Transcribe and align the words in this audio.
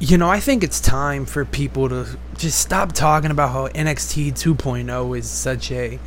you 0.00 0.16
know, 0.16 0.30
I 0.30 0.38
think 0.38 0.62
it's 0.62 0.80
time 0.80 1.26
for 1.26 1.44
people 1.44 1.88
to 1.88 2.06
just 2.36 2.60
stop 2.60 2.92
talking 2.92 3.30
about 3.32 3.50
how 3.50 3.66
NXT 3.68 4.32
2.0 4.32 5.18
is 5.18 5.28
such 5.28 5.72
a 5.72 5.98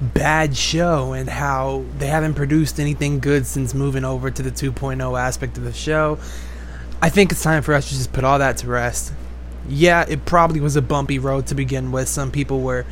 bad 0.00 0.56
show 0.56 1.12
and 1.12 1.28
how 1.28 1.84
they 1.98 2.06
haven't 2.06 2.34
produced 2.34 2.80
anything 2.80 3.18
good 3.18 3.46
since 3.46 3.74
moving 3.74 4.04
over 4.04 4.30
to 4.30 4.42
the 4.42 4.50
2.0 4.50 5.20
aspect 5.20 5.58
of 5.58 5.64
the 5.64 5.72
show. 5.72 6.18
I 7.02 7.10
think 7.10 7.30
it's 7.30 7.42
time 7.42 7.62
for 7.62 7.74
us 7.74 7.88
to 7.90 7.94
just 7.94 8.12
put 8.12 8.24
all 8.24 8.38
that 8.38 8.56
to 8.58 8.68
rest. 8.68 9.12
Yeah, 9.68 10.06
it 10.08 10.24
probably 10.24 10.60
was 10.60 10.76
a 10.76 10.82
bumpy 10.82 11.18
road 11.18 11.46
to 11.48 11.54
begin 11.54 11.92
with. 11.92 12.08
Some 12.08 12.30
people 12.30 12.60
were 12.60 12.86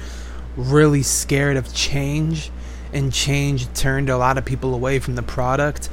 really 0.56 1.02
scared 1.02 1.56
of 1.56 1.72
change, 1.72 2.50
and 2.92 3.12
change 3.12 3.72
turned 3.72 4.11
a 4.11 4.18
lot 4.18 4.36
of 4.36 4.45
people 4.45 4.74
away 4.74 4.98
from 4.98 5.14
the 5.14 5.22
product. 5.22 5.88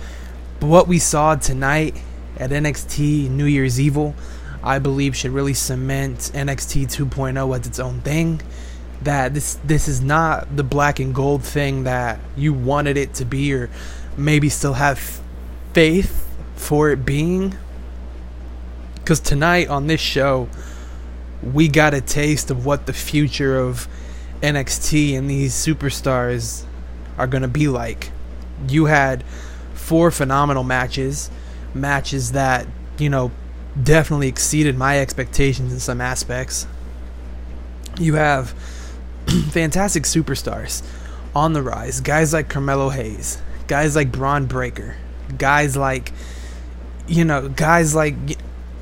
But 0.60 0.68
what 0.68 0.88
we 0.88 1.00
saw 1.00 1.36
tonight 1.36 1.96
at 2.38 2.50
NXT 2.50 3.30
New 3.30 3.46
Year's 3.46 3.80
Evil, 3.80 4.14
I 4.64 4.80
believe, 4.80 5.16
should 5.16 5.32
really 5.32 5.54
cement 5.54 6.32
NXT 6.34 6.86
2.0 6.86 7.60
as 7.60 7.68
its 7.68 7.80
own 7.80 8.02
thing. 8.02 8.42
That 9.02 9.34
this 9.34 9.58
this 9.66 9.88
is 9.88 10.02
not 10.02 10.56
the 10.56 10.64
black 10.64 11.00
and 11.00 11.16
gold 11.16 11.44
thing 11.44 11.86
that 11.86 12.20
you 12.38 12.54
wanted 12.54 12.98
it 12.98 13.16
to 13.16 13.26
be, 13.26 13.52
or 13.54 13.70
maybe 14.16 14.48
still 14.50 14.74
have 14.74 15.22
faith 15.74 16.28
for 16.56 16.92
it 16.92 17.04
being. 17.04 17.58
Because 18.96 19.20
tonight 19.20 19.68
on 19.70 19.88
this 19.88 20.02
show, 20.02 20.48
we 21.42 21.68
got 21.68 21.94
a 21.96 22.02
taste 22.02 22.52
of 22.52 22.66
what 22.66 22.86
the 22.86 22.94
future 22.94 23.58
of 23.58 23.88
NXT 24.42 25.18
and 25.18 25.30
these 25.30 25.54
superstars 25.54 26.66
are 27.18 27.28
going 27.28 27.42
to 27.42 27.48
be 27.48 27.68
like. 27.68 28.12
You 28.68 28.86
had 28.86 29.24
four 29.74 30.12
phenomenal 30.12 30.64
matches, 30.64 31.32
matches 31.74 32.34
that, 32.34 32.68
you 32.98 33.10
know, 33.10 33.32
definitely 33.82 34.28
exceeded 34.28 34.78
my 34.78 35.00
expectations 35.00 35.72
in 35.72 35.80
some 35.80 36.02
aspects. 36.02 36.68
You 38.00 38.16
have 38.16 38.50
fantastic 39.52 40.04
superstars 40.04 40.84
on 41.36 41.54
the 41.54 41.62
rise. 41.62 42.02
Guys 42.02 42.34
like 42.34 42.50
Carmelo 42.50 42.90
Hayes, 42.90 43.42
guys 43.68 43.96
like 43.96 44.12
Bron 44.12 44.46
Breakker, 44.46 44.98
guys 45.38 45.78
like, 45.78 46.12
you 47.08 47.26
know, 47.26 47.50
guys 47.50 47.96
like 47.96 48.16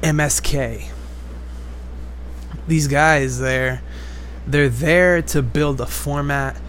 MSK. 0.01 0.87
These 2.67 2.87
guys, 2.87 3.39
they're 3.39 3.81
they're 4.45 4.69
there 4.69 5.21
to 5.21 5.41
build 5.41 5.81
a 5.81 5.85
format 5.85 6.59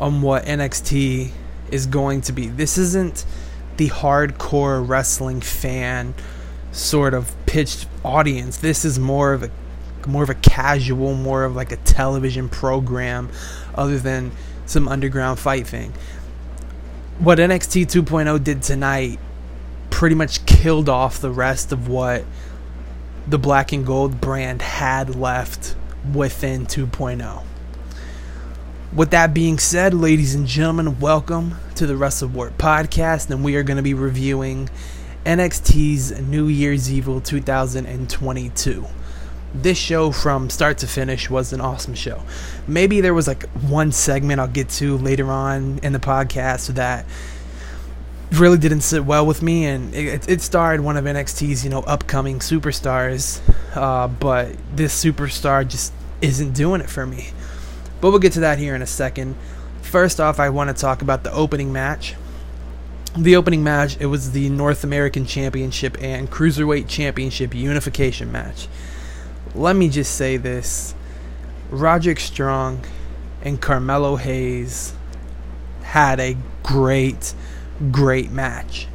on 0.00 0.22
what 0.22 0.44
NXT 0.44 1.30
is 1.70 1.86
going 1.86 2.22
to 2.22 2.32
be. 2.32 2.48
This 2.48 2.78
isn't 2.78 3.24
the 3.76 3.88
hardcore 3.88 4.86
wrestling 4.86 5.40
fan 5.40 6.14
sort 6.72 7.14
of 7.14 7.34
pitched 7.46 7.86
audience. 8.04 8.56
This 8.58 8.84
is 8.84 8.98
more 8.98 9.32
of 9.32 9.42
a 9.42 9.50
more 10.06 10.22
of 10.22 10.30
a 10.30 10.34
casual, 10.34 11.14
more 11.14 11.44
of 11.44 11.54
like 11.54 11.72
a 11.72 11.76
television 11.76 12.48
program 12.48 13.28
other 13.74 13.98
than 13.98 14.32
some 14.64 14.88
underground 14.88 15.38
fight 15.38 15.66
thing. 15.66 15.92
What 17.18 17.38
NXT 17.38 17.86
2.0 17.86 18.42
did 18.42 18.62
tonight 18.62 19.18
pretty 19.90 20.14
much 20.14 20.46
killed 20.46 20.88
off 20.88 21.20
the 21.20 21.30
rest 21.30 21.72
of 21.72 21.88
what 21.88 22.24
the 23.26 23.38
black 23.38 23.72
and 23.72 23.84
gold 23.84 24.20
brand 24.20 24.62
had 24.62 25.14
left 25.14 25.76
within 26.14 26.66
2.0. 26.66 27.44
With 28.94 29.10
that 29.10 29.34
being 29.34 29.58
said, 29.58 29.92
ladies 29.92 30.34
and 30.34 30.46
gentlemen, 30.46 30.98
welcome 30.98 31.56
to 31.74 31.86
the 31.86 31.96
Wrestle 31.96 32.28
Wart 32.28 32.56
podcast, 32.56 33.30
and 33.30 33.44
we 33.44 33.54
are 33.56 33.62
going 33.62 33.76
to 33.76 33.82
be 33.82 33.94
reviewing 33.94 34.70
NXT's 35.26 36.18
New 36.22 36.48
Year's 36.48 36.90
Evil 36.90 37.20
2022. 37.20 38.86
This 39.52 39.76
show 39.76 40.12
from 40.12 40.48
start 40.48 40.78
to 40.78 40.86
finish 40.86 41.28
was 41.28 41.52
an 41.52 41.60
awesome 41.60 41.94
show. 41.94 42.22
Maybe 42.66 43.02
there 43.02 43.12
was 43.12 43.28
like 43.28 43.46
one 43.50 43.92
segment 43.92 44.40
I'll 44.40 44.48
get 44.48 44.70
to 44.70 44.96
later 44.96 45.30
on 45.30 45.80
in 45.82 45.92
the 45.92 45.98
podcast 45.98 46.74
that 46.74 47.04
really 48.32 48.56
didn't 48.56 48.80
sit 48.80 49.04
well 49.04 49.26
with 49.26 49.42
me, 49.42 49.66
and 49.66 49.94
it, 49.94 50.26
it 50.26 50.40
starred 50.40 50.80
one 50.80 50.96
of 50.96 51.04
NXT's 51.04 51.64
you 51.64 51.70
know 51.70 51.80
upcoming 51.80 52.38
superstars, 52.38 53.40
uh, 53.76 54.08
but 54.08 54.56
this 54.74 55.04
superstar 55.04 55.68
just 55.68 55.92
isn't 56.22 56.52
doing 56.52 56.80
it 56.80 56.88
for 56.88 57.04
me. 57.04 57.28
But 58.00 58.10
we'll 58.10 58.20
get 58.20 58.32
to 58.34 58.40
that 58.40 58.58
here 58.58 58.74
in 58.74 58.80
a 58.80 58.86
second. 58.86 59.36
First 59.82 60.18
off, 60.18 60.40
I 60.40 60.48
want 60.48 60.74
to 60.74 60.80
talk 60.80 61.02
about 61.02 61.24
the 61.24 61.32
opening 61.32 61.72
match. 61.72 62.14
The 63.16 63.34
opening 63.34 63.64
match, 63.64 63.96
it 63.98 64.06
was 64.06 64.32
the 64.32 64.48
North 64.50 64.84
American 64.84 65.26
Championship 65.26 65.96
and 66.00 66.30
Cruiserweight 66.30 66.88
Championship 66.88 67.54
unification 67.54 68.30
match. 68.30 68.68
Let 69.54 69.74
me 69.74 69.88
just 69.88 70.14
say 70.14 70.36
this 70.36 70.94
Roderick 71.70 72.20
Strong 72.20 72.84
and 73.42 73.60
Carmelo 73.60 74.16
Hayes 74.16 74.92
had 75.82 76.20
a 76.20 76.36
great 76.62 77.34
great 77.90 78.30
match. 78.30 78.86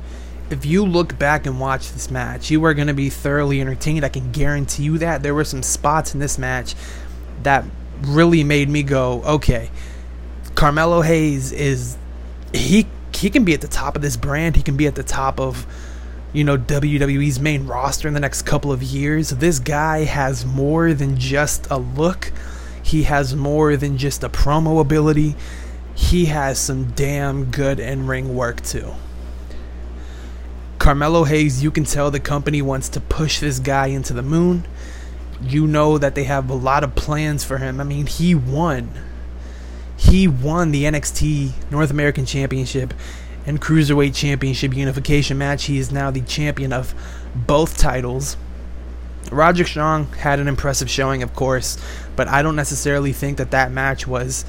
If 0.49 0.65
you 0.65 0.85
look 0.85 1.17
back 1.17 1.45
and 1.45 1.59
watch 1.59 1.91
this 1.91 2.11
match, 2.11 2.51
you 2.51 2.63
are 2.65 2.73
going 2.73 2.87
to 2.87 2.93
be 2.93 3.09
thoroughly 3.09 3.59
entertained. 3.59 4.05
I 4.05 4.09
can 4.09 4.31
guarantee 4.31 4.83
you 4.83 4.97
that. 4.99 5.23
There 5.23 5.33
were 5.33 5.43
some 5.43 5.63
spots 5.63 6.13
in 6.13 6.19
this 6.19 6.37
match 6.37 6.75
that 7.43 7.65
really 8.01 8.43
made 8.43 8.69
me 8.69 8.83
go, 8.83 9.23
okay, 9.23 9.71
Carmelo 10.53 11.01
Hayes 11.01 11.51
is 11.51 11.97
he 12.53 12.87
he 13.15 13.29
can 13.29 13.43
be 13.43 13.53
at 13.53 13.61
the 13.61 13.67
top 13.67 13.95
of 13.95 14.01
this 14.01 14.17
brand. 14.17 14.55
He 14.55 14.61
can 14.61 14.77
be 14.77 14.87
at 14.87 14.95
the 14.95 15.03
top 15.03 15.39
of 15.39 15.65
you 16.33 16.43
know 16.43 16.57
WWE's 16.57 17.39
main 17.39 17.67
roster 17.67 18.07
in 18.07 18.13
the 18.13 18.19
next 18.19 18.43
couple 18.43 18.71
of 18.71 18.83
years. 18.83 19.29
This 19.29 19.59
guy 19.59 20.03
has 20.03 20.45
more 20.45 20.93
than 20.93 21.17
just 21.17 21.67
a 21.69 21.77
look. 21.77 22.31
He 22.83 23.03
has 23.03 23.35
more 23.35 23.75
than 23.77 23.97
just 23.97 24.23
a 24.23 24.29
promo 24.29 24.79
ability 24.79 25.35
he 25.95 26.25
has 26.25 26.59
some 26.59 26.91
damn 26.91 27.45
good 27.45 27.79
in 27.79 28.05
ring 28.05 28.35
work 28.35 28.61
too. 28.61 28.93
Carmelo 30.77 31.23
Hayes, 31.23 31.63
you 31.63 31.71
can 31.71 31.85
tell 31.85 32.11
the 32.11 32.19
company 32.19 32.61
wants 32.61 32.89
to 32.89 32.99
push 32.99 33.39
this 33.39 33.59
guy 33.59 33.87
into 33.87 34.13
the 34.13 34.21
moon. 34.21 34.67
You 35.41 35.65
know 35.65 35.97
that 35.97 36.13
they 36.13 36.25
have 36.25 36.49
a 36.49 36.53
lot 36.53 36.83
of 36.83 36.95
plans 36.95 37.43
for 37.43 37.57
him. 37.57 37.79
I 37.79 37.85
mean, 37.85 38.05
he 38.05 38.35
won. 38.35 38.91
He 39.97 40.28
won 40.28 40.72
the 40.72 40.83
NXT 40.83 41.72
North 41.72 41.91
American 41.91 42.25
Championship 42.25 42.94
and 43.45 43.61
Cruiserweight 43.61 44.16
Championship 44.16 44.75
unification 44.75 45.38
match. 45.38 45.66
He 45.66 45.78
is 45.78 45.91
now 45.91 46.11
the 46.11 46.22
champion 46.22 46.73
of 46.73 46.94
both 47.35 47.78
titles. 47.78 48.38
Roderick 49.31 49.67
Strong 49.67 50.07
had 50.13 50.39
an 50.39 50.47
impressive 50.47 50.89
showing, 50.89 51.23
of 51.23 51.34
course, 51.34 51.78
but 52.16 52.28
I 52.28 52.41
don't 52.41 52.55
necessarily 52.55 53.13
think 53.13 53.38
that 53.38 53.51
that 53.51 53.72
match 53.72 54.05
was 54.05 54.45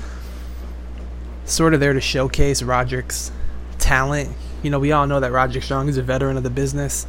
sort 1.45 1.75
of 1.75 1.81
there 1.81 1.93
to 1.93 2.01
showcase 2.01 2.63
Roderick's 2.63 3.31
talent. 3.79 4.31
You 4.63 4.71
know, 4.71 4.79
we 4.79 4.93
all 4.93 5.07
know 5.07 5.21
that 5.21 5.33
Roderick 5.33 5.65
Strong 5.65 5.89
is 5.89 5.97
a 5.97 6.03
veteran 6.03 6.37
of 6.37 6.43
the 6.43 6.51
business. 6.51 7.07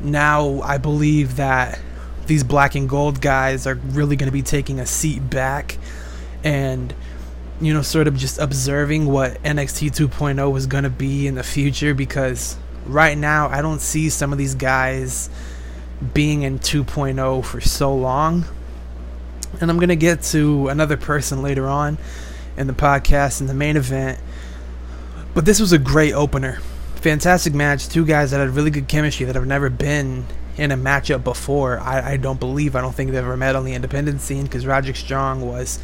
Now, 0.00 0.60
I 0.60 0.78
believe 0.78 1.36
that 1.36 1.80
these 2.26 2.44
black 2.44 2.74
and 2.74 2.88
gold 2.88 3.20
guys 3.20 3.66
are 3.66 3.74
really 3.74 4.16
going 4.16 4.28
to 4.28 4.32
be 4.32 4.42
taking 4.42 4.78
a 4.78 4.86
seat 4.86 5.30
back 5.30 5.78
and, 6.44 6.92
you 7.60 7.72
know, 7.72 7.82
sort 7.82 8.06
of 8.06 8.16
just 8.16 8.38
observing 8.38 9.06
what 9.06 9.42
NXT 9.42 9.90
2.0 9.90 10.52
was 10.52 10.66
going 10.66 10.84
to 10.84 10.90
be 10.90 11.26
in 11.26 11.34
the 11.34 11.42
future 11.42 11.94
because 11.94 12.56
right 12.84 13.16
now 13.16 13.48
I 13.48 13.62
don't 13.62 13.80
see 13.80 14.10
some 14.10 14.32
of 14.32 14.38
these 14.38 14.54
guys 14.54 15.30
being 16.12 16.42
in 16.42 16.58
2.0 16.58 17.44
for 17.44 17.60
so 17.60 17.94
long. 17.94 18.44
And 19.60 19.70
I'm 19.70 19.78
going 19.78 19.88
to 19.88 19.96
get 19.96 20.22
to 20.24 20.68
another 20.68 20.96
person 20.96 21.42
later 21.42 21.66
on 21.66 21.96
in 22.56 22.66
the 22.66 22.74
podcast 22.74 23.40
in 23.40 23.46
the 23.46 23.54
main 23.54 23.76
event. 23.76 24.18
But 25.34 25.44
this 25.44 25.60
was 25.60 25.72
a 25.72 25.78
great 25.78 26.12
opener. 26.12 26.60
Fantastic 26.96 27.54
match. 27.54 27.88
Two 27.88 28.04
guys 28.04 28.30
that 28.30 28.40
had 28.40 28.50
really 28.50 28.70
good 28.70 28.88
chemistry 28.88 29.26
that 29.26 29.34
have 29.34 29.46
never 29.46 29.70
been 29.70 30.26
in 30.56 30.72
a 30.72 30.76
matchup 30.76 31.24
before. 31.24 31.78
I, 31.78 32.12
I 32.12 32.16
don't 32.16 32.40
believe. 32.40 32.76
I 32.76 32.80
don't 32.80 32.94
think 32.94 33.10
they've 33.10 33.22
ever 33.22 33.36
met 33.36 33.56
on 33.56 33.64
the 33.64 33.74
independent 33.74 34.20
scene 34.20 34.44
because 34.44 34.66
Roderick 34.66 34.96
Strong 34.96 35.46
was 35.46 35.78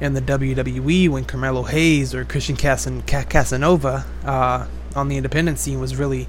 in 0.00 0.14
the 0.14 0.20
WWE 0.20 1.08
when 1.08 1.24
Carmelo 1.24 1.62
Hayes 1.62 2.14
or 2.14 2.24
Christian 2.24 2.56
Casan- 2.56 3.06
Casanova 3.06 4.04
uh, 4.24 4.66
on 4.94 5.08
the 5.08 5.16
independent 5.16 5.58
scene 5.58 5.80
was 5.80 5.96
really 5.96 6.28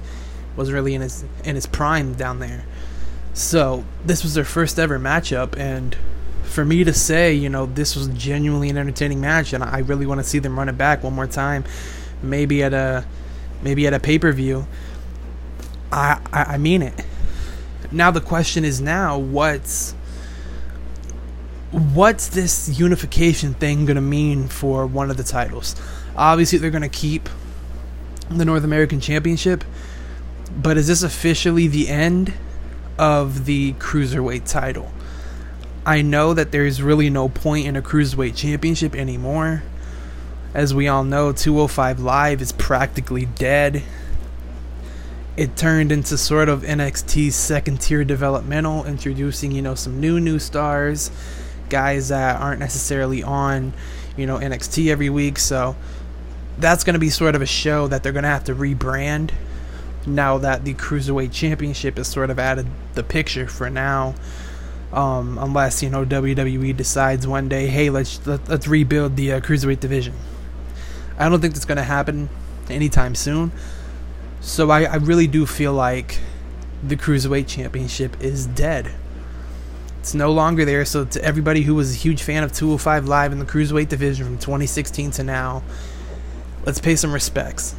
was 0.56 0.72
really 0.72 0.94
in 0.94 1.02
his 1.02 1.24
in 1.44 1.54
his 1.54 1.66
prime 1.66 2.14
down 2.14 2.40
there. 2.40 2.64
So 3.34 3.84
this 4.04 4.22
was 4.22 4.34
their 4.34 4.44
first 4.44 4.78
ever 4.78 4.98
matchup, 4.98 5.56
and 5.56 5.96
for 6.42 6.64
me 6.64 6.82
to 6.84 6.92
say, 6.92 7.34
you 7.34 7.48
know, 7.48 7.66
this 7.66 7.94
was 7.94 8.08
genuinely 8.08 8.68
an 8.68 8.76
entertaining 8.76 9.20
match, 9.20 9.52
and 9.52 9.62
I 9.62 9.78
really 9.78 10.06
want 10.06 10.18
to 10.18 10.24
see 10.24 10.38
them 10.38 10.58
run 10.58 10.68
it 10.68 10.76
back 10.76 11.04
one 11.04 11.12
more 11.12 11.26
time, 11.26 11.64
maybe 12.22 12.62
at 12.62 12.74
a 12.74 13.06
maybe 13.62 13.86
at 13.86 13.94
a 13.94 14.00
pay 14.00 14.18
per 14.18 14.32
view. 14.32 14.66
I, 15.92 16.20
I 16.32 16.42
I 16.42 16.58
mean 16.58 16.82
it. 16.82 16.94
Now 17.92 18.10
the 18.10 18.20
question 18.20 18.64
is 18.64 18.80
now 18.80 19.16
what's 19.18 19.94
what's 21.70 22.28
this 22.28 22.78
unification 22.78 23.54
thing 23.54 23.86
gonna 23.86 24.00
mean 24.00 24.48
for 24.48 24.86
one 24.86 25.10
of 25.10 25.16
the 25.16 25.24
titles? 25.24 25.74
Obviously, 26.16 26.58
they're 26.58 26.70
gonna 26.70 26.88
keep 26.88 27.28
the 28.30 28.44
North 28.44 28.64
American 28.64 29.00
Championship, 29.00 29.64
but 30.56 30.76
is 30.76 30.86
this 30.86 31.02
officially 31.02 31.68
the 31.68 31.88
end 31.88 32.34
of 32.98 33.44
the 33.44 33.74
cruiserweight 33.74 34.48
title. 34.50 34.90
I 35.86 36.02
know 36.02 36.34
that 36.34 36.52
there's 36.52 36.82
really 36.82 37.08
no 37.08 37.28
point 37.28 37.66
in 37.66 37.76
a 37.76 37.82
cruiserweight 37.82 38.36
championship 38.36 38.94
anymore. 38.94 39.62
As 40.52 40.74
we 40.74 40.88
all 40.88 41.04
know, 41.04 41.32
205 41.32 42.00
Live 42.00 42.42
is 42.42 42.52
practically 42.52 43.26
dead. 43.26 43.82
It 45.36 45.56
turned 45.56 45.92
into 45.92 46.18
sort 46.18 46.48
of 46.48 46.62
NXT's 46.62 47.36
second 47.36 47.80
tier 47.80 48.04
developmental, 48.04 48.84
introducing, 48.84 49.52
you 49.52 49.62
know, 49.62 49.76
some 49.76 50.00
new 50.00 50.18
new 50.18 50.38
stars, 50.38 51.12
guys 51.68 52.08
that 52.08 52.40
aren't 52.40 52.60
necessarily 52.60 53.22
on, 53.22 53.72
you 54.16 54.26
know, 54.26 54.38
NXT 54.38 54.90
every 54.90 55.10
week. 55.10 55.38
So 55.38 55.76
that's 56.58 56.84
going 56.84 56.94
to 56.94 57.00
be 57.00 57.10
sort 57.10 57.34
of 57.34 57.42
a 57.42 57.46
show 57.46 57.86
that 57.88 58.02
they're 58.02 58.12
going 58.12 58.24
to 58.24 58.28
have 58.28 58.44
to 58.44 58.54
rebrand 58.54 59.30
now 60.06 60.38
that 60.38 60.64
the 60.64 60.74
Cruiserweight 60.74 61.32
Championship 61.32 61.98
is 61.98 62.08
sort 62.08 62.30
of 62.30 62.38
out 62.38 62.58
of 62.58 62.66
the 62.94 63.02
picture 63.02 63.46
for 63.46 63.70
now. 63.70 64.14
Um, 64.92 65.36
unless 65.36 65.82
you 65.82 65.90
know 65.90 66.06
WWE 66.06 66.74
decides 66.74 67.26
one 67.26 67.48
day, 67.48 67.66
hey, 67.66 67.90
let's 67.90 68.26
let, 68.26 68.48
us 68.48 68.66
rebuild 68.66 69.16
the 69.16 69.34
uh, 69.34 69.40
cruiserweight 69.40 69.80
division. 69.80 70.14
I 71.18 71.28
don't 71.28 71.40
think 71.40 71.52
that's 71.52 71.66
going 71.66 71.76
to 71.76 71.84
happen 71.84 72.30
anytime 72.70 73.14
soon. 73.14 73.52
So 74.40 74.70
I, 74.70 74.84
I 74.84 74.96
really 74.96 75.26
do 75.26 75.44
feel 75.44 75.74
like 75.74 76.20
the 76.82 76.96
cruiserweight 76.96 77.48
championship 77.48 78.22
is 78.22 78.46
dead. 78.46 78.92
It's 80.00 80.14
no 80.14 80.32
longer 80.32 80.64
there. 80.64 80.84
So 80.84 81.04
to 81.04 81.24
everybody 81.24 81.62
who 81.62 81.74
was 81.74 81.94
a 81.94 81.96
huge 81.96 82.22
fan 82.22 82.44
of 82.44 82.52
205 82.52 83.06
Live 83.06 83.32
in 83.32 83.38
the 83.38 83.44
cruiserweight 83.44 83.88
division 83.88 84.26
from 84.26 84.38
2016 84.38 85.12
to 85.12 85.22
now, 85.22 85.62
let's 86.64 86.80
pay 86.80 86.96
some 86.96 87.12
respects 87.12 87.74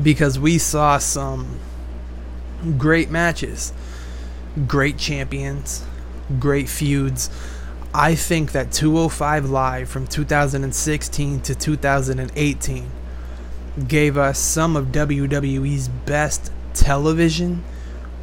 because 0.00 0.38
we 0.38 0.58
saw 0.58 0.98
some 0.98 1.58
great 2.78 3.10
matches, 3.10 3.72
great 4.66 4.96
champions, 4.98 5.84
great 6.38 6.68
feuds. 6.68 7.30
I 7.94 8.14
think 8.14 8.52
that 8.52 8.72
205 8.72 9.50
Live 9.50 9.88
from 9.88 10.06
2016 10.06 11.40
to 11.40 11.54
2018 11.54 12.90
gave 13.86 14.16
us 14.16 14.38
some 14.38 14.76
of 14.76 14.86
WWE's 14.86 15.88
best 15.88 16.50
television 16.74 17.64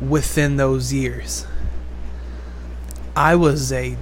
within 0.02 0.58
those 0.58 0.94
years. 0.94 1.46
I 3.20 3.36
was 3.36 3.74
a 3.74 3.98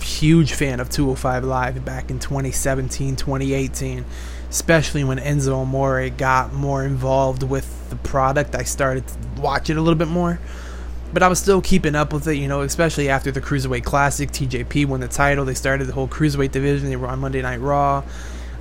huge 0.00 0.54
fan 0.54 0.80
of 0.80 0.88
205 0.88 1.44
Live 1.44 1.84
back 1.84 2.10
in 2.10 2.18
2017, 2.18 3.16
2018 3.16 4.04
especially 4.52 5.02
when 5.02 5.18
Enzo 5.18 5.62
Amore 5.62 6.10
got 6.10 6.52
more 6.52 6.84
involved 6.84 7.42
with 7.42 7.88
the 7.88 7.96
product. 7.96 8.54
I 8.54 8.64
started 8.64 9.08
to 9.08 9.40
watch 9.40 9.70
it 9.70 9.78
a 9.78 9.80
little 9.80 9.98
bit 9.98 10.08
more. 10.08 10.38
But 11.10 11.22
I 11.22 11.28
was 11.28 11.38
still 11.38 11.62
keeping 11.62 11.94
up 11.94 12.12
with 12.12 12.28
it, 12.28 12.36
you 12.36 12.48
know, 12.48 12.60
especially 12.60 13.08
after 13.08 13.30
the 13.30 13.40
Cruiserweight 13.40 13.82
Classic. 13.82 14.30
TJP 14.30 14.84
won 14.84 15.00
the 15.00 15.08
title. 15.08 15.46
They 15.46 15.54
started 15.54 15.86
the 15.86 15.94
whole 15.94 16.06
Cruiserweight 16.06 16.52
division. 16.52 16.90
They 16.90 16.96
were 16.96 17.08
on 17.08 17.18
Monday 17.18 17.40
Night 17.40 17.60
Raw. 17.60 18.04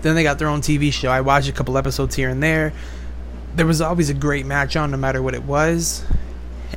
Then 0.02 0.16
they 0.16 0.24
got 0.24 0.40
their 0.40 0.48
own 0.48 0.62
TV 0.62 0.94
show. 0.94 1.12
I 1.12 1.19
watched 1.19 1.50
a 1.50 1.52
couple 1.52 1.78
episodes 1.78 2.16
here 2.16 2.30
and 2.30 2.42
there. 2.42 2.72
There 3.56 3.66
was 3.66 3.81
always 3.81 4.10
a 4.10 4.13
great 4.13 4.46
match 4.46 4.78
on, 4.78 4.92
no 4.92 4.98
matter 4.98 5.22
what 5.22 5.34
it 5.34 5.44
was. 5.44 6.06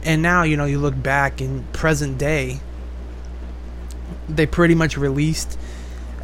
And 0.02 0.22
now, 0.22 0.42
you 0.42 0.56
know, 0.56 0.64
you 0.64 0.81
look 0.81 1.00
back 1.00 1.40
in 1.40 1.62
present 1.72 2.19
day, 2.19 2.58
they 4.28 4.46
pretty 4.46 4.74
much 4.74 4.96
released 4.96 5.58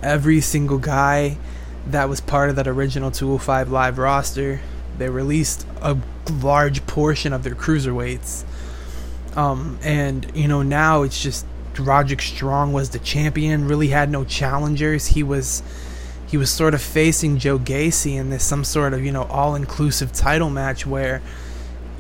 every 0.03 0.41
single 0.41 0.79
guy 0.79 1.37
that 1.87 2.09
was 2.09 2.21
part 2.21 2.51
of 2.51 2.57
that 2.57 2.67
original 2.67 3.11
205 3.11 3.71
live 3.71 3.99
roster. 3.99 4.61
They 4.99 5.09
released 5.09 5.67
a 5.81 5.97
large 6.31 6.87
portion 6.87 7.33
of 7.33 7.43
their 7.43 7.55
cruiserweights. 7.55 8.45
Um, 9.37 9.79
and, 9.83 10.31
you 10.35 10.49
know, 10.49 10.63
now 10.63 11.03
it's 11.03 11.23
just 11.23 11.47
Roderick 11.79 12.21
Strong 12.21 12.73
was 12.73 12.91
the 12.91 12.99
champion, 12.99 13.67
really 13.67 13.89
had 13.89 14.11
no 14.11 14.25
challengers. 14.25 15.07
He 15.09 15.23
was 15.23 15.63
he 16.27 16.37
was 16.37 16.51
sort 16.51 16.75
of 16.75 16.83
facing 16.83 17.39
Joe 17.39 17.59
Gacy 17.59 18.15
in 18.15 18.31
this 18.31 18.45
some 18.45 18.63
sort 18.63 18.95
of, 18.95 19.05
you 19.05 19.11
know, 19.11 19.25
all-inclusive 19.25 20.13
title 20.13 20.49
match 20.51 20.87
where 20.87 21.23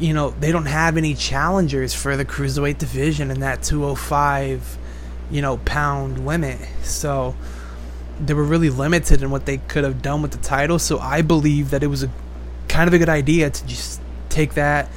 you 0.00 0.14
know, 0.14 0.30
they 0.30 0.50
don't 0.50 0.66
have 0.66 0.96
any 0.96 1.14
challengers 1.14 1.92
for 1.94 2.16
the 2.16 2.24
cruiserweight 2.24 2.78
division 2.78 3.30
in 3.30 3.40
that 3.40 3.62
205, 3.62 4.78
you 5.30 5.42
know, 5.42 5.58
pound 5.58 6.26
limit. 6.26 6.58
So, 6.82 7.34
they 8.20 8.34
were 8.34 8.44
really 8.44 8.70
limited 8.70 9.22
in 9.22 9.30
what 9.30 9.46
they 9.46 9.56
could 9.56 9.84
have 9.84 10.02
done 10.02 10.22
with 10.22 10.32
the 10.32 10.38
title. 10.38 10.78
So 10.78 10.98
I 10.98 11.22
believe 11.22 11.70
that 11.70 11.82
it 11.82 11.86
was 11.86 12.02
a 12.02 12.10
kind 12.68 12.86
of 12.86 12.94
a 12.94 12.98
good 12.98 13.08
idea 13.08 13.50
to 13.50 13.66
just 13.66 14.00
take 14.28 14.54
that 14.54 14.88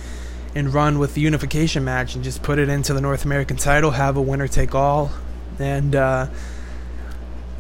and 0.56 0.74
run 0.74 1.00
with 1.00 1.16
the 1.16 1.22
unification 1.22 1.84
match 1.84 2.16
and 2.16 2.24
just 2.24 2.44
put 2.44 2.60
it 2.60 2.70
into 2.70 2.94
the 2.94 3.02
North 3.02 3.26
American 3.26 3.58
title, 3.58 3.92
have 3.92 4.18
a 4.18 4.22
winner 4.22 4.48
take 4.48 4.76
all. 4.76 5.12
And 5.58 5.96
uh, 5.96 6.28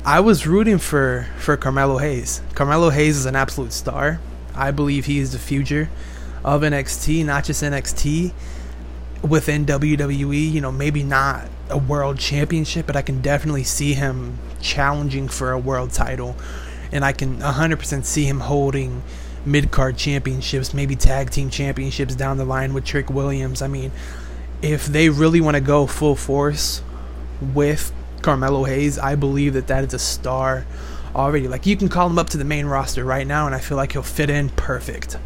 I 0.05 0.19
was 0.19 0.45
rooting 0.45 0.77
for 0.77 1.27
for 1.37 1.55
Carmelo 1.57 1.97
Hayes. 1.97 2.41
Carmelo 2.53 2.89
Hayes 2.89 3.17
is 3.17 3.25
an 3.25 3.35
absolute 3.35 3.73
star. 3.73 4.19
I 4.55 4.71
believe 4.71 5.05
he 5.05 5.19
is 5.19 5.31
the 5.31 5.39
future 5.39 5.89
of 6.43 6.61
NXT, 6.61 7.25
not 7.25 7.45
just 7.45 7.63
NXT 7.63 8.33
within 9.27 9.65
WWE. 9.65 10.51
You 10.51 10.61
know, 10.61 10.71
maybe 10.71 11.03
not 11.03 11.47
a 11.69 11.77
world 11.77 12.19
championship, 12.19 12.85
but 12.85 12.95
I 12.95 13.01
can 13.01 13.21
definitely 13.21 13.63
see 13.63 13.93
him 13.93 14.37
challenging 14.61 15.27
for 15.27 15.51
a 15.51 15.59
world 15.59 15.91
title. 15.91 16.35
And 16.91 17.03
I 17.03 17.11
can 17.11 17.39
100% 17.39 18.05
see 18.05 18.25
him 18.25 18.41
holding 18.41 19.03
mid 19.45 19.71
card 19.71 19.97
championships, 19.97 20.73
maybe 20.73 20.95
tag 20.95 21.29
team 21.29 21.49
championships 21.49 22.15
down 22.15 22.37
the 22.37 22.45
line 22.45 22.73
with 22.73 22.85
Trick 22.85 23.09
Williams. 23.09 23.61
I 23.61 23.67
mean, 23.67 23.91
if 24.61 24.85
they 24.85 25.09
really 25.09 25.41
want 25.41 25.55
to 25.55 25.61
go 25.61 25.87
full 25.87 26.15
force 26.15 26.81
with 27.53 27.91
Carmelo 28.21 28.63
Hayes, 28.63 28.97
I 28.97 29.15
believe 29.15 29.53
that 29.53 29.67
that 29.67 29.83
is 29.83 29.93
a 29.93 29.99
star 29.99 30.65
already. 31.15 31.47
Like, 31.47 31.65
you 31.65 31.75
can 31.75 31.89
call 31.89 32.09
him 32.09 32.17
up 32.17 32.29
to 32.29 32.37
the 32.37 32.45
main 32.45 32.65
roster 32.65 33.03
right 33.03 33.27
now, 33.27 33.45
and 33.45 33.53
I 33.53 33.59
feel 33.59 33.77
like 33.77 33.91
he'll 33.91 34.03
fit 34.03 34.29
in 34.29 34.49
perfect. 34.49 35.17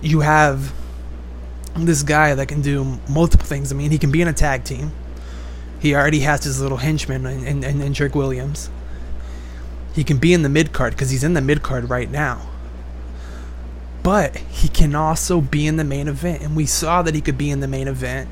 You 0.00 0.20
have 0.20 0.72
this 1.74 2.02
guy 2.02 2.34
that 2.34 2.48
can 2.48 2.62
do 2.62 2.98
multiple 3.08 3.46
things. 3.46 3.72
I 3.72 3.74
mean, 3.74 3.90
he 3.90 3.98
can 3.98 4.10
be 4.10 4.22
in 4.22 4.28
a 4.28 4.32
tag 4.32 4.64
team. 4.64 4.92
He 5.80 5.94
already 5.94 6.20
has 6.20 6.44
his 6.44 6.60
little 6.60 6.78
henchman 6.78 7.24
and, 7.26 7.64
in, 7.64 7.80
in 7.80 7.94
Trick 7.94 8.14
Williams. 8.14 8.70
He 9.94 10.04
can 10.04 10.18
be 10.18 10.32
in 10.32 10.42
the 10.42 10.48
mid 10.48 10.72
card 10.72 10.92
because 10.92 11.10
he's 11.10 11.24
in 11.24 11.32
the 11.32 11.40
mid 11.40 11.62
card 11.62 11.88
right 11.88 12.10
now. 12.10 12.48
But 14.02 14.36
he 14.36 14.68
can 14.68 14.94
also 14.94 15.40
be 15.40 15.66
in 15.66 15.76
the 15.76 15.84
main 15.84 16.06
event. 16.06 16.42
And 16.42 16.54
we 16.54 16.66
saw 16.66 17.02
that 17.02 17.14
he 17.14 17.20
could 17.20 17.38
be 17.38 17.50
in 17.50 17.60
the 17.60 17.68
main 17.68 17.88
event 17.88 18.28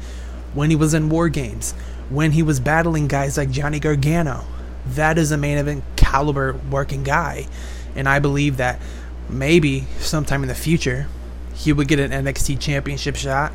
when 0.55 0.71
he 0.71 0.77
was 0.77 0.95
in 0.95 1.09
War 1.09 1.29
Games, 1.29 1.73
when 2.11 2.33
he 2.33 2.43
was 2.43 2.61
battling 2.61 3.09
guys 3.09 3.37
like 3.37 3.51
Johnny 3.51 3.81
Gargano. 3.81 4.45
That 4.87 5.19
is 5.19 5.33
a 5.33 5.37
main 5.37 5.59
event 5.59 5.85
caliber 5.97 6.59
working 6.71 7.03
guy. 7.03 7.47
And 7.95 8.09
I 8.09 8.19
believe 8.19 8.59
that 8.59 8.81
maybe 9.29 9.87
sometime 9.99 10.43
in 10.43 10.49
the 10.49 10.55
future, 10.55 11.09
he 11.55 11.73
would 11.73 11.89
get 11.89 11.99
an 11.99 12.11
NXT 12.11 12.61
championship 12.61 13.17
shot. 13.17 13.53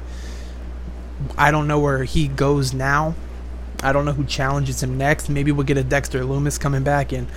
I 1.37 1.51
don't 1.51 1.67
know 1.67 1.79
where 1.79 2.03
he 2.03 2.27
goes 2.27 2.73
now. 2.73 3.15
I 3.83 3.93
don't 3.93 4.05
know 4.05 4.11
who 4.11 4.25
challenges 4.25 4.81
him 4.81 4.97
next. 4.97 5.29
Maybe 5.29 5.51
we'll 5.51 5.65
get 5.65 5.77
a 5.77 5.83
Dexter 5.83 6.21
Lumis 6.21 6.59
coming 6.59 6.83
back 6.83 7.11
and 7.11 7.27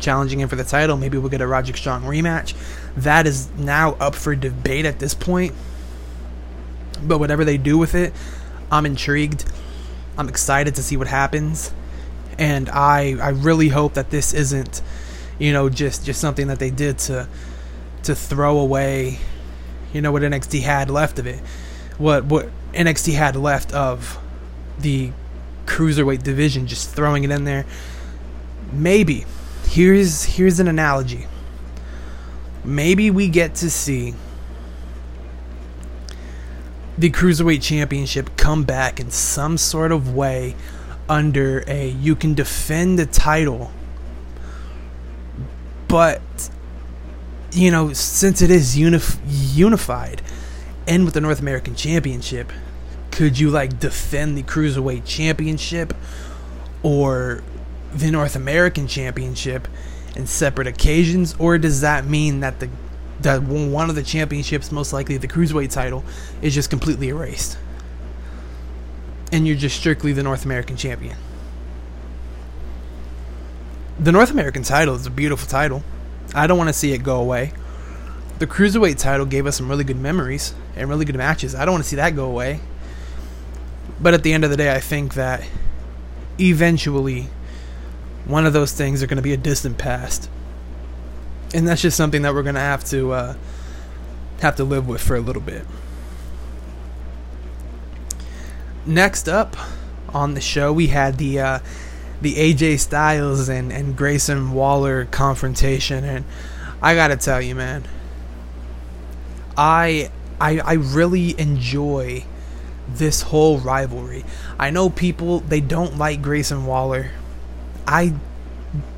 challenging 0.00 0.40
him 0.40 0.48
for 0.48 0.56
the 0.56 0.64
title. 0.64 0.96
Maybe 0.96 1.18
we'll 1.18 1.30
get 1.30 1.40
a 1.40 1.46
Roderick 1.46 1.76
Strong 1.76 2.02
rematch. 2.02 2.54
That 2.96 3.26
is 3.26 3.50
now 3.56 3.92
up 3.94 4.14
for 4.14 4.34
debate 4.34 4.84
at 4.84 4.98
this 4.98 5.14
point. 5.14 5.54
But 7.02 7.18
whatever 7.18 7.44
they 7.44 7.56
do 7.56 7.78
with 7.78 7.94
it, 7.94 8.12
I'm 8.70 8.86
intrigued. 8.86 9.44
I'm 10.16 10.28
excited 10.28 10.74
to 10.76 10.82
see 10.82 10.96
what 10.96 11.08
happens. 11.08 11.72
And 12.38 12.68
I 12.70 13.16
I 13.20 13.30
really 13.30 13.68
hope 13.68 13.94
that 13.94 14.10
this 14.10 14.32
isn't, 14.34 14.82
you 15.38 15.52
know, 15.52 15.68
just 15.68 16.04
just 16.04 16.20
something 16.20 16.48
that 16.48 16.58
they 16.58 16.70
did 16.70 16.98
to 16.98 17.28
to 18.04 18.14
throw 18.14 18.58
away 18.58 19.18
you 19.94 20.02
know 20.02 20.12
what 20.12 20.22
NXT 20.22 20.60
had 20.60 20.90
left 20.90 21.18
of 21.18 21.26
it, 21.26 21.40
what 21.96 22.24
what 22.24 22.50
NXT 22.74 23.14
had 23.14 23.36
left 23.36 23.72
of 23.72 24.18
the 24.78 25.12
cruiserweight 25.66 26.22
division, 26.22 26.66
just 26.66 26.90
throwing 26.90 27.24
it 27.24 27.30
in 27.30 27.44
there. 27.44 27.64
Maybe 28.72 29.24
here's 29.66 30.24
here's 30.24 30.60
an 30.60 30.68
analogy. 30.68 31.26
Maybe 32.64 33.10
we 33.10 33.28
get 33.28 33.54
to 33.56 33.70
see 33.70 34.14
the 36.96 37.10
cruiserweight 37.10 37.62
championship 37.62 38.36
come 38.36 38.64
back 38.64 39.00
in 39.00 39.10
some 39.10 39.58
sort 39.58 39.92
of 39.92 40.14
way 40.14 40.54
under 41.08 41.64
a 41.66 41.88
you 41.88 42.16
can 42.16 42.34
defend 42.34 42.98
the 42.98 43.04
title 43.04 43.70
but 45.88 46.22
you 47.54 47.70
know, 47.70 47.92
since 47.92 48.42
it 48.42 48.50
is 48.50 48.76
unif- 48.76 49.18
unified 49.24 50.20
and 50.86 51.04
with 51.04 51.14
the 51.14 51.20
North 51.20 51.40
American 51.40 51.74
Championship, 51.74 52.52
could 53.14 53.38
you 53.38 53.50
like 53.50 53.80
defend 53.80 54.36
the 54.36 54.42
Cruiserweight 54.42 55.04
Championship 55.06 55.94
or 56.82 57.42
the 57.92 58.10
North 58.10 58.36
American 58.36 58.86
Championship 58.86 59.68
in 60.14 60.26
separate 60.26 60.66
occasions? 60.66 61.34
Or 61.38 61.58
does 61.58 61.80
that 61.80 62.06
mean 62.06 62.40
that 62.40 62.60
the 62.60 62.68
that 63.20 63.42
one 63.42 63.88
of 63.88 63.94
the 63.94 64.02
championships, 64.02 64.72
most 64.72 64.92
likely 64.92 65.16
the 65.16 65.28
Cruiserweight 65.28 65.72
title, 65.72 66.04
is 66.42 66.52
just 66.52 66.68
completely 66.68 67.08
erased? 67.08 67.56
and 69.34 69.48
you're 69.48 69.56
just 69.56 69.76
strictly 69.76 70.12
the 70.12 70.22
North 70.22 70.44
American 70.44 70.76
champion. 70.76 71.16
The 73.98 74.12
North 74.12 74.30
American 74.30 74.62
title 74.62 74.94
is 74.94 75.06
a 75.06 75.10
beautiful 75.10 75.48
title. 75.48 75.82
I 76.36 76.46
don't 76.46 76.56
want 76.56 76.68
to 76.68 76.72
see 76.72 76.92
it 76.92 76.98
go 76.98 77.20
away. 77.20 77.52
The 78.38 78.46
Cruiserweight 78.46 78.96
title 78.96 79.26
gave 79.26 79.46
us 79.46 79.56
some 79.56 79.68
really 79.68 79.82
good 79.82 79.98
memories 79.98 80.54
and 80.76 80.88
really 80.88 81.04
good 81.04 81.16
matches. 81.16 81.52
I 81.52 81.64
don't 81.64 81.72
want 81.72 81.82
to 81.82 81.90
see 81.90 81.96
that 81.96 82.14
go 82.14 82.26
away. 82.26 82.60
But 84.00 84.14
at 84.14 84.22
the 84.22 84.32
end 84.32 84.44
of 84.44 84.50
the 84.50 84.56
day, 84.56 84.74
I 84.74 84.80
think 84.80 85.14
that 85.14 85.44
eventually 86.38 87.28
one 88.24 88.46
of 88.46 88.52
those 88.52 88.72
things 88.72 89.02
are 89.02 89.06
going 89.06 89.16
to 89.16 89.22
be 89.22 89.32
a 89.32 89.36
distant 89.36 89.78
past. 89.78 90.28
And 91.54 91.68
that's 91.68 91.82
just 91.82 91.96
something 91.96 92.22
that 92.22 92.34
we're 92.34 92.42
going 92.42 92.56
to 92.56 92.60
have 92.60 92.84
to 92.86 93.12
uh, 93.12 93.34
have 94.40 94.56
to 94.56 94.64
live 94.64 94.88
with 94.88 95.00
for 95.00 95.16
a 95.16 95.20
little 95.20 95.42
bit. 95.42 95.64
Next 98.86 99.28
up 99.28 99.56
on 100.08 100.34
the 100.34 100.40
show, 100.40 100.72
we 100.72 100.88
had 100.88 101.16
the 101.16 101.40
uh, 101.40 101.58
the 102.20 102.34
AJ 102.34 102.80
Styles 102.80 103.48
and, 103.48 103.72
and 103.72 103.96
Grayson 103.96 104.52
Waller 104.52 105.06
confrontation, 105.06 106.04
and 106.04 106.24
I 106.82 106.94
gotta 106.94 107.16
tell 107.16 107.40
you, 107.40 107.54
man, 107.54 107.84
I 109.56 110.10
I 110.40 110.58
I 110.60 110.72
really 110.74 111.38
enjoy 111.40 112.24
this 112.98 113.22
whole 113.22 113.58
rivalry. 113.58 114.24
I 114.58 114.70
know 114.70 114.90
people 114.90 115.40
they 115.40 115.60
don't 115.60 115.98
like 115.98 116.22
Grayson 116.22 116.66
Waller. 116.66 117.10
I 117.86 118.14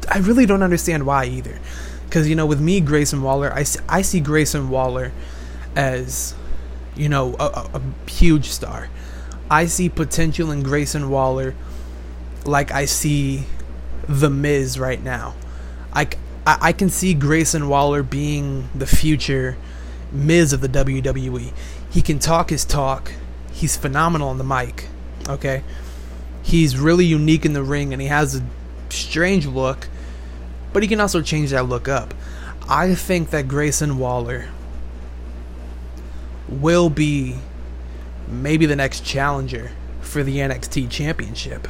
I 0.09 0.19
really 0.19 0.47
don't 0.47 0.63
understand 0.63 1.07
why 1.07 1.27
either. 1.27 1.59
Cuz 2.11 2.29
you 2.29 2.37
know 2.37 2.47
with 2.47 2.61
me 2.61 2.81
Grayson 2.81 3.23
Waller, 3.23 3.53
I 3.53 3.65
I 3.89 4.03
see 4.03 4.21
Grayson 4.21 4.69
Waller 4.71 5.13
as 5.75 6.35
you 6.97 7.09
know 7.09 7.35
a, 7.39 7.45
a, 7.45 7.71
a 7.75 8.11
huge 8.11 8.47
star. 8.47 8.89
I 9.51 9.67
see 9.67 9.89
potential 9.89 10.51
in 10.51 10.63
Grayson 10.63 11.09
Waller 11.09 11.55
like 12.45 12.73
I 12.73 12.85
see 12.85 13.45
The 14.09 14.31
Miz 14.31 14.79
right 14.79 15.03
now. 15.03 15.35
I, 15.93 16.09
I, 16.47 16.59
I 16.61 16.73
can 16.73 16.91
see 16.91 17.15
Grayson 17.15 17.69
Waller 17.69 18.03
being 18.03 18.69
the 18.75 18.87
future 18.87 19.57
Miz 20.13 20.53
of 20.53 20.61
the 20.61 20.69
WWE. 20.69 21.53
He 21.91 22.03
can 22.03 22.19
talk 22.19 22.51
his 22.51 22.65
talk. 22.65 23.13
He's 23.57 23.75
phenomenal 23.75 24.29
on 24.29 24.37
the 24.37 24.45
mic. 24.45 24.89
Okay? 25.27 25.63
He's 26.43 26.79
really 26.79 27.07
unique 27.07 27.47
in 27.47 27.55
the 27.55 27.63
ring 27.63 27.95
and 27.95 28.03
he 28.03 28.09
has 28.09 28.37
a 28.37 28.43
strange 28.91 29.47
look, 29.47 29.89
but 30.75 30.83
he 30.83 30.89
can 30.89 31.01
also 31.01 31.23
change 31.23 31.51
that 31.51 31.67
look 31.67 31.89
up. 31.89 32.13
I 32.69 32.95
think 32.95 33.31
that 33.31 33.49
Grayson 33.49 33.97
Waller 33.97 34.49
will 36.51 36.91
be 36.91 37.37
maybe 38.29 38.67
the 38.67 38.77
next 38.77 39.07
challenger 39.07 39.71
for 40.03 40.23
the 40.23 40.37
NXT 40.37 40.91
championship. 40.91 41.67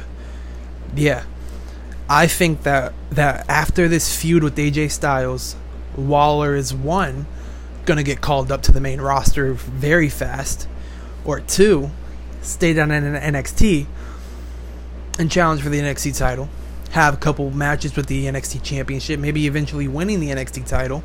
Yeah. 0.93 1.23
I 2.09 2.27
think 2.27 2.63
that 2.63 2.93
that 3.11 3.49
after 3.49 3.87
this 3.87 4.13
feud 4.15 4.43
with 4.43 4.57
AJ 4.57 4.91
Styles, 4.91 5.55
Waller 5.95 6.53
is 6.53 6.73
one 6.73 7.27
gonna 7.85 8.03
get 8.03 8.19
called 8.19 8.51
up 8.51 8.61
to 8.63 8.73
the 8.73 8.81
main 8.81 8.99
roster 8.99 9.53
very 9.53 10.09
fast, 10.09 10.67
or 11.27 11.41
two, 11.41 11.91
stay 12.41 12.73
down 12.73 12.89
in 12.89 13.03
NXT 13.03 13.85
and 15.19 15.29
challenge 15.29 15.61
for 15.61 15.69
the 15.69 15.79
NXT 15.79 16.17
title, 16.17 16.49
have 16.91 17.13
a 17.13 17.17
couple 17.17 17.51
matches 17.51 17.95
with 17.95 18.07
the 18.07 18.25
NXT 18.25 18.63
championship, 18.63 19.19
maybe 19.19 19.45
eventually 19.45 19.87
winning 19.87 20.19
the 20.19 20.29
NXT 20.29 20.65
title, 20.65 21.03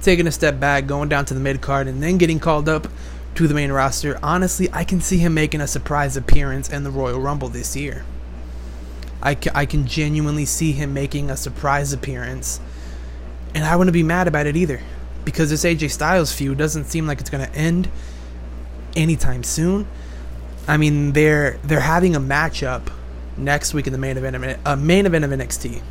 taking 0.00 0.26
a 0.26 0.32
step 0.32 0.60
back, 0.60 0.86
going 0.86 1.08
down 1.08 1.24
to 1.26 1.34
the 1.34 1.40
mid 1.40 1.60
card, 1.60 1.88
and 1.88 2.02
then 2.02 2.16
getting 2.16 2.38
called 2.38 2.68
up 2.68 2.86
to 3.34 3.48
the 3.48 3.54
main 3.54 3.72
roster. 3.72 4.18
Honestly, 4.22 4.68
I 4.72 4.84
can 4.84 5.00
see 5.00 5.18
him 5.18 5.34
making 5.34 5.60
a 5.60 5.66
surprise 5.66 6.16
appearance 6.16 6.70
in 6.70 6.84
the 6.84 6.90
Royal 6.90 7.20
Rumble 7.20 7.48
this 7.48 7.76
year. 7.76 8.04
I, 9.22 9.36
I 9.54 9.66
can 9.66 9.86
genuinely 9.86 10.46
see 10.46 10.72
him 10.72 10.94
making 10.94 11.28
a 11.28 11.36
surprise 11.36 11.92
appearance. 11.92 12.60
And 13.54 13.64
I 13.64 13.76
wouldn't 13.76 13.92
be 13.92 14.02
mad 14.02 14.28
about 14.28 14.46
it 14.46 14.56
either. 14.56 14.80
Because 15.24 15.50
this 15.50 15.64
AJ 15.64 15.90
Styles 15.90 16.32
feud 16.32 16.56
doesn't 16.56 16.84
seem 16.84 17.06
like 17.06 17.20
it's 17.20 17.28
going 17.28 17.46
to 17.46 17.54
end 17.54 17.90
anytime 18.96 19.42
soon. 19.42 19.86
I 20.66 20.76
mean, 20.76 21.12
they're 21.12 21.58
they're 21.64 21.80
having 21.80 22.14
a 22.14 22.20
matchup 22.20 22.90
next 23.36 23.74
week 23.74 23.86
in 23.86 23.92
the 23.92 23.98
main 23.98 24.16
event 24.16 24.36
of 24.36 24.42
a 24.42 24.58
uh, 24.64 24.76
main 24.76 25.06
event 25.06 25.24
of 25.24 25.30
NXT. 25.30 25.82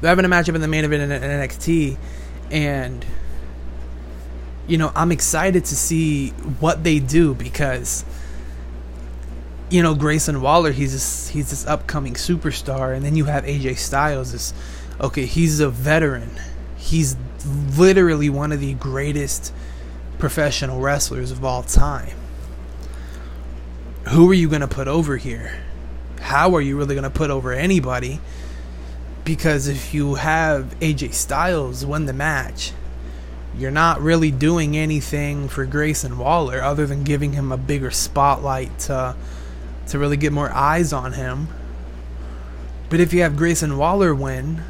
They're 0.00 0.08
having 0.08 0.24
a 0.24 0.28
matchup 0.28 0.54
in 0.54 0.60
the 0.60 0.68
main 0.68 0.84
event 0.84 1.12
of 1.12 1.22
NXT, 1.22 1.96
and 2.50 3.04
you 4.66 4.78
know 4.78 4.92
I'm 4.94 5.12
excited 5.12 5.64
to 5.66 5.76
see 5.76 6.30
what 6.60 6.84
they 6.84 6.98
do 6.98 7.34
because 7.34 8.04
you 9.70 9.82
know 9.82 9.94
Grayson 9.94 10.40
Waller, 10.40 10.72
he's 10.72 10.92
this, 10.92 11.28
he's 11.28 11.50
this 11.50 11.66
upcoming 11.66 12.14
superstar, 12.14 12.94
and 12.94 13.04
then 13.04 13.16
you 13.16 13.26
have 13.26 13.44
AJ 13.44 13.78
Styles. 13.78 14.32
This 14.32 14.52
okay, 15.00 15.26
he's 15.26 15.60
a 15.60 15.70
veteran. 15.70 16.30
He's 16.76 17.16
literally 17.76 18.30
one 18.30 18.52
of 18.52 18.60
the 18.60 18.74
greatest 18.74 19.52
professional 20.18 20.80
wrestlers 20.80 21.30
of 21.30 21.44
all 21.44 21.62
time. 21.62 22.16
Who 24.08 24.30
are 24.30 24.34
you 24.34 24.48
going 24.48 24.60
to 24.60 24.68
put 24.68 24.88
over 24.88 25.16
here? 25.16 25.60
How 26.20 26.54
are 26.54 26.60
you 26.60 26.76
really 26.76 26.94
going 26.94 27.04
to 27.04 27.10
put 27.10 27.30
over 27.30 27.52
anybody? 27.52 28.20
Because 29.24 29.66
if 29.68 29.92
you 29.92 30.14
have 30.14 30.76
AJ 30.80 31.12
Styles 31.14 31.84
win 31.84 32.06
the 32.06 32.12
match, 32.12 32.72
you're 33.58 33.70
not 33.70 34.00
really 34.00 34.30
doing 34.30 34.76
anything 34.76 35.48
for 35.48 35.64
Grayson 35.66 36.18
Waller 36.18 36.62
other 36.62 36.86
than 36.86 37.04
giving 37.04 37.32
him 37.32 37.50
a 37.50 37.56
bigger 37.56 37.90
spotlight 37.90 38.78
to 38.80 39.16
to 39.88 39.98
really 39.98 40.16
get 40.16 40.32
more 40.32 40.50
eyes 40.52 40.92
on 40.92 41.12
him. 41.12 41.48
But 42.88 43.00
if 43.00 43.12
you 43.12 43.22
have 43.22 43.36
Grayson 43.36 43.78
Waller 43.78 44.14
win, 44.14 44.62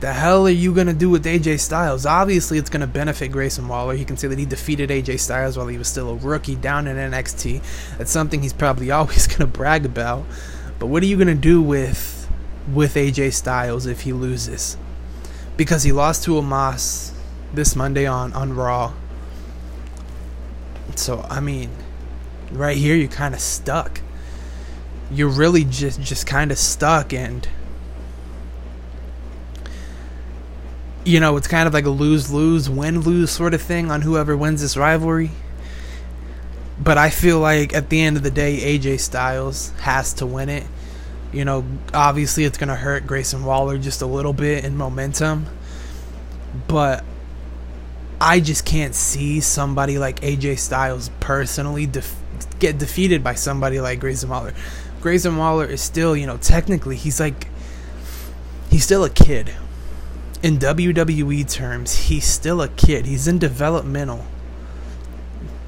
the 0.00 0.12
hell 0.12 0.46
are 0.46 0.50
you 0.50 0.74
going 0.74 0.86
to 0.86 0.92
do 0.92 1.08
with 1.08 1.24
AJ 1.24 1.60
Styles? 1.60 2.04
Obviously, 2.04 2.58
it's 2.58 2.68
going 2.68 2.80
to 2.80 2.86
benefit 2.86 3.32
Grayson 3.32 3.66
Waller. 3.68 3.94
He 3.94 4.04
can 4.04 4.16
say 4.16 4.28
that 4.28 4.38
he 4.38 4.44
defeated 4.44 4.90
AJ 4.90 5.20
Styles 5.20 5.56
while 5.56 5.68
he 5.68 5.78
was 5.78 5.88
still 5.88 6.10
a 6.10 6.14
rookie 6.16 6.56
down 6.56 6.86
in 6.86 6.96
NXT. 6.96 7.62
That's 7.98 8.10
something 8.10 8.42
he's 8.42 8.52
probably 8.52 8.90
always 8.90 9.26
going 9.26 9.40
to 9.40 9.46
brag 9.46 9.86
about. 9.86 10.24
But 10.78 10.86
what 10.86 11.02
are 11.02 11.06
you 11.06 11.16
going 11.16 11.28
to 11.28 11.34
do 11.34 11.62
with 11.62 12.28
with 12.72 12.94
AJ 12.94 13.32
Styles 13.34 13.86
if 13.86 14.02
he 14.02 14.12
loses? 14.12 14.76
Because 15.56 15.84
he 15.84 15.92
lost 15.92 16.24
to 16.24 16.32
Omos 16.32 17.12
this 17.52 17.76
Monday 17.76 18.06
on 18.06 18.32
on 18.32 18.54
Raw. 18.54 18.92
So, 20.96 21.26
I 21.30 21.40
mean, 21.40 21.70
right 22.50 22.76
here 22.76 22.94
you're 22.94 23.08
kind 23.08 23.34
of 23.34 23.40
stuck. 23.40 24.00
You're 25.10 25.28
really 25.28 25.64
just 25.64 26.00
just 26.00 26.26
kind 26.26 26.50
of 26.50 26.58
stuck 26.58 27.12
and 27.12 27.48
you 31.04 31.20
know, 31.20 31.36
it's 31.36 31.48
kind 31.48 31.66
of 31.66 31.74
like 31.74 31.84
a 31.84 31.90
lose-lose, 31.90 32.68
win-lose 32.68 33.30
sort 33.30 33.54
of 33.54 33.62
thing 33.62 33.90
on 33.90 34.02
whoever 34.02 34.36
wins 34.36 34.62
this 34.62 34.76
rivalry. 34.76 35.30
But 36.82 36.98
I 36.98 37.10
feel 37.10 37.38
like 37.38 37.74
at 37.74 37.88
the 37.90 38.00
end 38.00 38.16
of 38.16 38.22
the 38.22 38.30
day 38.30 38.78
AJ 38.78 39.00
Styles 39.00 39.70
has 39.80 40.12
to 40.14 40.26
win 40.26 40.48
it. 40.48 40.64
You 41.32 41.44
know, 41.44 41.64
obviously 41.92 42.44
it's 42.44 42.58
going 42.58 42.68
to 42.68 42.76
hurt 42.76 43.06
Grayson 43.06 43.44
Waller 43.44 43.78
just 43.78 44.02
a 44.02 44.06
little 44.06 44.32
bit 44.32 44.64
in 44.64 44.76
momentum. 44.76 45.46
But 46.68 47.04
I 48.20 48.40
just 48.40 48.64
can't 48.64 48.94
see 48.94 49.40
somebody 49.40 49.98
like 49.98 50.20
AJ 50.20 50.58
Styles 50.58 51.10
personally 51.20 51.86
def- 51.86 52.16
get 52.58 52.78
defeated 52.78 53.22
by 53.22 53.34
somebody 53.34 53.80
like 53.80 54.00
Grayson 54.00 54.30
Waller. 54.30 54.54
Grayson 55.00 55.36
Waller 55.36 55.66
is 55.66 55.82
still, 55.82 56.16
you 56.16 56.26
know, 56.26 56.38
technically 56.38 56.96
he's 56.96 57.20
like 57.20 57.48
he's 58.70 58.84
still 58.84 59.04
a 59.04 59.10
kid. 59.10 59.52
In 60.44 60.58
WWE 60.58 61.50
terms, 61.50 61.96
he's 62.08 62.26
still 62.26 62.60
a 62.60 62.68
kid. 62.68 63.06
He's 63.06 63.26
in 63.26 63.38
developmental. 63.38 64.26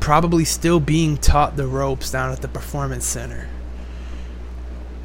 Probably 0.00 0.44
still 0.44 0.80
being 0.80 1.16
taught 1.16 1.56
the 1.56 1.66
ropes 1.66 2.10
down 2.10 2.30
at 2.30 2.42
the 2.42 2.48
performance 2.48 3.06
center. 3.06 3.48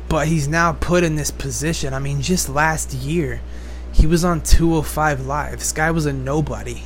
But 0.10 0.28
he's 0.28 0.50
now 0.50 0.74
put 0.74 1.06
in 1.06 1.16
this 1.16 1.32
position. 1.32 1.94
I 1.94 2.00
mean, 2.00 2.22
just 2.22 2.50
last 2.50 2.94
year, 2.94 3.40
he 3.94 4.06
was 4.06 4.26
on 4.26 4.42
205 4.42 5.26
Live. 5.26 5.60
This 5.60 5.72
guy 5.72 5.90
was 5.92 6.06
a 6.06 6.12
nobody 6.12 6.84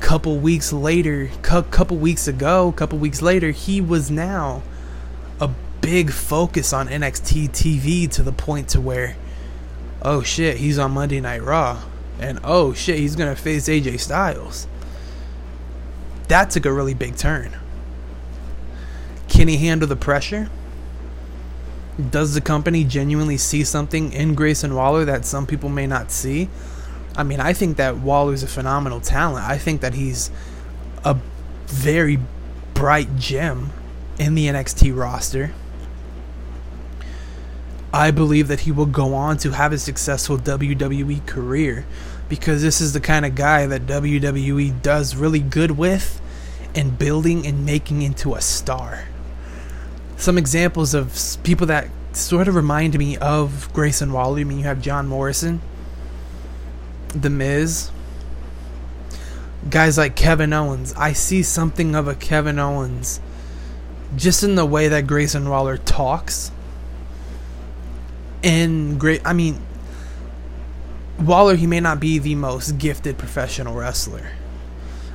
couple 0.00 0.38
weeks 0.38 0.72
later, 0.72 1.30
cu- 1.42 1.62
couple 1.64 1.96
weeks 1.96 2.28
ago, 2.28 2.72
couple 2.72 2.98
weeks 2.98 3.20
later, 3.20 3.50
he 3.50 3.80
was 3.80 4.10
now 4.10 4.62
a 5.40 5.50
big 5.80 6.10
focus 6.10 6.72
on 6.72 6.88
NXT 6.88 7.50
TV 7.50 8.10
to 8.12 8.22
the 8.22 8.32
point 8.32 8.68
to 8.70 8.80
where, 8.80 9.16
oh 10.02 10.22
shit, 10.22 10.58
he's 10.58 10.78
on 10.78 10.92
Monday 10.92 11.20
Night 11.20 11.42
Raw, 11.42 11.82
and 12.20 12.38
oh 12.44 12.72
shit, 12.72 12.98
he's 12.98 13.16
gonna 13.16 13.36
face 13.36 13.68
AJ 13.68 14.00
Styles. 14.00 14.66
That 16.28 16.50
took 16.50 16.66
a 16.66 16.72
really 16.72 16.94
big 16.94 17.16
turn. 17.16 17.56
Can 19.28 19.48
he 19.48 19.56
handle 19.56 19.88
the 19.88 19.96
pressure? 19.96 20.48
Does 22.10 22.34
the 22.34 22.40
company 22.40 22.84
genuinely 22.84 23.38
see 23.38 23.64
something 23.64 24.12
in 24.12 24.34
Grayson 24.34 24.74
Waller 24.74 25.04
that 25.04 25.24
some 25.24 25.46
people 25.46 25.68
may 25.68 25.86
not 25.86 26.10
see? 26.12 26.48
I 27.16 27.24
mean, 27.24 27.40
I 27.40 27.52
think 27.52 27.76
that 27.78 27.96
Waller's 27.96 28.44
a 28.44 28.46
phenomenal 28.46 29.00
talent. 29.00 29.44
I 29.44 29.58
think 29.58 29.80
that 29.80 29.94
he's 29.94 30.30
a 31.04 31.16
very 31.66 32.20
bright 32.74 33.16
gem 33.16 33.70
in 34.18 34.36
the 34.36 34.46
NXT 34.46 34.96
roster. 34.96 35.52
I 37.92 38.10
believe 38.10 38.48
that 38.48 38.60
he 38.60 38.72
will 38.72 38.86
go 38.86 39.14
on 39.14 39.38
to 39.38 39.52
have 39.52 39.72
a 39.72 39.78
successful 39.78 40.36
WWE 40.36 41.26
career 41.26 41.86
because 42.28 42.60
this 42.60 42.80
is 42.80 42.92
the 42.92 43.00
kind 43.00 43.24
of 43.24 43.34
guy 43.34 43.66
that 43.66 43.86
WWE 43.86 44.82
does 44.82 45.16
really 45.16 45.40
good 45.40 45.72
with 45.72 46.20
and 46.74 46.98
building 46.98 47.46
and 47.46 47.64
making 47.64 48.02
into 48.02 48.34
a 48.34 48.40
star. 48.42 49.08
Some 50.18 50.36
examples 50.36 50.92
of 50.92 51.16
people 51.42 51.66
that 51.68 51.88
sort 52.12 52.48
of 52.48 52.54
remind 52.54 52.98
me 52.98 53.16
of 53.16 53.72
Grayson 53.72 54.12
Waller. 54.12 54.40
I 54.40 54.44
mean, 54.44 54.58
you 54.58 54.64
have 54.64 54.82
John 54.82 55.06
Morrison, 55.06 55.62
The 57.08 57.30
Miz, 57.30 57.90
guys 59.70 59.96
like 59.96 60.14
Kevin 60.14 60.52
Owens. 60.52 60.92
I 60.94 61.14
see 61.14 61.42
something 61.42 61.94
of 61.94 62.06
a 62.06 62.14
Kevin 62.14 62.58
Owens 62.58 63.20
just 64.16 64.42
in 64.42 64.56
the 64.56 64.66
way 64.66 64.88
that 64.88 65.06
Grayson 65.06 65.48
Waller 65.48 65.78
talks 65.78 66.50
and 68.42 68.98
great. 68.98 69.20
I 69.24 69.32
mean, 69.32 69.60
Waller, 71.20 71.56
he 71.56 71.66
may 71.66 71.80
not 71.80 72.00
be 72.00 72.18
the 72.18 72.34
most 72.34 72.78
gifted 72.78 73.18
professional 73.18 73.74
wrestler. 73.74 74.30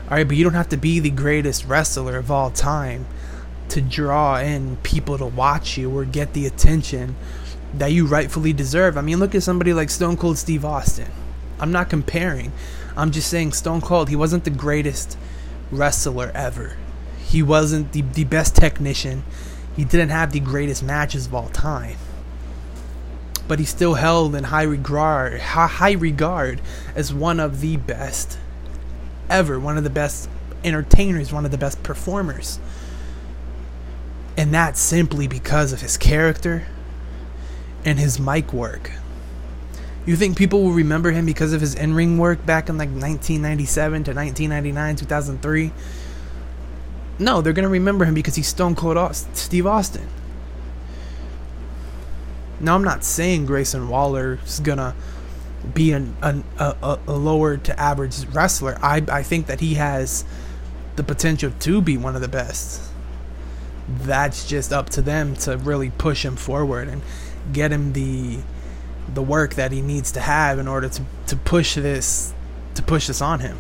All 0.09 0.17
right, 0.17 0.27
but 0.27 0.35
you 0.35 0.43
don't 0.43 0.53
have 0.53 0.69
to 0.69 0.77
be 0.77 0.99
the 0.99 1.09
greatest 1.09 1.65
wrestler 1.65 2.17
of 2.17 2.29
all 2.29 2.51
time 2.51 3.05
to 3.69 3.81
draw 3.81 4.37
in 4.37 4.75
people 4.83 5.17
to 5.17 5.25
watch 5.25 5.77
you 5.77 5.95
or 5.97 6.03
get 6.03 6.33
the 6.33 6.45
attention 6.45 7.15
that 7.73 7.91
you 7.91 8.05
rightfully 8.05 8.53
deserve. 8.53 8.97
I 8.97 9.01
mean, 9.01 9.19
look 9.19 9.33
at 9.33 9.43
somebody 9.43 9.73
like 9.73 9.89
Stone 9.89 10.17
Cold 10.17 10.37
Steve 10.37 10.65
Austin. 10.65 11.09
I'm 11.59 11.71
not 11.71 11.89
comparing. 11.89 12.51
I'm 12.97 13.11
just 13.11 13.29
saying 13.29 13.53
Stone 13.53 13.81
Cold, 13.81 14.09
he 14.09 14.15
wasn't 14.15 14.43
the 14.43 14.49
greatest 14.49 15.17
wrestler 15.71 16.31
ever. 16.35 16.75
He 17.25 17.41
wasn't 17.41 17.93
the, 17.93 18.01
the 18.01 18.25
best 18.25 18.55
technician. 18.55 19.23
He 19.75 19.85
didn't 19.85 20.09
have 20.09 20.33
the 20.33 20.39
greatest 20.39 20.83
matches 20.83 21.25
of 21.25 21.33
all 21.33 21.47
time 21.47 21.97
but 23.47 23.59
he's 23.59 23.69
still 23.69 23.95
held 23.95 24.35
in 24.35 24.45
high 24.45 24.63
regard, 24.63 25.39
high 25.39 25.91
regard 25.91 26.61
as 26.95 27.13
one 27.13 27.39
of 27.39 27.61
the 27.61 27.77
best 27.77 28.37
ever, 29.29 29.59
one 29.59 29.77
of 29.77 29.83
the 29.83 29.89
best 29.89 30.29
entertainers, 30.63 31.33
one 31.33 31.45
of 31.45 31.51
the 31.51 31.57
best 31.57 31.83
performers. 31.83 32.59
And 34.37 34.53
that's 34.53 34.79
simply 34.79 35.27
because 35.27 35.73
of 35.73 35.81
his 35.81 35.97
character 35.97 36.65
and 37.85 37.99
his 37.99 38.19
mic 38.19 38.53
work. 38.53 38.91
You 40.05 40.15
think 40.15 40.37
people 40.37 40.63
will 40.63 40.73
remember 40.73 41.11
him 41.11 41.25
because 41.25 41.53
of 41.53 41.61
his 41.61 41.75
in-ring 41.75 42.17
work 42.17 42.45
back 42.45 42.67
in 42.67 42.77
like 42.77 42.89
1997 42.89 44.03
to 44.05 44.13
1999, 44.13 44.95
2003? 44.97 45.71
No, 47.19 47.41
they're 47.41 47.53
going 47.53 47.63
to 47.63 47.69
remember 47.69 48.05
him 48.05 48.13
because 48.13 48.35
he's 48.35 48.47
Stone 48.47 48.75
Cold 48.75 49.15
Steve 49.33 49.65
Austin. 49.65 50.07
Now, 52.63 52.75
I'm 52.75 52.83
not 52.83 53.03
saying 53.03 53.45
Grayson 53.45 53.89
Waller 53.89 54.39
is 54.45 54.61
gonna 54.61 54.95
be 55.73 55.91
an, 55.91 56.15
an, 56.21 56.45
a, 56.57 56.97
a 57.05 57.13
lower 57.13 57.57
to 57.57 57.77
average 57.77 58.25
wrestler. 58.27 58.79
I 58.81 59.03
I 59.11 59.21
think 59.21 59.47
that 59.47 59.59
he 59.59 59.73
has 59.73 60.23
the 60.95 61.03
potential 61.03 61.51
to 61.59 61.81
be 61.81 61.97
one 61.97 62.15
of 62.15 62.21
the 62.21 62.29
best. 62.29 62.81
That's 63.89 64.47
just 64.47 64.71
up 64.71 64.89
to 64.91 65.01
them 65.01 65.35
to 65.37 65.57
really 65.57 65.89
push 65.89 66.23
him 66.23 66.37
forward 66.37 66.87
and 66.87 67.01
get 67.51 67.73
him 67.73 67.91
the 67.91 68.39
the 69.13 69.21
work 69.21 69.55
that 69.55 69.73
he 69.73 69.81
needs 69.81 70.13
to 70.13 70.21
have 70.21 70.57
in 70.57 70.65
order 70.65 70.87
to, 70.87 71.03
to 71.27 71.35
push 71.35 71.75
this 71.75 72.33
to 72.75 72.81
push 72.81 73.07
this 73.07 73.21
on 73.21 73.41
him. 73.41 73.57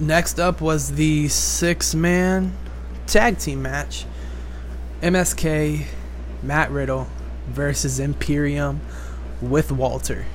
Next 0.00 0.40
up 0.40 0.62
was 0.62 0.92
the 0.92 1.28
six 1.28 1.94
man 1.94 2.56
tag 3.06 3.38
team 3.38 3.60
match. 3.60 4.06
MSK 5.02 5.84
Matt 6.44 6.70
Riddle 6.70 7.08
versus 7.48 7.98
Imperium 7.98 8.80
with 9.40 9.72
Walter. 9.72 10.26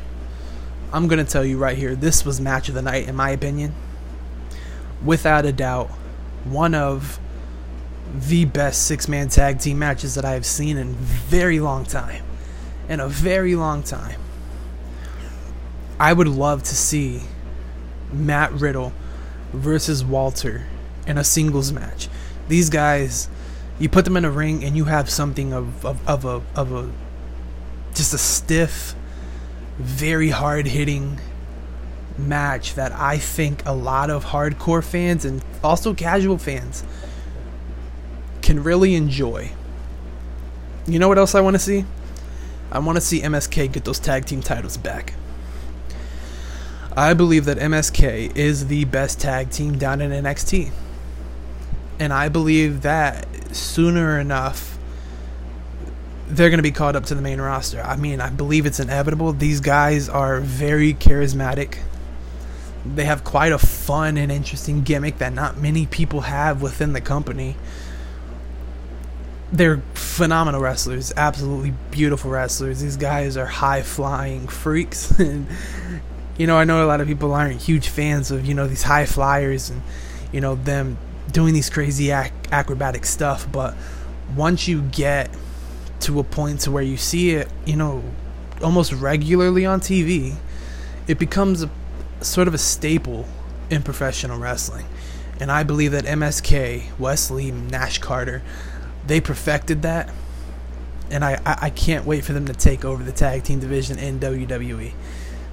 I'm 0.92 1.08
going 1.08 1.24
to 1.24 1.32
tell 1.32 1.46
you 1.46 1.58
right 1.58 1.78
here, 1.78 1.96
this 1.96 2.26
was 2.26 2.42
match 2.42 2.68
of 2.68 2.76
the 2.76 2.82
night, 2.82 3.08
in 3.08 3.16
my 3.16 3.30
opinion. 3.30 3.76
Without 5.04 5.46
a 5.46 5.52
doubt, 5.52 5.90
one 6.44 6.74
of 6.74 7.20
the 8.14 8.46
best 8.46 8.86
six 8.86 9.08
man 9.08 9.30
tag 9.30 9.60
team 9.60 9.78
matches 9.78 10.16
that 10.16 10.26
I 10.26 10.32
have 10.32 10.46
seen 10.46 10.78
in 10.78 10.94
very 10.96 11.60
long 11.60 11.86
time. 11.86 12.24
In 12.88 13.00
a 13.00 13.08
very 13.08 13.56
long 13.56 13.84
time. 13.84 14.20
I 16.00 16.12
would 16.14 16.28
love 16.28 16.64
to 16.64 16.76
see 16.76 17.22
Matt 18.12 18.52
Riddle 18.54 18.94
versus 19.54 20.04
Walter 20.04 20.66
in 21.06 21.18
a 21.18 21.24
singles 21.24 21.72
match. 21.72 22.10
These 22.48 22.72
guys 22.72 23.30
you 23.80 23.90
put 23.90 24.06
them 24.06 24.18
in 24.18 24.26
a 24.26 24.30
ring 24.30 24.64
and 24.64 24.76
you 24.76 24.86
have 24.86 25.10
something 25.10 25.54
of, 25.54 25.86
of, 25.86 26.08
of 26.08 26.26
a 26.26 26.42
of 26.56 26.72
a 26.72 26.92
just 27.94 28.14
a 28.14 28.18
stiff, 28.18 28.94
very 29.78 30.30
hard 30.30 30.68
hitting 30.68 31.20
match 32.18 32.76
that 32.76 32.92
I 32.92 33.18
think 33.18 33.66
a 33.66 33.74
lot 33.74 34.10
of 34.10 34.26
hardcore 34.26 34.84
fans 34.84 35.26
and 35.26 35.44
also 35.64 35.94
casual 35.94 36.38
fans 36.38 36.84
can 38.42 38.62
really 38.62 38.96
enjoy. 38.96 39.52
You 40.86 41.00
know 41.00 41.08
what 41.08 41.18
else 41.18 41.36
I 41.36 41.42
want 41.42 41.56
to 41.56 41.60
see? 41.60 41.86
I 42.72 42.80
want 42.80 42.98
to 42.98 43.02
see 43.02 43.22
MSK 43.22 43.72
get 43.72 43.86
those 43.86 44.00
tag 44.00 44.26
team 44.26 44.42
titles 44.42 44.78
back. 44.78 45.14
I 46.96 47.14
believe 47.14 47.46
that 47.46 47.58
MSK 47.58 48.36
is 48.36 48.68
the 48.68 48.86
best 48.86 49.20
tag 49.20 49.52
team 49.52 49.78
down 49.78 50.02
in 50.02 50.12
NXT. 50.12 50.72
And 52.00 52.14
I 52.14 52.30
believe 52.30 52.82
that 52.84 53.28
sooner 53.56 54.20
enough 54.20 54.80
they're 56.30 56.50
going 56.50 56.60
to 56.60 56.64
be 56.64 56.72
called 56.72 56.96
up 56.96 57.06
to 57.06 57.16
the 57.16 57.22
main 57.22 57.42
roster. 57.42 57.82
I 57.82 57.96
mean, 57.96 58.22
I 58.22 58.30
believe 58.30 58.66
it's 58.66 58.80
inevitable. 58.80 59.34
These 59.34 59.62
guys 59.62 60.08
are 60.08 60.40
very 60.40 60.94
charismatic. 60.94 61.80
They 62.86 63.06
have 63.06 63.24
quite 63.24 63.52
a 63.52 63.58
fun 63.58 64.16
and 64.18 64.32
interesting 64.32 64.84
gimmick 64.84 65.18
that 65.18 65.34
not 65.34 65.58
many 65.58 65.88
people 65.88 66.22
have 66.22 66.62
within 66.62 66.94
the 66.94 67.02
company. 67.02 67.56
They're 69.52 69.82
phenomenal 69.96 70.62
wrestlers, 70.62 71.12
absolutely 71.18 71.74
beautiful 71.90 72.30
wrestlers. 72.30 72.80
These 72.80 72.98
guys 72.98 73.36
are 73.36 73.48
high 73.48 73.82
flying 73.82 74.48
freaks. 74.48 75.10
and, 75.20 75.48
you 76.38 76.46
know, 76.46 76.58
I 76.58 76.64
know 76.64 76.86
a 76.86 76.88
lot 76.88 77.02
of 77.02 77.08
people 77.08 77.34
aren't 77.34 77.60
huge 77.60 77.90
fans 77.90 78.30
of, 78.30 78.46
you 78.46 78.54
know, 78.54 78.68
these 78.68 78.84
high 78.84 79.08
flyers 79.08 79.72
and, 79.72 79.82
you 80.32 80.42
know, 80.42 80.54
them 80.54 81.00
doing 81.32 81.54
these 81.54 81.70
crazy 81.70 82.12
ac- 82.12 82.32
acrobatic 82.52 83.06
stuff, 83.06 83.50
but 83.52 83.76
once 84.36 84.68
you 84.68 84.82
get 84.82 85.30
to 86.02 86.20
a 86.20 86.24
point 86.24 86.62
to 86.62 86.72
where 86.72 86.84
you 86.84 86.98
see 86.98 87.32
it, 87.32 87.50
you 87.66 87.76
know, 87.76 88.04
almost 88.64 88.92
regularly 88.94 89.66
on 89.66 89.80
TV, 89.80 90.36
it 91.08 91.20
becomes 91.20 91.64
a 91.64 91.70
sort 92.22 92.48
of 92.48 92.54
a 92.54 92.58
staple 92.58 93.26
in 93.70 93.84
professional 93.84 94.40
wrestling. 94.40 94.86
And 95.40 95.52
I 95.52 95.64
believe 95.64 95.92
that 95.92 96.04
MSK, 96.04 96.98
Wes 97.00 97.32
Lee, 97.32 97.52
Nash 97.52 98.00
Carter, 98.00 98.42
they 99.08 99.22
perfected 99.22 99.82
that. 99.84 100.12
And 101.10 101.24
I, 101.26 101.40
I 101.46 101.70
can't 101.70 102.06
wait 102.06 102.24
for 102.24 102.34
them 102.34 102.46
to 102.46 102.54
take 102.54 102.86
over 102.86 103.04
the 103.04 103.12
tag 103.12 103.44
team 103.44 103.60
division 103.60 103.98
in 103.98 104.20
WWE. 104.20 104.92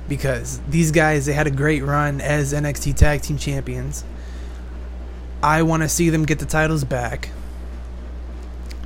Because 0.09 0.61
these 0.69 0.93
guys, 0.93 1.27
they 1.27 1.33
had 1.33 1.47
a 1.47 1.51
great 1.51 1.83
run 1.83 2.21
as 2.21 2.53
NXT 2.53 2.95
tag 2.97 3.23
team 3.23 3.39
champions 3.39 4.05
I 5.47 5.63
want 5.63 5.85
to 5.85 5.89
see 5.89 6.11
them 6.11 6.25
get 6.25 6.41
the 6.41 6.45
titles 6.45 6.83
back. 6.83 7.31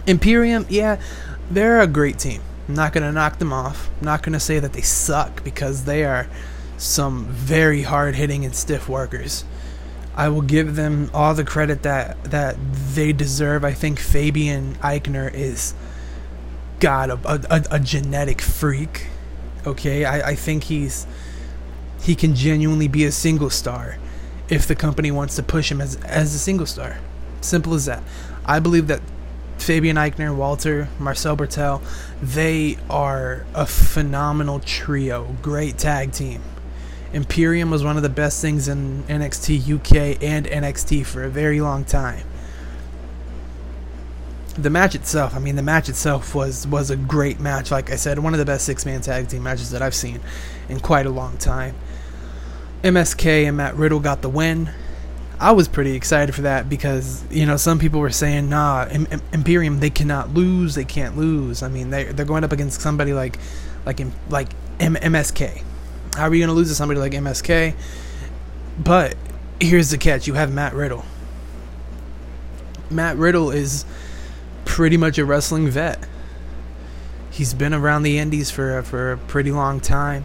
Imperium, 0.07 0.67
yeah, 0.69 1.01
they're 1.51 1.81
a 1.81 1.87
great 1.87 2.19
team. 2.19 2.43
I'm 2.69 2.75
not 2.75 2.93
going 2.93 3.03
to 3.03 3.13
knock 3.13 3.39
them 3.39 3.51
off. 3.51 3.89
I'm 3.99 4.05
not 4.05 4.23
going 4.23 4.35
to 4.35 4.41
say 4.41 4.59
that 4.59 4.75
they 4.75 4.83
suck 4.83 5.43
because 5.43 5.87
they 5.87 6.05
are 6.05 6.29
some 6.77 7.25
very 7.29 7.81
hard 7.81 8.15
hitting 8.15 8.45
and 8.45 8.55
stiff 8.55 8.91
workers. 8.91 9.47
I 10.15 10.29
will 10.29 10.43
give 10.43 10.77
them 10.77 11.11
all 11.15 11.33
the 11.33 11.45
credit 11.45 11.83
that 11.85 12.23
that 12.25 12.57
they 12.93 13.15
deserve. 13.15 13.65
I 13.65 13.73
think 13.73 13.99
Fabian 13.99 14.75
Aichner 14.83 15.33
is 15.33 15.73
God 16.79 17.09
a, 17.09 17.55
a, 17.55 17.77
a 17.77 17.81
genetic 17.81 18.43
freak. 18.43 19.07
Okay, 19.67 20.05
I, 20.05 20.33
I 20.33 20.35
think 20.35 20.65
he's 20.65 21.07
he 22.03 22.15
can 22.15 22.35
genuinely 22.35 22.89
be 22.89 23.07
a 23.07 23.13
single 23.13 23.49
star 23.49 23.97
if 24.51 24.67
the 24.67 24.75
company 24.75 25.11
wants 25.11 25.37
to 25.37 25.43
push 25.43 25.71
him 25.71 25.81
as 25.81 25.97
as 26.05 26.35
a 26.35 26.39
single 26.39 26.67
star. 26.67 26.99
Simple 27.41 27.75
as 27.75 27.87
that. 27.87 28.03
I 28.45 28.59
believe 28.59 28.89
that 28.89 29.01
Fabian 29.59 29.97
Aichner, 29.97 30.35
Walter, 30.35 30.89
Marcel 30.99 31.37
Barthel, 31.37 31.83
they 32.21 32.77
are 32.89 33.47
a 33.55 33.67
phenomenal 33.67 34.61
trio, 34.61 35.37
great 35.43 35.79
tag 35.79 36.13
team. 36.13 36.43
Imperium 37.13 37.71
was 37.71 37.83
one 37.83 37.97
of 37.97 38.03
the 38.03 38.09
best 38.09 38.41
things 38.41 38.69
in 38.69 39.03
NXT 39.05 39.75
UK 39.75 40.23
and 40.23 40.47
NXT 40.47 41.05
for 41.05 41.25
a 41.25 41.29
very 41.29 41.61
long 41.61 41.85
time. 41.85 42.25
The 44.55 44.71
match 44.71 44.95
itself, 44.95 45.35
I 45.35 45.39
mean, 45.39 45.57
the 45.57 45.63
match 45.63 45.89
itself 45.89 46.35
was 46.35 46.67
was 46.67 46.91
a 46.91 46.97
great 46.97 47.41
match. 47.41 47.71
Like 47.71 47.91
I 47.91 47.97
said, 47.97 48.19
one 48.19 48.35
of 48.35 48.39
the 48.39 48.45
best 48.45 48.65
six 48.65 48.85
man 48.85 49.01
tag 49.01 49.29
team 49.29 49.43
matches 49.43 49.71
that 49.71 49.83
I've 49.83 49.95
seen 49.95 50.21
in 50.69 50.81
quite 50.81 51.07
a 51.07 51.11
long 51.11 51.37
time. 51.37 51.75
MSK 52.83 53.47
and 53.47 53.57
Matt 53.57 53.77
Riddle 53.77 54.01
got 54.01 54.23
the 54.23 54.29
win. 54.31 54.71
I 55.39 55.53
was 55.53 55.69
pretty 55.69 55.93
excited 55.95 56.35
for 56.35 56.43
that 56.43 56.69
because 56.69 57.25
you 57.31 57.47
know 57.47 57.57
some 57.57 57.79
people 57.79 58.01
were 58.01 58.11
saying, 58.11 58.49
"Nah, 58.51 58.87
Im- 58.91 59.07
Im- 59.11 59.23
Imperium 59.33 59.81
they 59.81 59.91
cannot 59.91 60.35
lose. 60.35 60.75
They 60.75 60.85
can't 60.85 61.17
lose." 61.17 61.63
I 61.63 61.69
mean, 61.69 61.91
they 61.91 62.05
they're 62.05 62.27
going 62.27 62.45
up 62.45 62.53
against 62.53 62.81
somebody 62.81 63.13
like 63.15 63.39
like 63.87 64.01
like 64.29 64.49
M- 64.79 64.97
MSK. 64.97 65.63
How 66.17 66.25
are 66.25 66.35
you 66.35 66.41
going 66.41 66.49
to 66.49 66.55
lose 66.55 66.69
to 66.69 66.75
somebody 66.75 67.01
like 67.01 67.13
MSK? 67.13 67.75
But 68.79 69.17
here's 69.61 69.91
the 69.91 69.99
catch: 69.99 70.27
you 70.27 70.35
have 70.35 70.53
Matt 70.53 70.75
Riddle. 70.75 71.05
Matt 72.91 73.17
Riddle 73.17 73.51
is 73.51 73.85
pretty 74.65 74.97
much 74.97 75.17
a 75.17 75.25
wrestling 75.25 75.69
vet. 75.69 76.05
He's 77.31 77.55
been 77.55 77.73
around 77.73 78.03
the 78.03 78.19
Indies 78.19 78.51
for 78.51 78.83
for 78.83 79.13
a 79.13 79.17
pretty 79.17 79.53
long 79.53 79.81
time. 79.81 80.25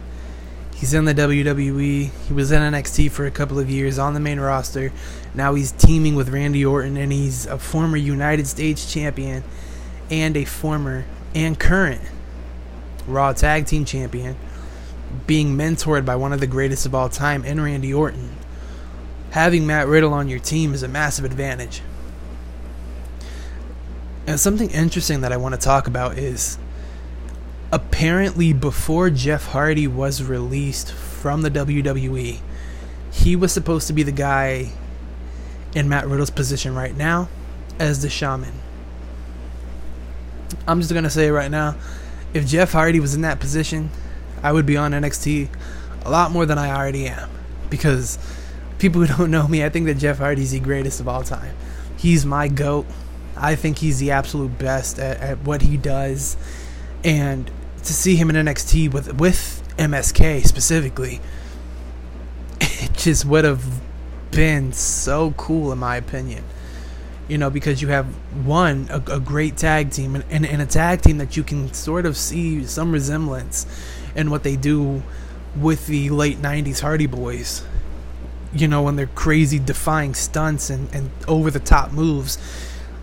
He's 0.75 0.93
in 0.93 1.05
the 1.05 1.15
WWE. 1.15 2.09
He 2.27 2.33
was 2.33 2.51
in 2.51 2.61
NXT 2.61 3.09
for 3.09 3.25
a 3.25 3.31
couple 3.31 3.59
of 3.59 3.69
years 3.69 3.97
on 3.97 4.13
the 4.13 4.19
main 4.19 4.41
roster. 4.41 4.91
Now 5.33 5.53
he's 5.53 5.71
teaming 5.71 6.15
with 6.15 6.27
Randy 6.27 6.65
Orton, 6.65 6.97
and 6.97 7.13
he's 7.13 7.45
a 7.45 7.57
former 7.57 7.95
United 7.95 8.45
States 8.45 8.91
champion 8.91 9.45
and 10.11 10.35
a 10.35 10.43
former 10.43 11.05
and 11.33 11.57
current 11.57 12.01
Raw 13.07 13.31
Tag 13.31 13.65
Team 13.67 13.85
champion, 13.85 14.35
being 15.25 15.55
mentored 15.55 16.05
by 16.05 16.17
one 16.17 16.33
of 16.33 16.41
the 16.41 16.47
greatest 16.47 16.85
of 16.85 16.93
all 16.93 17.07
time 17.07 17.45
in 17.45 17.61
Randy 17.61 17.93
Orton. 17.93 18.35
Having 19.31 19.65
Matt 19.65 19.87
Riddle 19.87 20.13
on 20.13 20.27
your 20.27 20.39
team 20.39 20.73
is 20.73 20.83
a 20.83 20.89
massive 20.89 21.23
advantage. 21.23 21.81
And 24.27 24.37
something 24.39 24.71
interesting 24.71 25.21
that 25.21 25.31
I 25.31 25.37
want 25.37 25.55
to 25.55 25.61
talk 25.61 25.87
about 25.87 26.17
is 26.17 26.57
apparently 27.71 28.53
before 28.53 29.09
Jeff 29.09 29.47
Hardy 29.47 29.87
was 29.87 30.23
released 30.23 30.91
from 30.91 31.41
the 31.41 31.51
WWE, 31.51 32.39
he 33.11 33.35
was 33.35 33.51
supposed 33.51 33.87
to 33.87 33.93
be 33.93 34.03
the 34.03 34.11
guy 34.11 34.71
in 35.73 35.89
Matt 35.89 36.07
Riddle's 36.07 36.29
position 36.29 36.75
right 36.75 36.95
now 36.95 37.27
as 37.79 38.01
the 38.01 38.09
shaman. 38.09 38.53
I'm 40.67 40.81
just 40.81 40.93
gonna 40.93 41.09
say 41.09 41.29
right 41.29 41.51
now. 41.51 41.75
If 42.33 42.45
Jeff 42.45 42.71
Hardy 42.73 42.99
was 42.99 43.15
in 43.15 43.21
that 43.21 43.39
position, 43.39 43.89
I 44.43 44.51
would 44.51 44.65
be 44.65 44.77
on 44.77 44.91
NXT 44.91 45.49
a 46.03 46.09
lot 46.09 46.31
more 46.31 46.45
than 46.45 46.57
I 46.57 46.75
already 46.75 47.07
am. 47.07 47.29
Because 47.69 48.17
people 48.77 49.01
who 49.01 49.07
don't 49.07 49.31
know 49.31 49.47
me, 49.47 49.63
I 49.63 49.69
think 49.69 49.85
that 49.85 49.95
Jeff 49.95 50.17
Hardy's 50.17 50.51
the 50.51 50.59
greatest 50.59 50.99
of 50.99 51.07
all 51.07 51.23
time. 51.23 51.55
He's 51.97 52.25
my 52.25 52.47
GOAT. 52.47 52.85
I 53.37 53.55
think 53.55 53.79
he's 53.79 53.99
the 53.99 54.11
absolute 54.11 54.57
best 54.57 54.99
at, 54.99 55.19
at 55.19 55.39
what 55.39 55.61
he 55.61 55.77
does. 55.77 56.37
And 57.05 57.51
to 57.83 57.93
see 57.93 58.15
him 58.15 58.31
in 58.31 58.35
NXT 58.35 58.91
with 58.91 59.13
with 59.13 59.63
MSK 59.77 60.43
specifically, 60.43 61.21
it 62.59 62.93
just 62.93 63.25
would 63.25 63.45
have 63.45 63.63
been 64.31 64.73
so 64.73 65.31
cool 65.37 65.71
in 65.71 65.77
my 65.77 65.97
opinion. 65.97 66.43
You 67.27 67.37
know, 67.37 67.51
because 67.51 67.81
you 67.81 67.89
have 67.89 68.07
one 68.45 68.87
a, 68.89 68.97
a 69.13 69.19
great 69.19 69.55
tag 69.55 69.91
team 69.91 70.15
and, 70.15 70.25
and, 70.31 70.45
and 70.47 70.61
a 70.63 70.65
tag 70.65 71.01
team 71.01 71.19
that 71.19 71.37
you 71.37 71.43
can 71.43 71.71
sort 71.73 72.07
of 72.07 72.17
see 72.17 72.65
some 72.65 72.91
resemblance 72.91 73.67
in 74.15 74.31
what 74.31 74.41
they 74.41 74.55
do 74.55 75.03
with 75.55 75.85
the 75.85 76.09
late 76.09 76.41
'90s 76.41 76.81
Hardy 76.81 77.05
Boys. 77.05 77.63
You 78.51 78.67
know, 78.67 78.81
when 78.81 78.95
they're 78.95 79.05
crazy, 79.05 79.59
defying 79.59 80.15
stunts 80.15 80.71
and, 80.71 80.91
and 80.91 81.11
over 81.27 81.51
the 81.51 81.59
top 81.59 81.91
moves, 81.91 82.39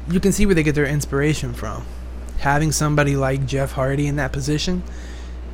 you 0.09 0.19
can 0.19 0.33
see 0.33 0.45
where 0.45 0.57
they 0.57 0.65
get 0.65 0.75
their 0.75 0.87
inspiration 0.87 1.53
from 1.53 1.85
having 2.43 2.73
somebody 2.73 3.15
like 3.15 3.47
Jeff 3.47 3.71
Hardy 3.71 4.09
in 4.09 4.17
that 4.17 4.33
position 4.33 4.83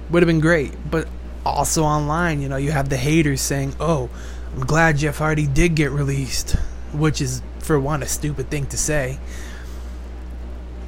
would 0.08 0.22
have 0.22 0.26
been 0.26 0.40
great. 0.40 0.72
But 0.90 1.06
also 1.44 1.84
online, 1.84 2.40
you 2.40 2.48
know, 2.48 2.56
you 2.56 2.70
have 2.70 2.88
the 2.88 2.96
haters 2.96 3.42
saying, 3.42 3.74
"Oh, 3.78 4.08
I'm 4.54 4.64
glad 4.64 4.96
Jeff 4.96 5.18
Hardy 5.18 5.46
did 5.46 5.74
get 5.74 5.90
released," 5.90 6.56
which 6.92 7.20
is 7.20 7.42
for 7.58 7.78
one 7.78 8.02
a 8.02 8.06
stupid 8.06 8.48
thing 8.48 8.64
to 8.66 8.78
say. 8.78 9.18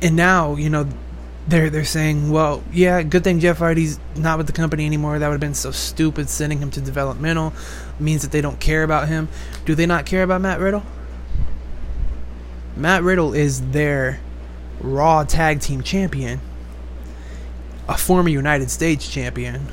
And 0.00 0.16
now, 0.16 0.56
you 0.56 0.70
know, 0.70 0.88
they're 1.46 1.68
they're 1.68 1.84
saying, 1.84 2.30
"Well, 2.30 2.62
yeah, 2.72 3.02
good 3.02 3.22
thing 3.22 3.38
Jeff 3.38 3.58
Hardy's 3.58 4.00
not 4.16 4.38
with 4.38 4.46
the 4.46 4.54
company 4.54 4.86
anymore. 4.86 5.18
That 5.18 5.28
would 5.28 5.34
have 5.34 5.40
been 5.40 5.52
so 5.52 5.70
stupid 5.70 6.30
sending 6.30 6.60
him 6.60 6.70
to 6.70 6.80
developmental. 6.80 7.52
Means 7.98 8.22
that 8.22 8.30
they 8.32 8.40
don't 8.40 8.58
care 8.58 8.84
about 8.84 9.08
him. 9.08 9.28
Do 9.66 9.74
they 9.74 9.84
not 9.84 10.06
care 10.06 10.22
about 10.22 10.40
Matt 10.40 10.60
Riddle? 10.60 10.82
Matt 12.74 13.02
Riddle 13.02 13.34
is 13.34 13.60
their 13.72 14.18
Raw 14.80 15.24
Tag 15.24 15.60
Team 15.60 15.82
Champion, 15.82 16.40
a 17.88 17.96
former 17.96 18.28
United 18.28 18.70
States 18.70 19.08
Champion, 19.08 19.68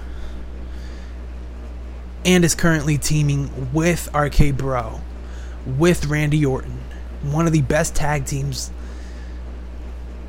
and 2.26 2.44
is 2.44 2.56
currently 2.56 2.98
teaming 2.98 3.72
with 3.74 4.14
RK 4.14 4.58
Bro, 4.58 5.00
with 5.66 6.06
Randy 6.06 6.46
Orton, 6.46 6.80
one 7.22 7.48
of 7.48 7.54
the 7.54 7.62
best 7.62 7.96
tag 7.96 8.26
teams 8.26 8.70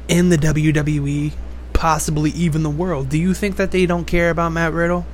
in 0.07 0.29
the 0.29 0.37
WWE, 0.37 1.33
possibly 1.73 2.31
even 2.31 2.62
the 2.62 2.71
world. 2.71 3.09
Do 3.09 3.19
you 3.19 3.35
think 3.35 3.57
that 3.57 3.73
they 3.73 3.85
don't 3.85 4.07
care 4.07 4.31
about 4.31 4.53
Matt 4.53 4.73
Riddle? 4.73 5.07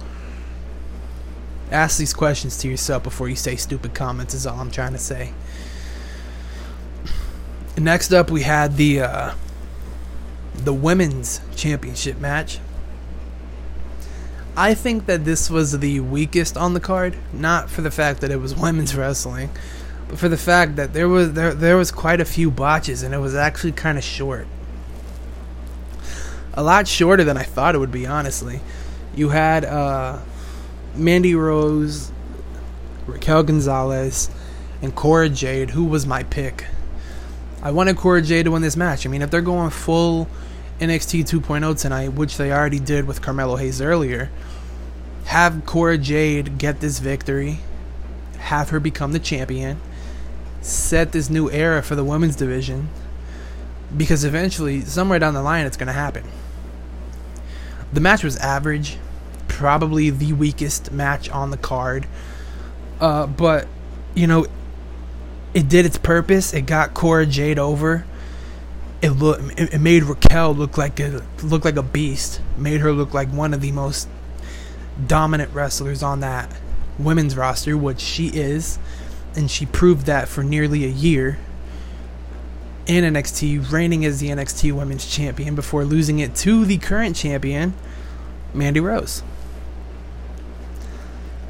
Ask 1.71 1.99
these 1.99 2.13
questions 2.13 2.59
to 2.59 2.69
yourself 2.69 3.03
before 3.03 3.29
you 3.29 3.37
say 3.37 3.57
stupid 3.57 3.95
comments, 3.95 4.35
is 4.35 4.47
all 4.47 4.61
I'm 4.61 4.71
trying 4.71 4.93
to 4.93 4.99
say. 4.99 5.33
Next 7.77 8.13
up, 8.13 8.31
we 8.31 8.43
had 8.43 8.77
the 8.77 9.01
uh, 9.01 9.35
the 10.55 10.73
women's 10.73 11.41
championship 11.57 12.19
match. 12.19 12.59
I 14.57 14.75
think 14.75 15.07
that 15.07 15.25
this 15.25 15.51
was 15.51 15.79
the 15.79 16.01
weakest 16.01 16.57
on 16.57 16.75
the 16.75 16.81
card, 16.81 17.17
not 17.33 17.69
for 17.71 17.83
the 17.83 17.91
fact 17.91 18.21
that 18.21 18.31
it 18.31 18.37
was 18.41 18.55
women's 18.59 18.95
wrestling, 18.95 19.51
but 20.09 20.19
for 20.19 20.29
the 20.29 20.37
fact 20.37 20.77
that 20.77 20.93
there 20.93 21.09
was 21.09 21.33
there 21.33 21.55
there 21.55 21.77
was 21.77 21.91
quite 21.91 22.21
a 22.21 22.25
few 22.25 22.51
botches 22.51 23.03
and 23.03 23.15
it 23.15 23.19
was 23.19 23.35
actually 23.35 23.73
kind 23.73 23.99
of 23.99 24.05
short. 24.05 24.47
A 26.57 26.63
lot 26.63 26.87
shorter 26.87 27.25
than 27.25 27.37
I 27.37 27.43
thought 27.43 27.75
it 27.75 27.79
would 27.79 27.91
be, 27.91 28.07
honestly. 28.07 28.61
You 29.17 29.31
had 29.31 29.65
uh, 29.65 30.21
Mandy 30.95 31.35
Rose, 31.35 32.13
Raquel 33.07 33.43
Gonzalez, 33.43 34.31
and 34.81 34.95
Cora 34.95 35.29
Jade, 35.29 35.71
who 35.71 35.85
was 35.85 36.07
my 36.07 36.23
pick. 36.23 36.67
I 37.61 37.73
wanted 37.73 37.97
Cora 37.97 38.23
Jade 38.23 38.45
to 38.45 38.53
win 38.53 38.63
this 38.63 38.77
match. 38.77 39.05
I 39.05 39.09
mean, 39.09 39.23
if 39.23 39.31
they're 39.31 39.41
going 39.41 39.71
full 39.71 40.29
NXT 40.81 41.23
2.0 41.29 41.81
tonight, 41.81 42.09
which 42.15 42.37
they 42.37 42.53
already 42.53 42.81
did 42.81 43.07
with 43.07 43.23
Carmelo 43.23 43.57
Hayes 43.57 43.81
earlier, 43.81 44.31
have 45.27 45.65
Cora 45.65 45.97
Jade 45.97 46.59
get 46.59 46.81
this 46.81 46.99
victory, 46.99 47.61
have 48.39 48.71
her 48.71 48.81
become 48.81 49.13
the 49.13 49.21
champion, 49.21 49.81
set 50.61 51.13
this 51.13 51.31
new 51.31 51.49
era 51.51 51.83
for 51.83 51.95
the 51.95 52.05
women's 52.05 52.35
division, 52.35 52.89
because 53.97 54.25
eventually, 54.25 54.81
somewhere 54.81 55.21
down 55.21 55.35
the 55.35 55.43
line, 55.43 55.65
it's 55.65 55.77
going 55.77 55.87
to 55.87 55.93
happen. 55.93 56.25
The 57.93 58.01
match 58.01 58.25
was 58.25 58.37
average, 58.39 58.99
probably 59.47 60.11
the 60.11 60.33
weakest 60.33 60.91
match 60.91 61.31
on 61.31 61.51
the 61.53 61.57
card, 61.57 62.09
uh, 63.01 63.29
but 63.29 63.69
you 64.15 64.27
know, 64.27 64.47
it 65.55 65.69
did 65.69 65.87
its 65.87 65.99
purpose. 65.99 66.53
It 66.53 66.63
got 66.63 66.95
Cora 66.95 67.27
Jade 67.27 67.61
over 67.61 68.05
it 69.05 69.11
look 69.11 69.41
it, 69.59 69.81
made 69.81 70.03
Raquel 70.05 70.55
look 70.55 70.79
like 70.79 70.99
a 70.99 71.23
look 71.43 71.65
like 71.65 71.77
a 71.77 71.83
beast. 71.83 72.41
Made 72.57 72.81
her 72.81 72.93
look 72.93 73.13
like 73.13 73.29
one 73.29 73.53
of 73.53 73.61
the 73.61 73.71
most 73.71 74.09
dominant 75.07 75.53
wrestlers 75.53 76.03
on 76.03 76.21
that 76.21 76.51
women's 76.99 77.37
roster, 77.37 77.77
which 77.77 78.01
she 78.01 78.29
is, 78.29 78.79
and 79.37 79.51
she 79.51 79.67
proved 79.67 80.07
that 80.07 80.29
for 80.29 80.43
nearly 80.43 80.85
a 80.85 80.89
year 80.89 81.39
in 82.87 83.05
NXT, 83.05 83.71
reigning 83.71 84.05
as 84.05 84.21
the 84.21 84.29
NXT 84.29 84.73
Women's 84.73 85.07
Champion 85.07 85.55
before 85.55 85.85
losing 85.85 86.19
it 86.19 86.35
to 86.37 86.65
the 86.65 86.79
current 86.79 87.17
champion, 87.17 87.75
Mandy 88.53 88.81
Rose. 88.81 89.23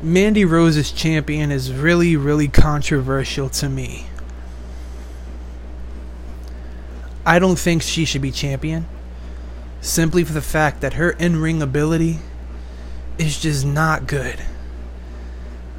Mandy 0.03 0.45
Rose's 0.45 0.91
champion 0.91 1.51
is 1.51 1.73
really, 1.73 2.17
really 2.17 2.49
controversial 2.49 3.49
to 3.51 3.69
me. 3.69 4.07
I 7.27 7.39
don't 7.39 7.59
think 7.59 7.83
she 7.83 8.05
should 8.05 8.23
be 8.23 8.31
champion. 8.31 8.87
Simply 9.81 10.25
for 10.25 10.33
the 10.33 10.43
fact 10.43 10.81
that 10.81 10.95
her 10.95 11.11
in 11.11 11.41
ring 11.41 11.63
ability 11.63 12.19
is 13.19 13.41
just 13.41 13.65
not 13.67 14.07
good. 14.07 14.41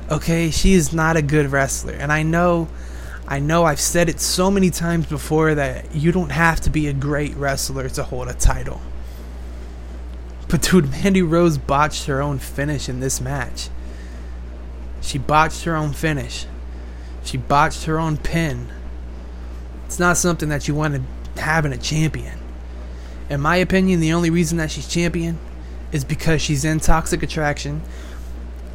Okay, 0.10 0.52
she 0.52 0.74
is 0.74 0.94
not 0.94 1.18
a 1.18 1.22
good 1.22 1.52
wrestler. 1.52 1.94
And 1.94 2.12
I 2.12 2.24
know 2.24 2.68
I 3.28 3.40
know 3.40 3.64
I've 3.64 3.80
said 3.80 4.08
it 4.08 4.20
so 4.20 4.52
many 4.52 4.70
times 4.70 5.08
before 5.08 5.56
that 5.56 5.96
you 5.96 6.12
don't 6.12 6.32
have 6.32 6.62
to 6.62 6.70
be 6.70 6.88
a 6.88 6.94
great 6.94 7.36
wrestler 7.36 7.90
to 7.90 8.04
hold 8.04 8.28
a 8.28 8.36
title. 8.36 8.80
But 10.48 10.62
dude, 10.62 10.92
Mandy 10.92 11.24
Rose 11.24 11.58
botched 11.58 12.06
her 12.06 12.22
own 12.22 12.38
finish 12.38 12.88
in 12.88 13.00
this 13.00 13.20
match. 13.20 13.70
She 15.02 15.18
botched 15.18 15.64
her 15.64 15.76
own 15.76 15.94
finish. 15.94 16.46
She 17.24 17.38
botched 17.38 17.86
her 17.86 18.00
own 18.00 18.18
pin. 18.18 18.68
It's 19.86 19.98
not 19.98 20.18
something 20.18 20.50
that 20.50 20.68
you 20.68 20.76
want 20.76 20.94
to 20.94 21.02
having 21.38 21.74
a 21.74 21.78
champion. 21.78 22.40
In 23.30 23.42
my 23.42 23.56
opinion, 23.58 24.00
the 24.00 24.14
only 24.14 24.30
reason 24.30 24.58
that 24.58 24.72
she's 24.72 24.88
champion 24.88 25.40
is 25.92 26.04
because 26.04 26.42
she's 26.42 26.66
in 26.66 26.80
Toxic 26.80 27.24
Attraction. 27.24 27.82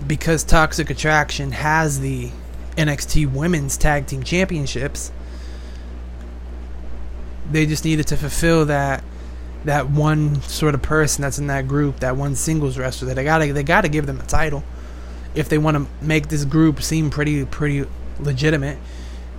Because 0.06 0.42
Toxic 0.42 0.90
Attraction 0.90 1.52
has 1.52 2.00
the 2.00 2.30
NXT 2.76 3.32
Women's 3.32 3.76
Tag 3.76 4.06
Team 4.06 4.22
Championships. 4.22 5.12
They 7.50 7.66
just 7.66 7.84
needed 7.84 8.06
to 8.08 8.16
fulfill 8.16 8.66
that 8.66 9.04
that 9.64 9.90
one 9.90 10.40
sort 10.42 10.74
of 10.74 10.80
person 10.80 11.20
that's 11.20 11.38
in 11.38 11.48
that 11.48 11.68
group, 11.68 12.00
that 12.00 12.16
one 12.16 12.34
singles 12.34 12.78
wrestler. 12.78 13.12
They 13.12 13.24
gotta 13.24 13.52
they 13.52 13.62
gotta 13.62 13.88
give 13.88 14.06
them 14.06 14.20
a 14.20 14.24
title 14.24 14.64
if 15.34 15.48
they 15.48 15.58
want 15.58 15.76
to 15.76 16.04
make 16.04 16.28
this 16.28 16.44
group 16.44 16.82
seem 16.82 17.10
pretty 17.10 17.44
pretty 17.44 17.86
legitimate 18.18 18.78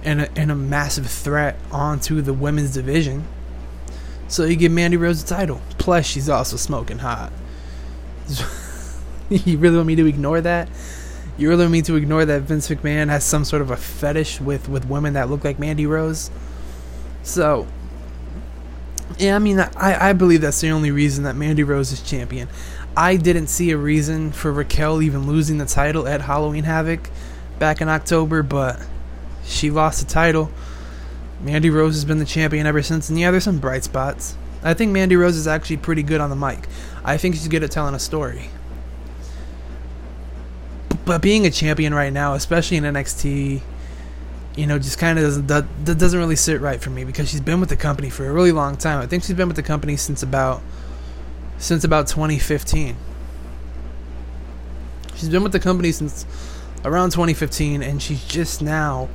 and 0.04 0.22
a, 0.22 0.32
and 0.38 0.52
a 0.52 0.56
massive 0.56 1.08
threat 1.08 1.58
onto 1.72 2.22
the 2.22 2.34
women's 2.34 2.74
division. 2.74 3.26
So 4.28 4.46
you 4.46 4.56
give 4.56 4.72
Mandy 4.72 4.98
Rose 4.98 5.24
a 5.24 5.26
title. 5.26 5.62
Plus, 5.78 6.06
she's 6.06 6.30
also 6.30 6.58
smoking 6.58 7.00
hot. 7.00 7.32
you 9.30 9.58
really 9.58 9.76
want 9.76 9.88
me 9.88 9.96
to 9.96 10.06
ignore 10.06 10.42
that? 10.42 10.70
You 11.38 11.50
really 11.50 11.64
want 11.64 11.74
me 11.74 11.82
to 11.84 11.96
ignore 11.96 12.26
that 12.26 12.44
Vince 12.44 12.70
McMahon 12.70 13.10
has 13.10 13.24
some 13.24 13.44
sort 13.46 13.62
of 13.62 13.72
a 13.72 13.78
fetish 13.78 14.40
with, 14.40 14.70
with 14.70 14.86
women 14.86 15.14
that 15.14 15.30
look 15.30 15.44
like 15.44 15.60
Mandy 15.60 15.86
Rose? 15.86 16.32
So, 17.24 17.68
yeah, 19.18 19.36
I 19.36 19.40
mean, 19.40 19.60
I, 19.60 20.10
I 20.10 20.14
believe 20.14 20.42
that's 20.42 20.62
the 20.62 20.70
only 20.70 20.92
reason 20.92 21.24
that 21.26 21.36
Mandy 21.36 21.64
Rose 21.64 21.92
is 21.92 22.02
champion. 22.02 22.48
I 22.96 23.16
didn't 23.16 23.48
see 23.48 23.72
a 23.72 23.78
reason 23.78 24.32
for 24.32 24.52
Raquel 24.52 25.02
even 25.02 25.28
losing 25.28 25.58
the 25.58 25.66
title 25.66 26.08
at 26.08 26.22
Halloween 26.22 26.66
Havoc 26.66 27.10
back 27.60 27.80
in 27.80 27.88
October, 27.88 28.44
but 28.44 28.80
she 29.52 29.70
lost 29.72 30.06
the 30.06 30.12
title. 30.12 30.52
Mandy 31.42 31.70
Rose 31.70 31.96
has 31.96 32.06
been 32.06 32.20
the 32.20 32.26
champion 32.26 32.68
ever 32.68 32.82
since, 32.84 33.10
and 33.10 33.20
yeah, 33.20 33.32
there's 33.32 33.44
some 33.44 33.60
bright 33.60 33.84
spots. 33.84 34.36
I 34.64 34.74
think 34.74 34.92
Mandy 34.92 35.16
Rose 35.16 35.36
is 35.36 35.48
actually 35.48 35.78
pretty 35.78 36.04
good 36.04 36.22
on 36.22 36.30
the 36.30 36.36
mic. 36.36 36.68
I 37.04 37.18
think 37.18 37.36
she's 37.36 37.48
good 37.48 37.64
at 37.64 37.72
telling 37.72 37.96
a 37.96 38.00
story. 38.00 38.50
But 41.04 41.22
being 41.22 41.48
a 41.48 41.52
champion 41.52 41.94
right 41.96 42.14
now, 42.14 42.36
especially 42.36 42.78
in 42.78 42.84
NXT, 42.84 43.62
you 44.56 44.68
know, 44.68 44.78
just 44.78 45.00
kind 45.00 45.18
of 45.18 45.24
doesn't 45.24 45.48
that 45.48 45.98
doesn't 45.98 46.20
really 46.20 46.36
sit 46.36 46.62
right 46.62 46.80
for 46.80 46.92
me 46.92 47.04
because 47.04 47.30
she's 47.30 47.42
been 47.42 47.60
with 47.60 47.70
the 47.70 47.78
company 47.78 48.10
for 48.10 48.28
a 48.28 48.32
really 48.32 48.52
long 48.52 48.78
time. 48.78 49.02
I 49.02 49.08
think 49.08 49.24
she's 49.24 49.36
been 49.36 49.48
with 49.48 49.56
the 49.56 49.64
company 49.64 49.98
since 49.98 50.22
about 50.22 50.62
since 51.58 51.84
about 51.84 52.08
2015. 52.08 52.96
She's 55.16 55.30
been 55.30 55.44
with 55.44 55.52
the 55.54 55.60
company 55.60 55.92
since 55.92 56.26
around 56.84 57.12
2015, 57.12 57.82
and 57.82 58.02
she's 58.02 58.24
just 58.26 58.62
now 58.62 59.10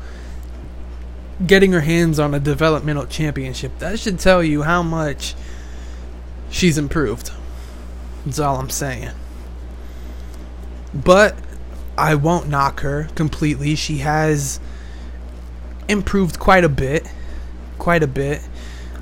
getting 1.44 1.72
her 1.72 1.80
hands 1.80 2.18
on 2.18 2.34
a 2.34 2.40
developmental 2.40 3.06
championship. 3.06 3.78
That 3.78 3.98
should 3.98 4.18
tell 4.18 4.42
you 4.42 4.62
how 4.62 4.82
much 4.82 5.34
she's 6.50 6.78
improved. 6.78 7.30
That's 8.24 8.38
all 8.38 8.58
I'm 8.58 8.70
saying. 8.70 9.10
But 10.94 11.36
I 11.98 12.14
won't 12.14 12.48
knock 12.48 12.80
her 12.80 13.08
completely. 13.14 13.74
She 13.74 13.98
has 13.98 14.60
improved 15.88 16.38
quite 16.38 16.64
a 16.64 16.68
bit. 16.68 17.06
Quite 17.78 18.02
a 18.02 18.06
bit. 18.06 18.40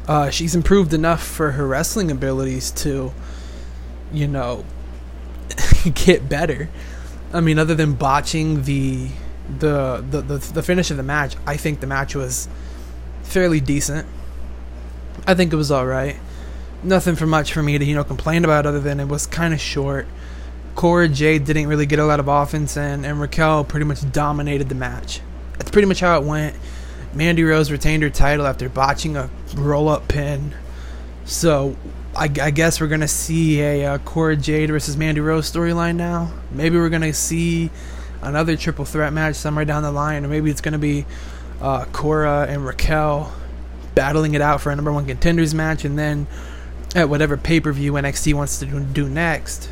Uh, 0.09 0.31
she's 0.31 0.55
improved 0.55 0.93
enough 0.93 1.23
for 1.23 1.53
her 1.53 1.67
wrestling 1.67 2.11
abilities 2.11 2.71
to, 2.73 3.13
you 4.13 4.29
know, 4.29 4.65
get 5.95 6.29
better. 6.29 6.69
I 7.33 7.41
mean, 7.41 7.59
other 7.59 7.75
than 7.75 7.95
botching 7.95 8.65
the 8.65 9.09
the, 9.59 10.05
the 10.11 10.21
the 10.21 10.39
the 10.39 10.63
finish 10.63 10.91
of 10.91 10.97
the 10.97 11.03
match, 11.03 11.37
I 11.47 11.57
think 11.57 11.81
the 11.81 11.87
match 11.87 12.15
was 12.15 12.49
fairly 13.23 13.61
decent. 13.61 14.07
I 15.27 15.35
think 15.35 15.53
it 15.53 15.57
was 15.57 15.71
all 15.71 15.87
right. 15.87 16.17
Nothing 16.83 17.17
for 17.17 17.27
much 17.27 17.53
for 17.53 17.63
me 17.63 17.79
to 17.79 17.85
you 17.85 17.95
know 17.95 18.05
complain 18.05 18.45
about, 18.45 18.67
other 18.67 18.81
than 18.81 19.01
it 19.01 19.09
was 19.09 19.27
kind 19.27 19.55
of 19.55 19.61
short. 19.61 20.07
Cora 20.75 21.09
Jade 21.09 21.45
didn't 21.45 21.69
really 21.69 21.87
get 21.87 21.99
a 21.99 22.05
lot 22.05 22.21
of 22.21 22.29
offense, 22.29 22.77
and 22.77 23.07
and 23.07 23.21
Raquel 23.21 23.65
pretty 23.65 23.87
much 23.87 24.11
dominated 24.13 24.69
the 24.69 24.75
match. 24.75 25.21
That's 25.59 25.71
pretty 25.71 25.87
much 25.87 26.01
how 26.01 26.19
it 26.19 26.25
went. 26.25 26.57
Mandy 27.15 27.45
Rose 27.45 27.71
retained 27.71 28.03
her 28.03 28.11
title 28.11 28.47
after 28.47 28.69
botching 28.69 29.17
a 29.17 29.31
roll 29.55 29.89
up 29.89 30.09
pin. 30.09 30.55
So 31.25 31.77
I, 32.17 32.25
I, 32.25 32.51
guess 32.51 32.81
we're 32.81 32.89
gonna 32.89 33.09
see 33.09 33.61
a 33.61 33.87
uh, 33.87 33.99
Cora 33.99 34.37
Jade 34.37 34.71
versus 34.71 34.97
Mandy 34.97 35.21
Rose 35.21 35.51
storyline 35.51 35.97
now. 35.97 36.33
Maybe 36.51 36.77
we're 36.77 36.89
gonna 36.89 37.15
see 37.15 37.71
another 38.25 38.57
triple 38.57 38.85
threat 38.85 39.13
match 39.13 39.37
somewhere 39.37 39.65
down 39.65 39.83
the 39.83 39.93
line, 39.93 40.25
or 40.25 40.29
maybe 40.29 40.51
it's 40.51 40.61
gonna 40.61 40.79
be 40.79 41.07
uh, 41.61 41.85
Cora 41.87 42.47
and 42.49 42.65
Raquel 42.65 43.33
battling 43.95 44.35
it 44.35 44.41
out 44.41 44.61
for 44.61 44.71
a 44.71 44.77
number 44.77 44.93
one 44.93 45.07
contenders 45.07 45.55
match, 45.55 45.85
and 45.85 45.99
then 45.99 46.27
at 46.95 47.09
whatever 47.09 47.37
pay 47.37 47.61
per 47.61 47.73
view 47.73 47.93
NXT 47.93 48.35
wants 48.35 48.59
to 48.61 48.67
do 48.67 49.09
next, 49.09 49.69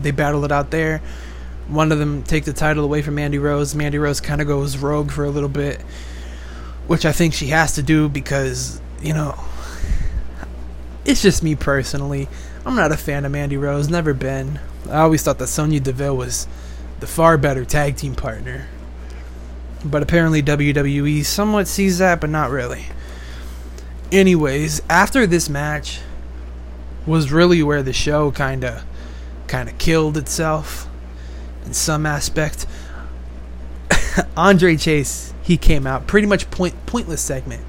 they 0.00 0.10
battle 0.10 0.44
it 0.44 0.52
out 0.52 0.70
there. 0.70 1.00
One 1.68 1.92
of 1.92 1.98
them 1.98 2.22
take 2.22 2.44
the 2.44 2.52
title 2.52 2.84
away 2.84 3.02
from 3.02 3.16
Mandy 3.16 3.38
Rose. 3.38 3.74
Mandy 3.74 3.98
Rose 3.98 4.20
kind 4.20 4.40
of 4.40 4.46
goes 4.46 4.78
rogue 4.78 5.10
for 5.10 5.24
a 5.24 5.30
little 5.30 5.48
bit, 5.48 5.82
which 6.86 7.04
I 7.04 7.12
think 7.12 7.34
she 7.34 7.48
has 7.48 7.74
to 7.74 7.82
do 7.82 8.08
because 8.08 8.80
you 9.02 9.12
know 9.12 9.38
it's 11.04 11.22
just 11.22 11.42
me 11.42 11.54
personally. 11.54 12.28
I'm 12.64 12.74
not 12.74 12.92
a 12.92 12.96
fan 12.96 13.24
of 13.24 13.32
Mandy 13.32 13.56
Rose, 13.56 13.88
never 13.88 14.12
been. 14.12 14.60
I 14.90 15.00
always 15.00 15.22
thought 15.22 15.38
that 15.38 15.46
Sonya 15.46 15.80
Deville 15.80 16.16
was 16.16 16.46
the 17.00 17.06
far 17.06 17.38
better 17.38 17.64
tag 17.64 17.96
team 17.96 18.14
partner. 18.14 18.66
But 19.84 20.02
apparently 20.02 20.42
WWE 20.42 21.24
somewhat 21.24 21.68
sees 21.68 21.98
that, 21.98 22.20
but 22.20 22.30
not 22.30 22.50
really. 22.50 22.86
Anyways, 24.10 24.82
after 24.88 25.26
this 25.26 25.48
match 25.48 26.00
was 27.06 27.30
really 27.30 27.62
where 27.62 27.82
the 27.82 27.92
show 27.92 28.30
kind 28.30 28.64
of 28.64 28.84
kind 29.46 29.68
of 29.68 29.78
killed 29.78 30.16
itself 30.16 30.88
in 31.64 31.72
some 31.72 32.04
aspect. 32.04 32.66
Andre 34.36 34.76
Chase, 34.76 35.32
he 35.42 35.56
came 35.56 35.86
out 35.86 36.06
pretty 36.06 36.26
much 36.26 36.50
point 36.50 36.74
pointless 36.86 37.20
segment 37.20 37.64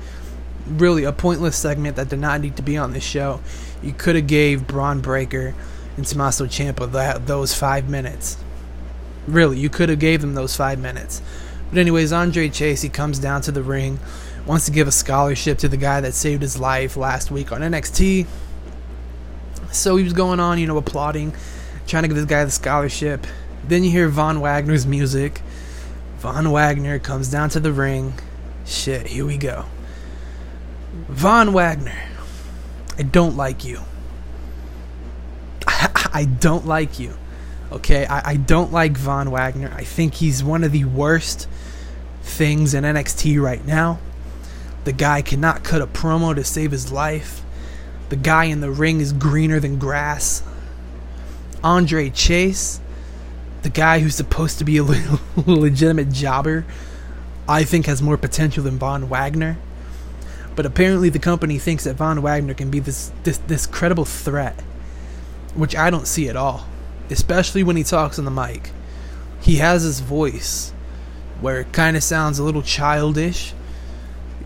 really 0.70 1.04
a 1.04 1.12
pointless 1.12 1.58
segment 1.58 1.96
that 1.96 2.10
did 2.10 2.20
not 2.20 2.42
need 2.42 2.56
to 2.58 2.62
be 2.62 2.78
on 2.78 2.94
this 2.94 3.04
show. 3.04 3.42
You 3.82 3.94
could 3.94 4.16
have 4.16 4.28
gave 4.28 4.68
Bron 4.68 5.02
Breakker 5.02 5.56
and 5.98 6.06
Tommaso 6.06 6.46
Ciampa 6.46 6.92
that 6.92 7.28
those 7.28 7.54
five 7.54 7.90
minutes. 7.90 8.38
Really, 9.28 9.60
you 9.60 9.70
could 9.70 9.90
have 9.90 10.00
gave 10.00 10.22
them 10.22 10.34
those 10.34 10.56
five 10.56 10.80
minutes. 10.80 11.22
But 11.70 11.80
anyways, 11.80 12.12
Andre 12.12 12.50
Chase 12.50 12.82
he 12.82 12.90
comes 12.90 13.20
down 13.20 13.42
to 13.44 13.52
the 13.52 13.62
ring, 13.62 14.00
wants 14.46 14.66
to 14.66 14.72
give 14.72 14.88
a 14.88 14.92
scholarship 14.92 15.60
to 15.60 15.68
the 15.68 15.78
guy 15.78 16.02
that 16.02 16.14
saved 16.14 16.42
his 16.42 16.60
life 16.60 16.98
last 16.98 17.30
week 17.30 17.52
on 17.52 17.62
NXT. 17.62 18.26
So 19.72 19.96
he 19.96 20.04
was 20.04 20.14
going 20.14 20.40
on, 20.40 20.58
you 20.58 20.66
know, 20.66 20.78
applauding, 20.78 21.34
trying 21.86 22.04
to 22.04 22.08
give 22.08 22.18
this 22.18 22.26
guy 22.26 22.44
the 22.44 22.52
scholarship. 22.52 23.28
Then 23.68 23.84
you 23.84 23.92
hear 23.92 24.10
Von 24.10 24.42
Wagner's 24.42 24.88
music. 24.88 25.42
Von 26.18 26.52
Wagner 26.52 26.98
comes 26.98 27.30
down 27.30 27.50
to 27.50 27.60
the 27.60 27.72
ring. 27.72 28.14
Shit, 28.66 29.08
here 29.08 29.26
we 29.26 29.38
go. 29.38 29.66
Von 31.08 31.54
Wagner, 31.54 32.10
I 32.98 33.04
don't 33.04 33.38
like 33.38 33.64
you. 33.64 33.82
I 35.68 36.26
don't 36.26 36.66
like 36.66 37.00
you. 37.00 37.14
Okay, 37.72 38.06
I, 38.06 38.32
I 38.32 38.36
don't 38.38 38.72
like 38.72 38.98
Von 38.98 39.30
Wagner. 39.30 39.72
I 39.76 39.84
think 39.84 40.16
he's 40.16 40.44
one 40.44 40.64
of 40.64 40.72
the 40.72 40.86
worst 40.86 41.48
things 42.22 42.74
in 42.74 42.84
NXT 42.84 43.42
right 43.42 43.64
now. 43.66 44.00
The 44.86 44.94
guy 44.94 45.22
cannot 45.22 45.64
cut 45.64 45.82
a 45.82 45.88
promo 45.88 46.34
to 46.34 46.44
save 46.44 46.72
his 46.72 46.92
life. 46.92 47.44
The 48.10 48.16
guy 48.16 48.46
in 48.46 48.62
the 48.62 48.72
ring 48.72 49.02
is 49.02 49.14
greener 49.14 49.60
than 49.60 49.78
grass. 49.78 50.42
Andre 51.64 52.10
Chase, 52.10 52.80
the 53.62 53.70
guy 53.70 54.00
who's 54.00 54.16
supposed 54.16 54.58
to 54.60 54.66
be 54.66 54.78
a 54.78 54.84
legitimate 55.46 56.10
jobber, 56.10 56.66
I 57.48 57.64
think 57.64 57.86
has 57.86 58.02
more 58.02 58.18
potential 58.18 58.64
than 58.64 58.80
Von 58.80 59.10
Wagner. 59.10 59.58
But 60.56 60.66
apparently, 60.66 61.10
the 61.10 61.20
company 61.20 61.58
thinks 61.58 61.84
that 61.84 61.96
Von 61.96 62.22
Wagner 62.22 62.54
can 62.54 62.70
be 62.70 62.80
this, 62.80 63.12
this, 63.24 63.38
this 63.40 63.66
credible 63.66 64.06
threat, 64.06 64.60
which 65.56 65.76
I 65.76 65.90
don't 65.90 66.08
see 66.08 66.30
at 66.30 66.36
all, 66.36 66.66
especially 67.10 67.64
when 67.64 67.76
he 67.76 67.84
talks 67.84 68.20
on 68.20 68.26
the 68.26 68.32
mic. 68.32 68.72
He 69.42 69.56
has 69.56 69.84
his 69.84 70.00
voice 70.00 70.72
where 71.42 71.62
it 71.62 71.72
kind 71.72 71.96
of 71.96 72.04
sounds 72.04 72.40
a 72.40 72.44
little 72.44 72.62
childish. 72.62 73.54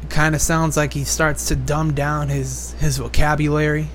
It 0.01 0.09
kind 0.09 0.35
of 0.35 0.41
sounds 0.41 0.77
like 0.77 0.93
he 0.93 1.03
starts 1.03 1.47
to 1.47 1.55
dumb 1.55 1.93
down 1.93 2.29
his, 2.29 2.73
his 2.73 2.97
vocabulary. 2.97 3.87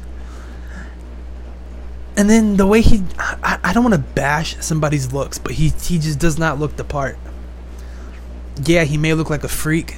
And 2.17 2.29
then 2.29 2.57
the 2.57 2.67
way 2.67 2.81
he, 2.81 3.05
I, 3.19 3.61
I 3.63 3.73
don't 3.73 3.85
want 3.85 3.95
to 3.95 4.01
bash 4.01 4.57
somebody's 4.61 5.13
looks, 5.13 5.39
but 5.39 5.53
he, 5.53 5.69
he 5.69 5.99
just 5.99 6.19
does 6.19 6.37
not 6.37 6.59
look 6.59 6.77
the 6.77 6.85
part. 6.85 7.17
Yeah, 8.65 8.83
he 8.83 8.97
may 8.97 9.15
look 9.15 9.31
like 9.31 9.45
a 9.45 9.49
freak 9.49 9.95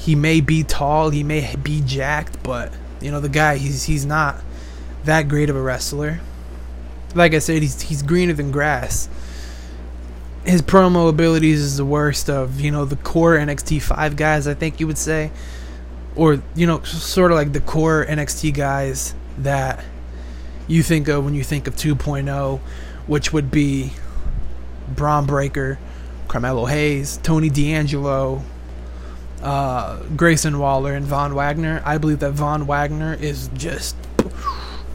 he 0.00 0.14
may 0.14 0.40
be 0.40 0.64
tall, 0.64 1.10
he 1.10 1.22
may 1.22 1.54
be 1.62 1.82
jacked, 1.82 2.42
but 2.42 2.72
you 3.02 3.10
know 3.10 3.20
the 3.20 3.28
guy 3.28 3.56
he's 3.56 3.84
he's 3.84 4.06
not 4.06 4.36
that 5.04 5.28
great 5.28 5.50
of 5.50 5.56
a 5.56 5.60
wrestler. 5.60 6.20
Like 7.14 7.34
I 7.34 7.38
said, 7.38 7.62
he's 7.62 7.80
he's 7.80 8.02
greener 8.02 8.32
than 8.32 8.50
grass. 8.50 9.08
His 10.44 10.62
promo 10.62 11.08
abilities 11.08 11.60
is 11.60 11.76
the 11.76 11.84
worst 11.84 12.30
of 12.30 12.60
you 12.60 12.70
know 12.70 12.84
the 12.84 12.96
core 12.96 13.36
NXT 13.36 13.82
five 13.82 14.16
guys. 14.16 14.46
I 14.46 14.54
think 14.54 14.80
you 14.80 14.86
would 14.86 14.98
say, 14.98 15.30
or 16.16 16.42
you 16.54 16.66
know 16.66 16.82
sort 16.82 17.32
of 17.32 17.36
like 17.36 17.52
the 17.52 17.60
core 17.60 18.06
NXT 18.06 18.54
guys 18.54 19.14
that 19.38 19.84
you 20.70 20.82
think 20.82 21.08
of 21.08 21.24
when 21.24 21.34
you 21.34 21.42
think 21.42 21.66
of 21.66 21.74
2.0, 21.74 22.60
which 23.06 23.32
would 23.32 23.50
be 23.50 23.92
Bron 24.88 25.26
Breakker, 25.26 25.78
Carmelo 26.28 26.66
Hayes, 26.66 27.18
Tony 27.24 27.50
D'Angelo, 27.50 28.42
uh, 29.42 30.00
Grayson 30.16 30.58
Waller, 30.58 30.94
and 30.94 31.04
Von 31.04 31.34
Wagner. 31.34 31.82
I 31.84 31.98
believe 31.98 32.20
that 32.20 32.32
Von 32.32 32.66
Wagner 32.66 33.14
is 33.14 33.50
just 33.54 33.96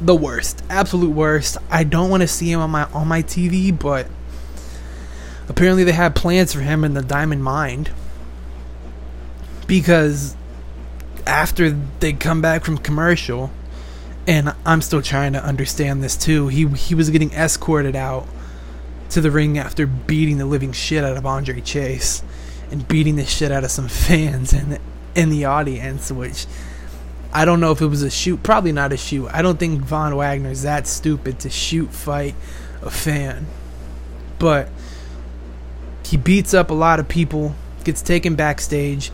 the 0.02 0.16
worst, 0.16 0.64
absolute 0.70 1.12
worst. 1.12 1.58
I 1.70 1.84
don't 1.84 2.10
want 2.10 2.22
to 2.22 2.28
see 2.28 2.52
him 2.52 2.60
on 2.60 2.70
my 2.70 2.84
on 2.86 3.08
my 3.08 3.24
TV, 3.24 3.78
but 3.78 4.08
apparently 5.48 5.84
they 5.84 5.92
had 5.92 6.16
plans 6.16 6.54
for 6.54 6.62
him 6.62 6.84
in 6.84 6.94
the 6.94 7.02
Diamond 7.02 7.44
Mine 7.44 7.88
because 9.68 10.36
after 11.26 11.72
they 12.00 12.14
come 12.14 12.42
back 12.42 12.64
from 12.64 12.78
commercial, 12.78 13.52
and 14.28 14.54
I'm 14.66 14.82
still 14.82 15.02
trying 15.02 15.34
to 15.34 15.44
understand 15.44 16.04
this 16.04 16.18
too. 16.18 16.48
He 16.48 16.68
he 16.68 16.96
was 16.96 17.10
getting 17.10 17.32
escorted 17.34 17.96
out 17.96 18.28
to 19.10 19.22
the 19.22 19.32
ring 19.32 19.58
after 19.58 19.86
beating 19.86 20.38
the 20.38 20.46
living 20.46 20.72
shit 20.72 21.04
out 21.04 21.16
of 21.16 21.26
Andre 21.26 21.62
Chase 21.62 22.24
and 22.72 22.88
beating 22.88 23.16
the 23.16 23.26
shit 23.26 23.52
out 23.52 23.64
of 23.64 23.72
some 23.72 23.88
fans 23.90 24.54
in 24.54 24.80
in 25.16 25.30
the 25.30 25.46
audience, 25.46 26.12
which 26.12 26.46
I 27.36 27.46
don't 27.46 27.60
know 27.60 27.72
if 27.72 27.82
it 27.82 27.88
was 27.88 28.02
a 28.02 28.10
shoot. 28.10 28.42
Probably 28.44 28.72
not 28.72 28.94
a 28.94 28.98
shoot. 28.98 29.28
I 29.28 29.42
don't 29.42 29.60
think 29.60 29.82
Von 29.82 30.16
Wagner's 30.16 30.62
that 30.62 30.88
stupid 30.88 31.40
to 31.42 31.50
shoot 31.50 31.92
fight 31.92 32.36
a 32.82 32.90
fan, 32.90 33.48
but 34.40 34.70
he 36.06 36.18
beats 36.18 36.54
up 36.54 36.70
a 36.70 36.74
lot 36.74 37.00
of 37.00 37.08
people. 37.08 37.56
Gets 37.84 38.02
taken 38.02 38.36
backstage. 38.36 39.12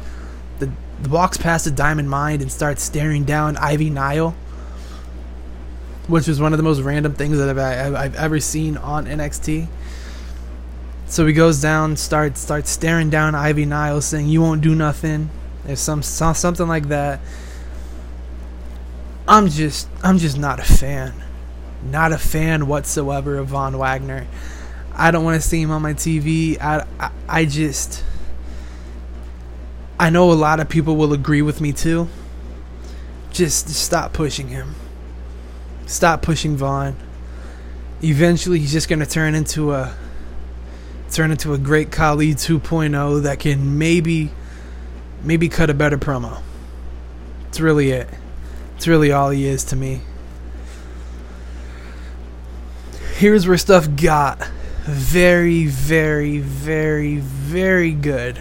The, 0.60 0.72
the 1.02 1.10
walks 1.10 1.38
past 1.38 1.66
the 1.66 1.72
Diamond 1.72 2.10
Mine 2.10 2.42
and 2.42 2.52
starts 2.52 2.84
staring 2.84 3.26
down 3.26 3.58
Ivy 3.58 3.90
Nile 3.90 4.36
which 6.08 6.28
was 6.28 6.42
one 6.42 6.52
of 6.54 6.58
the 6.58 6.64
most 6.64 6.82
random 6.82 7.14
things 7.14 7.38
that 7.38 7.58
I've, 7.58 7.96
I've 7.96 8.16
ever 8.16 8.40
seen 8.40 8.78
on 8.78 9.06
NXT. 9.06 9.68
So 11.08 11.26
he 11.26 11.34
goes 11.34 11.62
down, 11.62 11.98
starts 11.98 12.40
starts 12.40 12.70
staring 12.70 13.10
down 13.10 13.36
Ivy 13.36 13.66
Nile, 13.66 14.02
saying, 14.02 14.28
"You 14.28 14.42
won't 14.42 14.62
do 14.62 14.76
nothing." 14.76 15.30
There's 15.66 15.80
some, 15.80 16.02
some 16.02 16.34
something 16.34 16.68
like 16.68 16.88
that. 16.88 17.20
I'm 19.32 19.48
just 19.48 19.88
I'm 20.04 20.18
just 20.18 20.38
not 20.38 20.60
a 20.60 20.64
fan, 20.64 21.14
not 21.90 22.12
a 22.12 22.18
fan 22.18 22.68
whatsoever 22.68 23.38
of 23.38 23.48
Von 23.48 23.78
Wagner. 23.78 24.28
I 24.94 25.10
don't 25.12 25.24
want 25.24 25.42
to 25.42 25.48
see 25.48 25.62
him 25.62 25.72
on 25.72 25.82
my 25.82 25.94
TV. 25.94 26.60
I, 26.60 26.86
I 27.00 27.12
I 27.30 27.46
just 27.46 28.04
I 29.98 30.10
know 30.10 30.34
a 30.34 30.34
lot 30.34 30.60
of 30.60 30.68
people 30.68 30.98
will 30.98 31.14
agree 31.14 31.42
with 31.42 31.62
me 31.62 31.72
too. 31.72 32.10
Just, 33.32 33.70
stop 33.70 34.12
pushing 34.12 34.50
him. 34.50 34.76
Stop 35.86 36.22
pushing 36.22 36.58
Von. 36.58 36.98
Eventually, 38.04 38.60
he's 38.60 38.74
just 38.74 38.90
gonna 38.90 39.06
turn 39.06 39.34
into 39.34 39.72
a 39.72 39.96
turn 41.10 41.32
into 41.32 41.54
a 41.54 41.58
great 41.58 41.90
Khali 41.90 42.34
2.0 42.34 43.24
that 43.24 43.40
can 43.40 43.78
maybe 43.78 44.32
maybe 45.24 45.48
cut 45.48 45.70
a 45.70 45.74
better 45.74 45.98
promo. 45.98 46.42
It's 47.48 47.62
really 47.62 47.92
it. 47.92 48.10
It's 48.82 48.88
really 48.88 49.12
all 49.12 49.30
he 49.30 49.46
is 49.46 49.64
to 49.66 49.76
me. 49.76 50.02
Here's 53.14 53.48
where 53.48 53.56
stuff 53.56 53.88
got 53.96 54.44
very, 54.86 55.68
very, 55.68 56.40
very, 56.40 57.18
very 57.18 57.92
good, 57.92 58.40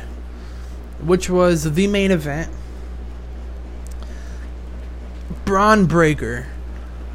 which 0.99 1.29
was 1.29 1.71
the 1.75 1.87
main 1.89 2.11
event. 2.11 2.51
Bron 5.45 5.85
Breakker 5.85 6.47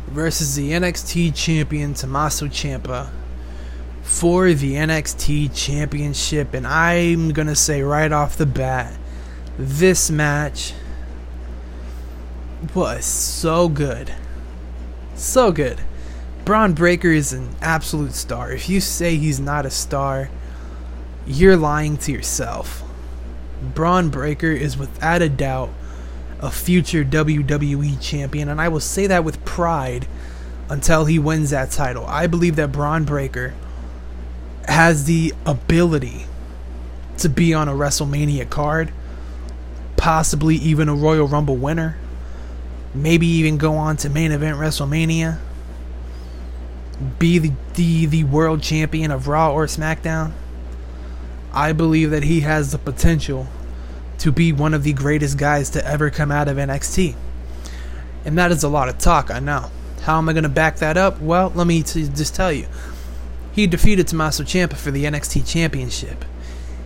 versus 0.06 0.56
the 0.56 0.70
NXT 0.74 1.34
champion 1.34 1.96
Tommaso 1.96 2.46
Ciampa 2.46 3.10
for 4.04 4.54
the 4.54 4.74
NXT 4.74 5.50
championship 5.56 6.54
and 6.54 6.68
I'm 6.68 7.32
going 7.34 7.48
to 7.48 7.56
say 7.56 7.82
right 7.82 8.12
off 8.12 8.38
the 8.38 8.46
bat 8.46 8.96
this 9.58 10.12
match 10.12 10.76
was 12.74 13.06
so 13.06 13.68
good. 13.68 14.14
So 15.16 15.52
good. 15.52 15.82
Bron 16.46 16.74
Breakker 16.74 17.12
is 17.12 17.34
an 17.34 17.50
absolute 17.62 18.14
star. 18.14 18.52
If 18.52 18.70
you 18.70 18.80
say 18.80 19.18
he's 19.18 19.40
not 19.40 19.66
a 19.66 19.72
star, 19.72 20.30
you're 21.28 21.58
lying 21.58 21.98
to 21.98 22.12
yourself. 22.12 22.84
Bron 23.62 24.10
Breakker 24.10 24.52
is 24.52 24.78
without 24.78 25.22
a 25.22 25.30
doubt 25.30 25.70
a 26.40 26.52
future 26.52 27.04
WWE 27.04 28.00
champion, 28.02 28.50
and 28.50 28.62
I 28.62 28.68
will 28.68 28.80
say 28.80 29.08
that 29.08 29.24
with 29.24 29.44
pride 29.46 30.08
until 30.70 31.06
he 31.06 31.18
wins 31.18 31.50
that 31.50 31.72
title. 31.72 32.06
I 32.06 32.28
believe 32.28 32.56
that 32.58 32.72
Bron 32.72 33.04
Breakker 33.06 33.54
has 34.68 35.06
the 35.06 35.34
ability 35.46 36.26
to 37.18 37.30
be 37.30 37.54
on 37.54 37.70
a 37.70 37.74
WrestleMania 37.74 38.50
card, 38.50 38.92
possibly 39.96 40.56
even 40.56 40.90
a 40.90 40.96
Royal 40.96 41.28
Rumble 41.28 41.58
winner, 41.58 41.98
maybe 42.96 43.28
even 43.28 43.58
go 43.58 43.76
on 43.76 43.98
to 43.98 44.10
main 44.10 44.32
event 44.32 44.58
WrestleMania, 44.58 45.40
be 47.20 47.40
the, 47.40 47.52
the, 47.74 48.06
the 48.06 48.24
world 48.24 48.62
champion 48.62 49.12
of 49.12 49.28
Raw 49.28 49.54
or 49.54 49.66
SmackDown. 49.66 50.32
I 51.54 51.74
believe 51.74 52.12
that 52.12 52.24
he 52.24 52.42
has 52.42 52.72
the 52.72 52.78
potential 52.78 53.48
to 54.20 54.32
be 54.32 54.52
one 54.52 54.74
of 54.74 54.84
the 54.84 54.94
greatest 54.94 55.38
guys 55.38 55.70
to 55.72 55.86
ever 55.86 56.10
come 56.10 56.32
out 56.32 56.48
of 56.48 56.58
NXT. 56.58 57.16
And 58.24 58.38
that 58.38 58.52
is 58.52 58.64
a 58.64 58.70
lot 58.70 58.90
of 58.90 58.98
talk, 58.98 59.30
I 59.30 59.40
know. 59.40 59.70
How 60.02 60.18
am 60.18 60.30
I 60.30 60.34
going 60.34 60.44
to 60.44 60.50
back 60.50 60.78
that 60.78 60.98
up? 60.98 61.20
Well, 61.20 61.52
let 61.56 61.68
me 61.68 61.84
t- 61.84 62.08
just 62.08 62.36
tell 62.36 62.52
you. 62.52 62.68
He 63.52 63.68
defeated 63.68 64.08
Tommaso 64.08 64.44
Ciampa 64.44 64.76
for 64.76 64.92
the 64.92 65.06
NXT 65.06 65.48
Championship. 65.48 66.26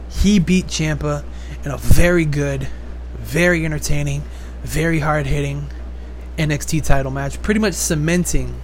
He 0.09 0.39
beat 0.39 0.67
Ciampa 0.67 1.23
in 1.63 1.71
a 1.71 1.77
very 1.77 2.25
good, 2.25 2.67
very 3.17 3.65
entertaining, 3.65 4.23
very 4.63 4.99
hard 4.99 5.25
hitting 5.25 5.67
NXT 6.39 6.83
title 6.83 7.11
match, 7.11 7.41
pretty 7.41 7.59
much 7.59 7.75
cementing 7.75 8.59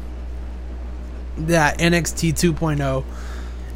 that 1.38 1.78
NXT 1.78 2.34
2.0 2.34 3.04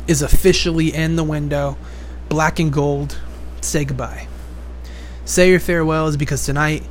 is 0.08 0.22
officially 0.22 0.94
in 0.94 1.16
the 1.16 1.24
window. 1.24 1.78
Black 2.30 2.60
and 2.60 2.72
gold, 2.72 3.20
say 3.62 3.86
goodbye 3.86 4.28
say 5.30 5.52
your 5.52 5.60
farewells 5.60 6.18
because 6.18 6.44
tonight 6.44 6.84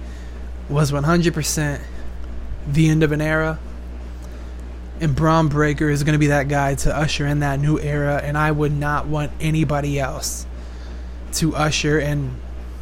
was 0.69 0.93
100% 0.93 1.81
the 2.69 2.89
end 2.89 3.03
of 3.03 3.11
an 3.11 3.21
era. 3.21 3.59
And 5.01 5.15
Bron 5.15 5.49
Breakker 5.49 5.91
is 5.91 6.05
going 6.05 6.13
to 6.13 6.19
be 6.19 6.29
that 6.29 6.49
guy 6.49 6.75
to 6.77 6.97
usher 6.97 7.27
in 7.27 7.41
that 7.41 7.59
new 7.59 7.79
era. 7.79 8.21
And 8.23 8.39
I 8.39 8.51
would 8.53 8.73
not 8.73 9.07
want 9.07 9.33
anybody 9.41 9.99
else 9.99 10.47
to 11.35 11.55
usher 11.55 11.99
in 11.99 12.37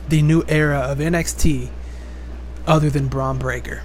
the 0.09 0.23
new 0.23 0.45
era 0.47 0.79
of 0.79 0.99
NXT 0.99 1.69
other 2.67 2.91
than 2.91 3.09
Bron 3.09 3.39
Breakker. 3.39 3.83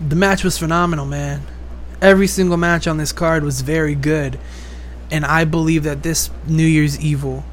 The 0.00 0.16
match 0.16 0.44
was 0.44 0.58
phenomenal, 0.58 1.06
man. 1.06 1.42
Every 2.02 2.26
single 2.26 2.56
match 2.56 2.86
on 2.86 2.98
this 2.98 3.12
card 3.12 3.42
was 3.42 3.62
very 3.62 3.94
good. 3.94 4.38
And 5.10 5.24
I 5.24 5.44
believe 5.44 5.84
that 5.84 6.02
this 6.02 6.30
New 6.46 6.66
Year's 6.66 7.00
Evil 7.00 7.44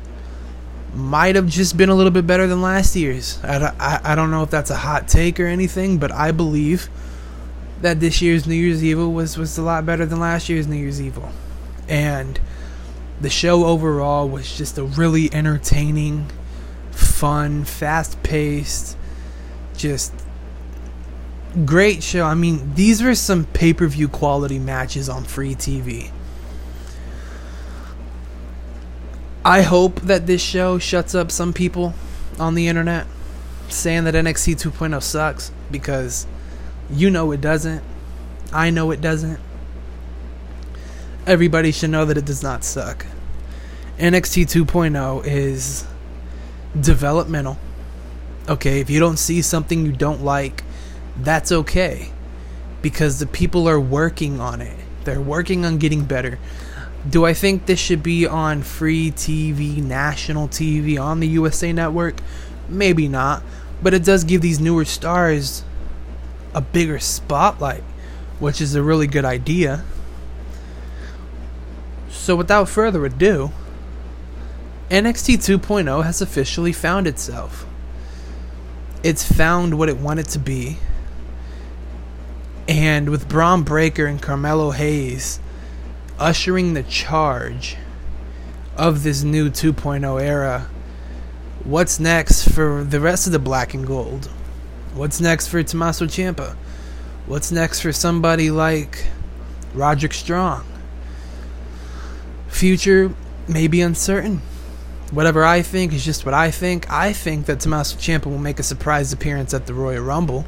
might 0.94 1.36
have 1.36 1.48
just 1.48 1.78
been 1.78 1.90
a 1.90 1.96
little 1.96 2.12
bit 2.12 2.28
better 2.28 2.48
than 2.48 2.62
last 2.62 2.96
year's. 2.96 3.44
I, 3.44 3.74
I, 3.80 4.12
I 4.12 4.16
don't 4.16 4.32
know 4.32 4.44
if 4.44 4.50
that's 4.50 4.70
a 4.70 4.76
hot 4.76 5.08
take 5.08 5.40
or 5.40 5.46
anything, 5.46 5.98
but 5.98 6.12
I 6.12 6.32
believe 6.32 6.90
that 7.82 8.00
this 8.00 8.22
year's 8.22 8.48
New 8.48 8.56
Year's 8.56 8.84
Evil 8.84 9.12
was, 9.12 9.38
was 9.38 9.58
a 9.58 9.62
lot 9.62 9.86
better 9.86 10.06
than 10.06 10.20
last 10.20 10.50
year's 10.50 10.68
New 10.68 10.78
Year's 10.78 11.02
Evil. 11.02 11.30
And 11.88 12.40
the 13.20 13.30
show 13.30 13.66
overall 13.66 14.28
was 14.28 14.56
just 14.56 14.78
a 14.78 14.84
really 14.84 15.34
entertaining, 15.34 16.32
fun, 16.92 17.66
fast 17.66 18.22
paced, 18.24 18.98
just 19.76 20.14
great 21.66 22.04
show. 22.04 22.26
I 22.26 22.34
mean, 22.34 22.74
these 22.76 23.02
were 23.02 23.16
some 23.16 23.46
pay 23.46 23.74
per 23.74 23.88
view 23.88 24.08
quality 24.08 24.60
matches 24.60 25.10
on 25.10 25.24
free 25.24 25.56
TV. 25.56 26.12
I 29.46 29.62
hope 29.62 30.02
that 30.02 30.26
this 30.26 30.42
show 30.42 30.80
shuts 30.80 31.14
up 31.14 31.30
some 31.30 31.54
people 31.54 31.94
on 32.40 32.56
the 32.56 32.68
internet 32.68 33.08
saying 33.68 34.06
that 34.06 34.14
NXT 34.14 34.56
2.0 34.72 35.02
sucks 35.04 35.52
because 35.70 36.28
you 36.90 37.10
know 37.10 37.32
it 37.32 37.42
doesn't. 37.42 37.84
I 38.54 38.70
know 38.70 38.92
it 38.92 39.02
doesn't. 39.02 39.40
Everybody 41.26 41.72
should 41.72 41.90
know 41.90 42.06
that 42.06 42.18
it 42.18 42.26
does 42.26 42.44
not 42.44 42.64
suck. 42.64 43.06
NXT 43.98 44.66
2.0 44.66 45.26
is 45.26 45.86
developmental. 46.80 47.58
Okay, 48.48 48.80
if 48.80 48.90
you 48.90 49.00
don't 49.00 49.18
see 49.18 49.42
something 49.42 49.86
you 49.86 49.92
don't 49.92 50.24
like, 50.24 50.64
that's 51.18 51.52
okay. 51.52 52.12
Because 52.82 53.20
the 53.20 53.28
people 53.28 53.68
are 53.68 53.80
working 53.80 54.40
on 54.40 54.62
it. 54.62 54.78
They're 55.04 55.22
working 55.22 55.66
on 55.66 55.78
getting 55.78 56.06
better. 56.06 56.40
Do 57.10 57.26
I 57.26 57.34
think 57.34 57.66
this 57.66 57.80
should 57.80 58.02
be 58.02 58.26
on 58.26 58.62
free 58.62 59.12
TV, 59.12 59.82
national 59.82 60.48
TV, 60.48 61.02
on 61.02 61.20
the 61.20 61.28
USA 61.28 61.74
Network? 61.74 62.16
Maybe 62.70 63.08
not. 63.08 63.44
But 63.82 63.94
it 63.94 64.06
does 64.06 64.24
give 64.24 64.42
these 64.42 64.60
newer 64.60 64.86
stars 64.86 65.64
a 66.54 66.62
bigger 66.62 67.00
spotlight, 67.00 67.84
which 68.40 68.62
is 68.62 68.76
a 68.76 68.84
really 68.84 69.08
good 69.08 69.26
idea. 69.26 69.84
So, 72.10 72.36
without 72.38 72.70
further 72.70 73.06
ado, 73.06 73.52
NXT 74.90 75.38
2.0 75.60 76.04
has 76.06 76.22
officially 76.22 76.72
found 76.72 77.08
itself. 77.08 77.66
It's 79.04 79.30
found 79.30 79.78
what 79.78 79.90
it 79.90 79.98
wanted 79.98 80.30
to 80.30 80.40
be. 80.40 80.78
And 82.68 83.10
with 83.10 83.28
Bron 83.28 83.64
Breakker 83.64 84.06
and 84.06 84.22
Carmelo 84.22 84.72
Hayes 84.72 85.40
ushering 86.18 86.74
the 86.74 86.84
charge 86.84 87.76
of 88.78 89.04
this 89.04 89.24
new 89.24 89.50
2.0 89.50 90.22
era, 90.22 90.70
what's 91.64 92.00
next 92.00 92.50
for 92.50 92.84
the 92.84 93.00
rest 93.00 93.26
of 93.26 93.34
the 93.34 93.40
black 93.40 93.74
and 93.74 93.86
gold? 93.86 94.30
What's 94.94 95.20
next 95.20 95.48
for 95.48 95.62
Tommaso 95.62 96.06
Ciampa? 96.06 96.56
What's 97.26 97.52
next 97.52 97.82
for 97.82 97.92
somebody 97.92 98.52
like 98.52 99.06
Roderick 99.74 100.14
Strong? 100.14 100.66
Future 102.48 103.14
may 103.48 103.68
be 103.68 103.82
uncertain. 103.82 104.42
Whatever 105.12 105.44
I 105.44 105.62
think 105.62 105.94
is 105.94 106.06
just 106.06 106.26
what 106.26 106.34
I 106.34 106.50
think. 106.50 106.90
I 106.92 107.12
think 107.12 107.46
that 107.48 107.60
Tommaso 107.60 107.98
Ciampa 107.98 108.26
will 108.28 108.38
make 108.38 108.60
a 108.60 108.64
surprise 108.64 109.12
appearance 109.12 109.54
at 109.54 109.66
the 109.68 109.74
Royal 109.74 110.04
Rumble. 110.04 110.46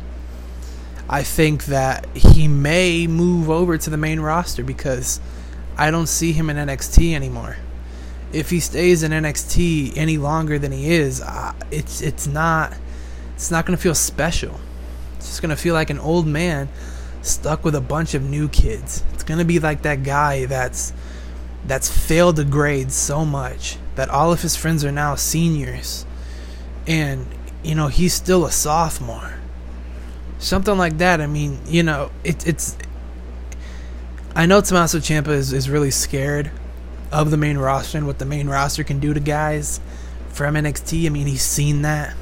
I 1.09 1.23
think 1.23 1.65
that 1.65 2.07
he 2.15 2.47
may 2.47 3.07
move 3.07 3.49
over 3.49 3.77
to 3.77 3.89
the 3.89 3.97
main 3.97 4.19
roster 4.19 4.63
because 4.63 5.19
I 5.77 5.91
don't 5.91 6.07
see 6.07 6.31
him 6.31 6.49
in 6.49 6.57
NXT 6.57 7.13
anymore. 7.13 7.57
If 8.33 8.49
he 8.49 8.59
stays 8.59 9.03
in 9.03 9.11
NXT 9.11 9.95
any 9.95 10.17
longer 10.17 10.57
than 10.57 10.71
he 10.71 10.91
is, 10.91 11.21
uh, 11.21 11.53
it's 11.71 12.01
it's 12.01 12.27
not 12.27 12.73
it's 13.35 13.51
not 13.51 13.65
going 13.65 13.77
to 13.77 13.81
feel 13.81 13.95
special. 13.95 14.59
It's 15.17 15.27
just 15.27 15.41
going 15.41 15.55
to 15.55 15.61
feel 15.61 15.73
like 15.73 15.89
an 15.89 15.99
old 15.99 16.25
man 16.25 16.69
stuck 17.21 17.63
with 17.63 17.75
a 17.75 17.81
bunch 17.81 18.13
of 18.13 18.23
new 18.23 18.49
kids. 18.49 19.03
It's 19.13 19.23
going 19.23 19.39
to 19.39 19.45
be 19.45 19.59
like 19.59 19.83
that 19.83 20.03
guy 20.03 20.45
that's 20.45 20.91
that's 21.65 21.89
failed 21.89 22.35
the 22.35 22.45
grades 22.45 22.95
so 22.95 23.25
much 23.25 23.77
that 23.95 24.09
all 24.09 24.31
of 24.31 24.41
his 24.41 24.55
friends 24.55 24.83
are 24.83 24.91
now 24.91 25.15
seniors 25.15 26.05
and 26.85 27.25
you 27.63 27.73
know 27.73 27.87
he's 27.87 28.13
still 28.13 28.45
a 28.45 28.51
sophomore 28.51 29.33
something 30.39 30.77
like 30.77 30.97
that 30.97 31.21
i 31.21 31.27
mean 31.27 31.59
you 31.67 31.83
know 31.83 32.11
it, 32.23 32.45
it's 32.47 32.77
i 34.35 34.45
know 34.45 34.61
tommaso 34.61 34.99
ciampa 34.99 35.29
is, 35.29 35.53
is 35.53 35.69
really 35.69 35.91
scared 35.91 36.51
of 37.11 37.31
the 37.31 37.37
main 37.37 37.57
roster 37.57 37.97
and 37.97 38.05
what 38.07 38.19
the 38.19 38.25
main 38.25 38.47
roster 38.47 38.83
can 38.83 38.99
do 38.99 39.13
to 39.13 39.19
guys 39.19 39.79
from 40.29 40.55
nxt 40.55 41.05
i 41.05 41.09
mean 41.09 41.27
he's 41.27 41.43
seen 41.43 41.81
that. 41.83 42.15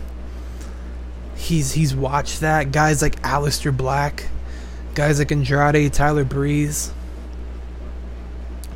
He's 1.35 1.73
he's 1.73 1.93
watched 1.93 2.39
that. 2.39 2.71
Guys 2.71 3.01
like 3.01 3.21
Aleister 3.21 3.75
Black 3.75 4.29
guys 4.95 5.17
like 5.19 5.31
andrade 5.31 5.91
tyler 5.91 6.23
breeze 6.23 6.93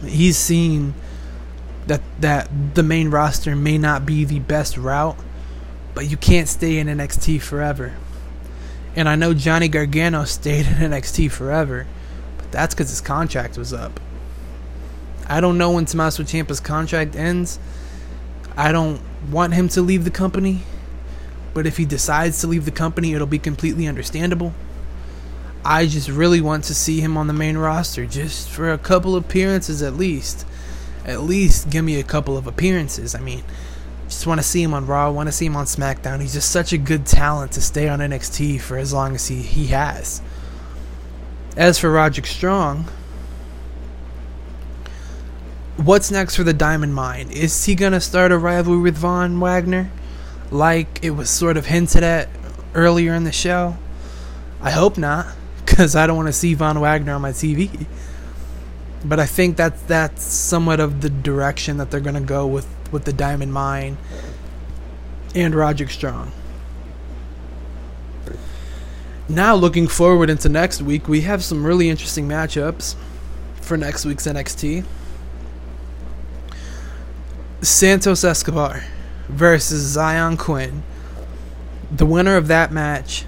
he's 0.03 0.37
seen 0.37 0.93
that 1.87 2.01
that 2.19 2.49
the 2.75 2.83
main 2.83 3.09
roster 3.09 3.55
may 3.55 3.77
not 3.77 4.05
be 4.05 4.25
the 4.25 4.39
best 4.39 4.77
route, 4.77 5.17
but 5.93 6.09
you 6.09 6.17
can't 6.17 6.47
stay 6.47 6.77
in 6.77 6.87
NXT 6.87 7.41
forever. 7.41 7.93
And 8.97 9.07
I 9.07 9.15
know 9.15 9.35
Johnny 9.35 9.67
Gargano 9.67 10.25
stayed 10.25 10.65
in 10.65 10.73
NXT 10.91 11.31
forever, 11.31 11.85
but 12.37 12.51
that's 12.51 12.73
because 12.73 12.89
his 12.89 12.99
contract 12.99 13.57
was 13.57 13.71
up. 13.71 13.99
I 15.27 15.39
don't 15.39 15.59
know 15.59 15.71
when 15.71 15.85
Tommaso 15.85 16.23
Ciampa's 16.23 16.59
contract 16.59 17.15
ends. 17.15 17.59
I 18.57 18.71
don't 18.71 18.99
want 19.29 19.53
him 19.53 19.69
to 19.69 19.83
leave 19.83 20.03
the 20.03 20.09
company, 20.09 20.63
but 21.53 21.67
if 21.67 21.77
he 21.77 21.85
decides 21.85 22.41
to 22.41 22.47
leave 22.47 22.65
the 22.65 22.71
company, 22.71 23.13
it'll 23.13 23.27
be 23.27 23.37
completely 23.37 23.85
understandable. 23.85 24.53
I 25.63 25.85
just 25.85 26.09
really 26.09 26.41
want 26.41 26.63
to 26.65 26.73
see 26.73 26.99
him 26.99 27.17
on 27.17 27.27
the 27.27 27.33
main 27.33 27.57
roster, 27.57 28.07
just 28.07 28.49
for 28.49 28.71
a 28.71 28.79
couple 28.79 29.15
appearances 29.15 29.83
at 29.83 29.93
least 29.93 30.45
at 31.05 31.21
least 31.21 31.69
give 31.69 31.85
me 31.85 31.99
a 31.99 32.03
couple 32.03 32.35
of 32.35 32.47
appearances. 32.47 33.15
I 33.15 33.19
mean, 33.19 33.43
just 34.07 34.25
want 34.25 34.39
to 34.39 34.43
see 34.45 34.63
him 34.63 34.73
on 34.73 34.85
Raw, 34.85 35.11
want 35.11 35.27
to 35.27 35.31
see 35.31 35.45
him 35.45 35.55
on 35.55 35.65
SmackDown. 35.65 36.21
He's 36.21 36.33
just 36.33 36.51
such 36.51 36.73
a 36.73 36.77
good 36.77 37.05
talent 37.05 37.53
to 37.53 37.61
stay 37.61 37.87
on 37.89 37.99
NXT 37.99 38.61
for 38.61 38.77
as 38.77 38.93
long 38.93 39.15
as 39.15 39.27
he, 39.27 39.41
he 39.41 39.67
has. 39.67 40.21
As 41.55 41.79
for 41.79 41.91
Roderick 41.91 42.25
Strong, 42.27 42.85
what's 45.75 46.11
next 46.11 46.35
for 46.35 46.43
the 46.43 46.53
Diamond 46.53 46.95
Mine? 46.95 47.29
Is 47.31 47.65
he 47.65 47.75
going 47.75 47.93
to 47.93 48.01
start 48.01 48.31
a 48.31 48.37
rivalry 48.37 48.81
with 48.81 48.97
Von 48.97 49.39
Wagner 49.39 49.91
like 50.51 50.99
it 51.03 51.11
was 51.11 51.29
sort 51.29 51.57
of 51.57 51.65
hinted 51.65 52.03
at 52.03 52.29
earlier 52.73 53.13
in 53.13 53.23
the 53.23 53.31
show? 53.31 53.77
I 54.61 54.71
hope 54.71 54.97
not, 54.97 55.27
because 55.65 55.95
I 55.95 56.07
don't 56.07 56.15
want 56.15 56.27
to 56.27 56.33
see 56.33 56.53
Von 56.53 56.79
Wagner 56.79 57.13
on 57.13 57.21
my 57.21 57.31
TV 57.31 57.85
but 59.03 59.19
I 59.19 59.25
think 59.25 59.57
that 59.57 59.87
that's 59.87 60.23
somewhat 60.23 60.79
of 60.79 61.01
the 61.01 61.09
direction 61.09 61.77
that 61.77 61.91
they're 61.91 61.99
going 61.99 62.15
to 62.15 62.21
go 62.21 62.47
with 62.47 62.67
with 62.91 63.05
the 63.05 63.13
Diamond 63.13 63.53
Mine 63.53 63.97
and 65.35 65.53
Roderick 65.53 65.89
Strong. 65.89 66.31
Now, 69.29 69.55
looking 69.55 69.87
forward 69.87 70.29
into 70.29 70.47
next 70.47 70.81
week, 70.81 71.07
we 71.07 71.21
have 71.21 71.43
some 71.43 71.65
really 71.65 71.89
interesting 71.89 72.27
matchups 72.27 72.95
for 73.59 73.75
next 73.75 74.05
week's 74.05 74.25
NXT. 74.25 74.85
Santos 77.61 78.23
Escobar 78.23 78.83
versus 79.27 79.97
Xyon 79.97 80.37
Quinn. 80.37 80.83
The 81.91 82.05
winner 82.05 82.37
of 82.37 82.47
that 82.47 82.71
match, 82.71 83.25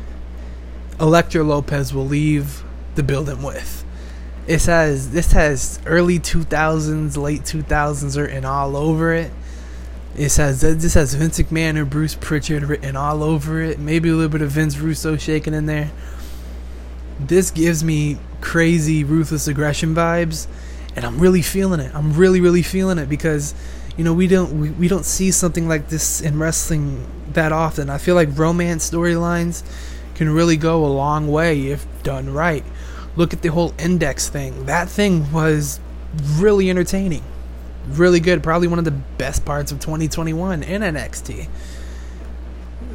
Elektra 1.00 1.44
Lopez, 1.44 1.94
will 1.94 2.06
leave 2.06 2.64
the 2.96 3.04
building 3.04 3.42
with. 3.42 3.84
It 4.48 4.60
says 4.60 5.12
this 5.12 5.34
has 5.34 5.80
early 5.86 6.18
2000s, 6.18 7.18
late 7.18 7.42
2000s 7.42 8.18
written 8.18 8.46
all 8.46 8.78
over 8.78 9.14
it. 9.14 9.32
It 10.16 10.30
says 10.30 10.62
this 10.62 10.96
has 10.96 11.14
Vince 11.14 11.40
McMahon 11.40 11.80
and 11.80 11.90
Bruce 11.90 12.16
Pritchard 12.16 12.64
written 12.64 12.96
all 12.96 13.24
over 13.24 13.62
it. 13.62 13.80
Maybe 13.80 14.10
a 14.10 14.14
little 14.14 14.30
bit 14.30 14.42
of 14.42 14.52
Vince 14.52 14.78
Russo 14.78 15.18
shaking 15.18 15.54
in 15.54 15.66
there. 15.66 15.92
This 17.20 17.52
gives 17.52 17.84
me 17.84 18.18
crazy 18.42 19.04
ruthless 19.04 19.48
aggression 19.48 19.94
vibes, 19.94 20.48
and 20.96 21.06
I'm 21.06 21.20
really 21.20 21.42
feeling 21.42 21.80
it. 21.80 21.94
I'm 21.94 22.14
really, 22.14 22.42
really 22.42 22.64
feeling 22.64 22.98
it 22.98 23.08
because 23.08 23.54
you 23.98 24.04
know 24.04 24.14
we 24.14 24.28
don't 24.28 24.60
we, 24.60 24.70
we 24.72 24.88
don't 24.88 25.06
see 25.06 25.32
something 25.32 25.68
like 25.68 25.90
this 25.90 26.22
in 26.22 26.40
wrestling 26.40 27.06
that 27.34 27.52
often. 27.52 27.90
I 27.90 27.98
feel 27.98 28.16
like 28.16 28.30
romance 28.38 28.90
storylines 28.90 29.64
can 30.16 30.30
really 30.30 30.58
go 30.58 30.86
a 30.86 30.88
long 30.88 31.28
way 31.28 31.68
if 31.68 31.86
done 32.04 32.34
right. 32.34 32.66
Look 33.16 33.34
at 33.34 33.42
the 33.42 33.50
whole 33.50 33.74
index 33.78 34.28
thing. 34.28 34.66
That 34.66 34.90
thing 34.90 35.32
was 35.32 35.80
really 36.38 36.70
entertaining. 36.70 37.24
Really 37.90 38.20
good. 38.20 38.44
Probably 38.44 38.68
one 38.68 38.80
of 38.80 38.86
the 38.86 38.92
best 38.92 39.46
parts 39.46 39.72
of 39.72 39.80
2021 39.80 40.64
in 40.64 40.82
NXT. 40.82 41.48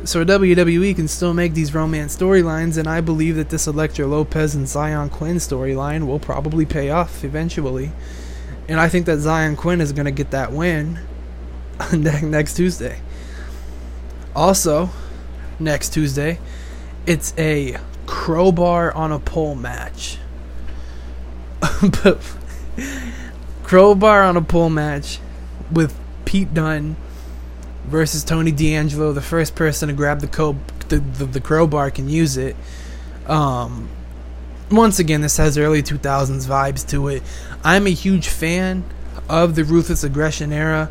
So 0.05 0.23
WWE 0.23 0.95
can 0.95 1.09
still 1.09 1.33
make 1.33 1.55
these 1.55 1.73
romance 1.75 2.17
storylines, 2.17 2.77
and 2.77 2.87
I 2.87 3.01
believe 3.01 3.37
that 3.37 3.49
this 3.49 3.67
Elektra 3.67 4.07
Lopez 4.07 4.55
and 4.55 4.67
Xyon 4.67 5.11
Quinn 5.11 5.37
storyline 5.37 6.07
will 6.07 6.19
probably 6.19 6.67
pay 6.67 6.91
off 6.91 7.25
eventually. 7.25 7.91
And 8.69 8.79
I 8.79 8.89
think 8.89 9.07
that 9.07 9.19
Xyon 9.19 9.57
Quinn 9.57 9.81
is 9.81 9.93
going 9.93 10.05
to 10.05 10.11
get 10.11 10.31
that 10.31 10.53
win 10.53 11.01
next 11.93 12.55
Tuesday. 12.55 13.01
Also, 14.37 14.91
next 15.59 15.95
Tuesday, 15.95 16.39
it's 17.07 17.33
a 17.39 17.79
crowbar 18.07 18.93
on 18.93 19.11
a 19.11 19.19
pole 19.19 19.55
match. 19.55 20.19
but 22.03 22.21
crowbar 23.65 24.23
on 24.23 24.37
a 24.37 24.43
pole 24.43 24.71
match 24.71 25.19
with 25.73 25.99
Pete 26.25 26.55
Dunne 26.55 26.97
versus 27.87 28.23
Tony 28.23 28.53
D'Angelo. 28.53 29.13
The 29.13 29.21
first 29.21 29.55
person 29.55 29.89
to 29.89 29.95
grab 29.95 30.21
the, 30.21 30.29
co- 30.29 30.59
the, 30.89 30.99
the, 30.99 31.25
the 31.25 31.41
crowbar 31.41 31.91
can 31.91 32.09
use 32.09 32.37
it. 32.37 32.55
Um, 33.27 33.89
once 34.71 34.99
again, 34.99 35.21
this 35.23 35.37
has 35.39 35.59
early 35.59 35.83
2000s 35.83 36.47
vibes 36.47 36.89
to 36.91 37.09
it. 37.09 37.23
I'm 37.63 37.87
a 37.87 37.91
huge 37.91 38.29
fan 38.29 38.85
of 39.29 39.55
the 39.55 39.65
Ruthless 39.65 40.05
Aggression 40.05 40.53
era 40.53 40.91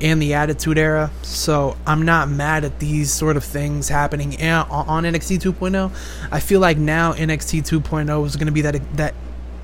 and 0.00 0.20
the 0.20 0.34
Attitude 0.34 0.78
Era. 0.78 1.10
So 1.22 1.76
I'm 1.86 2.02
not 2.02 2.28
mad 2.28 2.64
at 2.64 2.78
these 2.78 3.12
sort 3.12 3.36
of 3.36 3.44
things 3.44 3.88
happening 3.88 4.34
on 4.42 5.04
NXT 5.04 5.40
2.0. 5.40 5.90
I 6.32 6.40
feel 6.40 6.60
like 6.60 6.78
now 6.78 7.12
NXT 7.12 7.62
2.0 7.80 8.26
is 8.26 8.36
going 8.36 8.46
to 8.46 8.52
be 8.52 8.62
that 8.62 8.96
that 8.96 9.14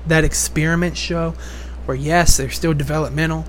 that 0.07 0.23
experiment 0.23 0.97
show 0.97 1.35
where 1.85 1.97
yes, 1.97 2.37
they're 2.37 2.49
still 2.49 2.73
developmental, 2.73 3.45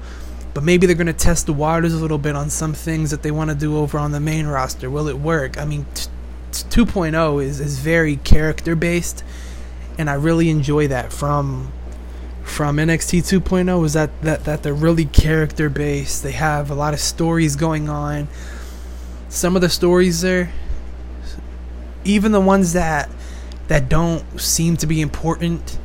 but 0.54 0.62
maybe 0.62 0.86
they're 0.86 0.96
going 0.96 1.06
to 1.06 1.12
test 1.12 1.46
the 1.46 1.52
waters 1.52 1.94
a 1.94 1.98
little 1.98 2.18
bit 2.18 2.36
on 2.36 2.50
some 2.50 2.74
things 2.74 3.10
that 3.10 3.22
they 3.22 3.30
want 3.30 3.50
to 3.50 3.56
do 3.56 3.76
over 3.76 3.98
on 3.98 4.12
the 4.12 4.20
main 4.20 4.46
roster. 4.46 4.90
Will 4.90 5.08
it 5.08 5.18
work? 5.18 5.58
I 5.58 5.64
mean, 5.64 5.86
t- 5.94 6.08
t- 6.52 6.84
2.0 6.84 7.44
is 7.44 7.60
is 7.60 7.78
very 7.78 8.16
character 8.16 8.74
based, 8.74 9.24
and 9.98 10.10
I 10.10 10.14
really 10.14 10.50
enjoy 10.50 10.88
that 10.88 11.12
from 11.12 11.72
from 12.42 12.76
NXT 12.76 13.40
2.0 13.40 13.84
is 13.84 13.92
that, 13.92 14.10
that 14.22 14.44
that 14.44 14.62
they're 14.62 14.74
really 14.74 15.04
character 15.04 15.68
based. 15.68 16.22
They 16.22 16.32
have 16.32 16.70
a 16.70 16.74
lot 16.74 16.92
of 16.92 17.00
stories 17.00 17.56
going 17.56 17.88
on. 17.88 18.28
Some 19.28 19.56
of 19.56 19.62
the 19.62 19.70
stories 19.70 20.20
there, 20.20 20.52
even 22.04 22.32
the 22.32 22.40
ones 22.40 22.72
that 22.72 23.08
that 23.68 23.88
don't 23.88 24.40
seem 24.40 24.76
to 24.78 24.86
be 24.86 25.00
important, 25.00 25.78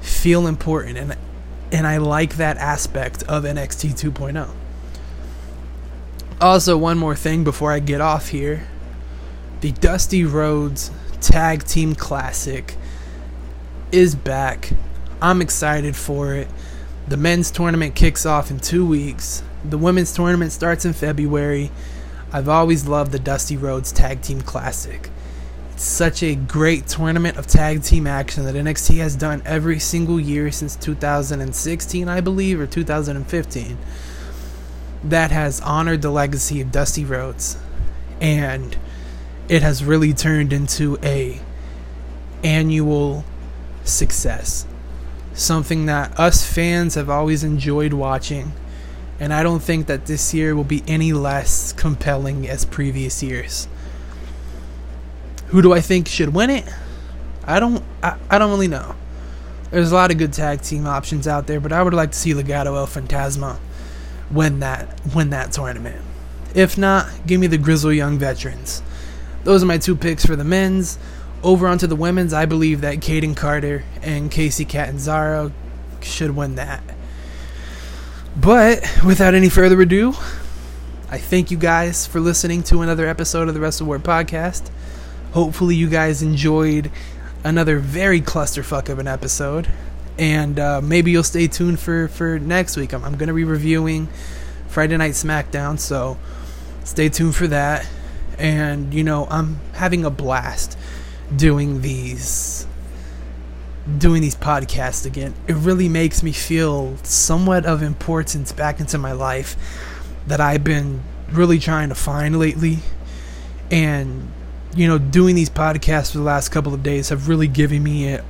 feel 0.00 0.46
important. 0.46 0.98
And 0.98 1.16
And 1.72 1.86
I 1.86 1.96
like 1.98 2.36
that 2.36 2.56
aspect 2.58 3.22
of 3.24 3.44
NXT 3.44 4.12
2.0. 4.12 4.50
Also, 6.40 6.76
one 6.76 6.98
more 6.98 7.16
thing 7.16 7.44
before 7.44 7.72
I 7.72 7.78
get 7.78 8.00
off 8.00 8.28
here 8.28 8.66
the 9.62 9.72
Dusty 9.72 10.22
Rhodes 10.22 10.90
Tag 11.20 11.64
Team 11.64 11.94
Classic 11.94 12.76
is 13.90 14.14
back. 14.14 14.70
I'm 15.22 15.40
excited 15.40 15.96
for 15.96 16.34
it. 16.34 16.48
The 17.08 17.16
men's 17.16 17.50
tournament 17.50 17.94
kicks 17.94 18.26
off 18.26 18.50
in 18.50 18.60
two 18.60 18.86
weeks. 18.86 19.42
The 19.64 19.78
women's 19.78 20.12
tournament 20.12 20.52
starts 20.52 20.84
in 20.84 20.92
February. 20.92 21.70
I've 22.32 22.48
always 22.48 22.86
loved 22.86 23.12
the 23.12 23.18
Dusty 23.18 23.56
Rhodes 23.56 23.92
Tag 23.92 24.20
Team 24.20 24.42
Classic. 24.42 25.08
Such 25.76 26.22
a 26.22 26.34
great 26.34 26.86
tournament 26.86 27.36
of 27.36 27.46
tag 27.46 27.82
team 27.82 28.06
action 28.06 28.44
that 28.46 28.54
NXT 28.54 28.96
has 28.96 29.14
done 29.14 29.42
every 29.44 29.78
single 29.78 30.18
year 30.18 30.50
since 30.50 30.74
2016, 30.74 32.08
I 32.08 32.20
believe, 32.22 32.58
or 32.58 32.66
2015 32.66 33.78
that 35.04 35.30
has 35.30 35.60
honored 35.60 36.02
the 36.02 36.10
legacy 36.10 36.60
of 36.60 36.72
Dusty 36.72 37.04
Rhodes. 37.04 37.58
And 38.20 38.76
it 39.48 39.62
has 39.62 39.84
really 39.84 40.12
turned 40.12 40.52
into 40.52 40.98
a 41.02 41.40
annual 42.42 43.24
success. 43.84 44.66
Something 45.34 45.86
that 45.86 46.18
us 46.18 46.50
fans 46.50 46.94
have 46.94 47.10
always 47.10 47.44
enjoyed 47.44 47.92
watching. 47.92 48.52
And 49.20 49.32
I 49.32 49.42
don't 49.42 49.62
think 49.62 49.86
that 49.86 50.06
this 50.06 50.34
year 50.34 50.54
will 50.54 50.64
be 50.64 50.82
any 50.86 51.12
less 51.12 51.72
compelling 51.72 52.48
as 52.48 52.64
previous 52.64 53.22
years. 53.22 53.68
Who 55.48 55.62
do 55.62 55.72
I 55.72 55.80
think 55.80 56.08
should 56.08 56.34
win 56.34 56.50
it? 56.50 56.64
I 57.44 57.60
don't 57.60 57.82
I, 58.02 58.16
I 58.28 58.38
don't 58.38 58.50
really 58.50 58.68
know. 58.68 58.94
There's 59.70 59.92
a 59.92 59.94
lot 59.94 60.10
of 60.10 60.18
good 60.18 60.32
tag 60.32 60.62
team 60.62 60.86
options 60.86 61.26
out 61.26 61.46
there, 61.46 61.60
but 61.60 61.72
I 61.72 61.82
would 61.82 61.94
like 61.94 62.12
to 62.12 62.18
see 62.18 62.32
Legado 62.32 62.64
del 62.64 62.86
Fantasma 62.86 63.58
win 64.30 64.60
that 64.60 64.88
win 65.14 65.30
that 65.30 65.52
tournament. 65.52 66.02
If 66.54 66.78
not, 66.78 67.10
give 67.26 67.40
me 67.40 67.46
the 67.46 67.58
Grizzled 67.58 67.94
Young 67.94 68.18
Veterans. 68.18 68.82
Those 69.44 69.62
are 69.62 69.66
my 69.66 69.78
two 69.78 69.94
picks 69.94 70.24
for 70.24 70.36
the 70.36 70.44
men's. 70.44 70.98
Over 71.42 71.68
onto 71.68 71.86
the 71.86 71.94
women's, 71.94 72.32
I 72.32 72.46
believe 72.46 72.80
that 72.80 72.96
Kayden 72.96 73.36
Carter 73.36 73.84
and 74.02 74.30
Kacy 74.30 74.66
Catanzaro 74.66 75.52
should 76.00 76.34
win 76.34 76.54
that. 76.56 76.82
But 78.34 78.82
without 79.04 79.34
any 79.34 79.48
further 79.48 79.80
ado, 79.80 80.14
I 81.08 81.18
thank 81.18 81.50
you 81.50 81.56
guys 81.56 82.06
for 82.06 82.20
listening 82.20 82.62
to 82.64 82.80
another 82.80 83.06
episode 83.06 83.48
of 83.48 83.54
the 83.54 83.60
Wrestle 83.60 83.86
War 83.86 83.98
podcast. 83.98 84.70
Hopefully, 85.36 85.76
you 85.76 85.90
guys 85.90 86.22
enjoyed 86.22 86.90
another 87.44 87.78
very 87.78 88.22
clusterfuck 88.22 88.88
of 88.88 88.98
an 88.98 89.06
episode 89.06 89.68
and 90.18 90.58
uh, 90.58 90.80
maybe 90.82 91.10
you'll 91.10 91.22
stay 91.22 91.46
tuned 91.46 91.78
for 91.78 92.08
for 92.08 92.38
next 92.38 92.74
week. 92.74 92.94
I'm, 92.94 93.04
I'm 93.04 93.18
going 93.18 93.28
to 93.28 93.34
be 93.34 93.44
reviewing 93.44 94.08
Friday 94.66 94.96
Night 94.96 95.12
SmackDown, 95.12 95.78
so 95.78 96.16
stay 96.84 97.10
tuned 97.10 97.36
for 97.36 97.46
that. 97.48 97.86
And 98.38 98.94
you 98.94 99.04
know, 99.04 99.26
I'm 99.30 99.60
having 99.74 100.06
a 100.06 100.10
blast 100.10 100.78
doing 101.36 101.82
these 101.82 102.66
doing 103.98 104.22
these 104.22 104.36
podcasts 104.36 105.04
again. 105.04 105.34
It 105.46 105.56
really 105.56 105.90
makes 105.90 106.22
me 106.22 106.32
feel 106.32 106.96
somewhat 107.02 107.66
of 107.66 107.82
importance 107.82 108.52
back 108.52 108.80
into 108.80 108.96
my 108.96 109.12
life 109.12 109.54
that 110.26 110.40
I've 110.40 110.64
been 110.64 111.02
really 111.30 111.58
trying 111.58 111.90
to 111.90 111.94
find 111.94 112.38
lately. 112.38 112.78
And 113.70 114.30
you 114.76 114.86
know, 114.86 114.98
doing 114.98 115.34
these 115.34 115.50
podcasts 115.50 116.12
for 116.12 116.18
the 116.18 116.24
last 116.24 116.50
couple 116.50 116.74
of 116.74 116.82
days 116.82 117.08
have 117.08 117.28
really 117.28 117.48
given 117.48 117.82
me 117.82 118.12
a, 118.12 118.24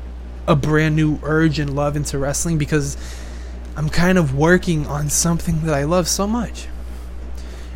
a 0.46 0.54
brand 0.54 0.94
new 0.96 1.18
urge 1.22 1.58
and 1.58 1.74
love 1.74 1.96
into 1.96 2.18
wrestling 2.18 2.56
because 2.56 2.96
I'm 3.76 3.88
kind 3.88 4.16
of 4.16 4.34
working 4.34 4.86
on 4.86 5.10
something 5.10 5.62
that 5.62 5.74
I 5.74 5.84
love 5.84 6.08
so 6.08 6.26
much. 6.26 6.68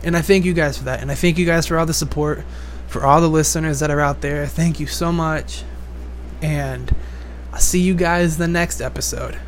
And 0.03 0.17
I 0.17 0.23
thank 0.23 0.45
you 0.45 0.55
guys 0.55 0.79
for 0.79 0.85
that. 0.85 1.03
And 1.03 1.11
I 1.11 1.15
thank 1.15 1.37
you 1.37 1.45
guys 1.45 1.67
for 1.67 1.79
all 1.79 1.85
the 1.85 1.93
support, 1.93 2.45
for 2.87 3.05
all 3.05 3.21
the 3.21 3.29
listeners 3.29 3.81
that 3.81 3.91
are 3.91 4.01
out 4.01 4.21
there. 4.21 4.47
Thank 4.47 4.81
you 4.81 4.87
so 4.87 5.13
much. 5.13 5.65
And 6.41 6.95
I'll 7.53 7.61
see 7.61 7.81
you 7.81 7.95
guys 7.95 8.39
the 8.39 8.49
next 8.49 8.81
episode. 8.81 9.39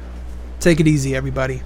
Take 0.61 0.79
it 0.79 0.87
easy, 0.87 1.17
everybody. 1.17 1.63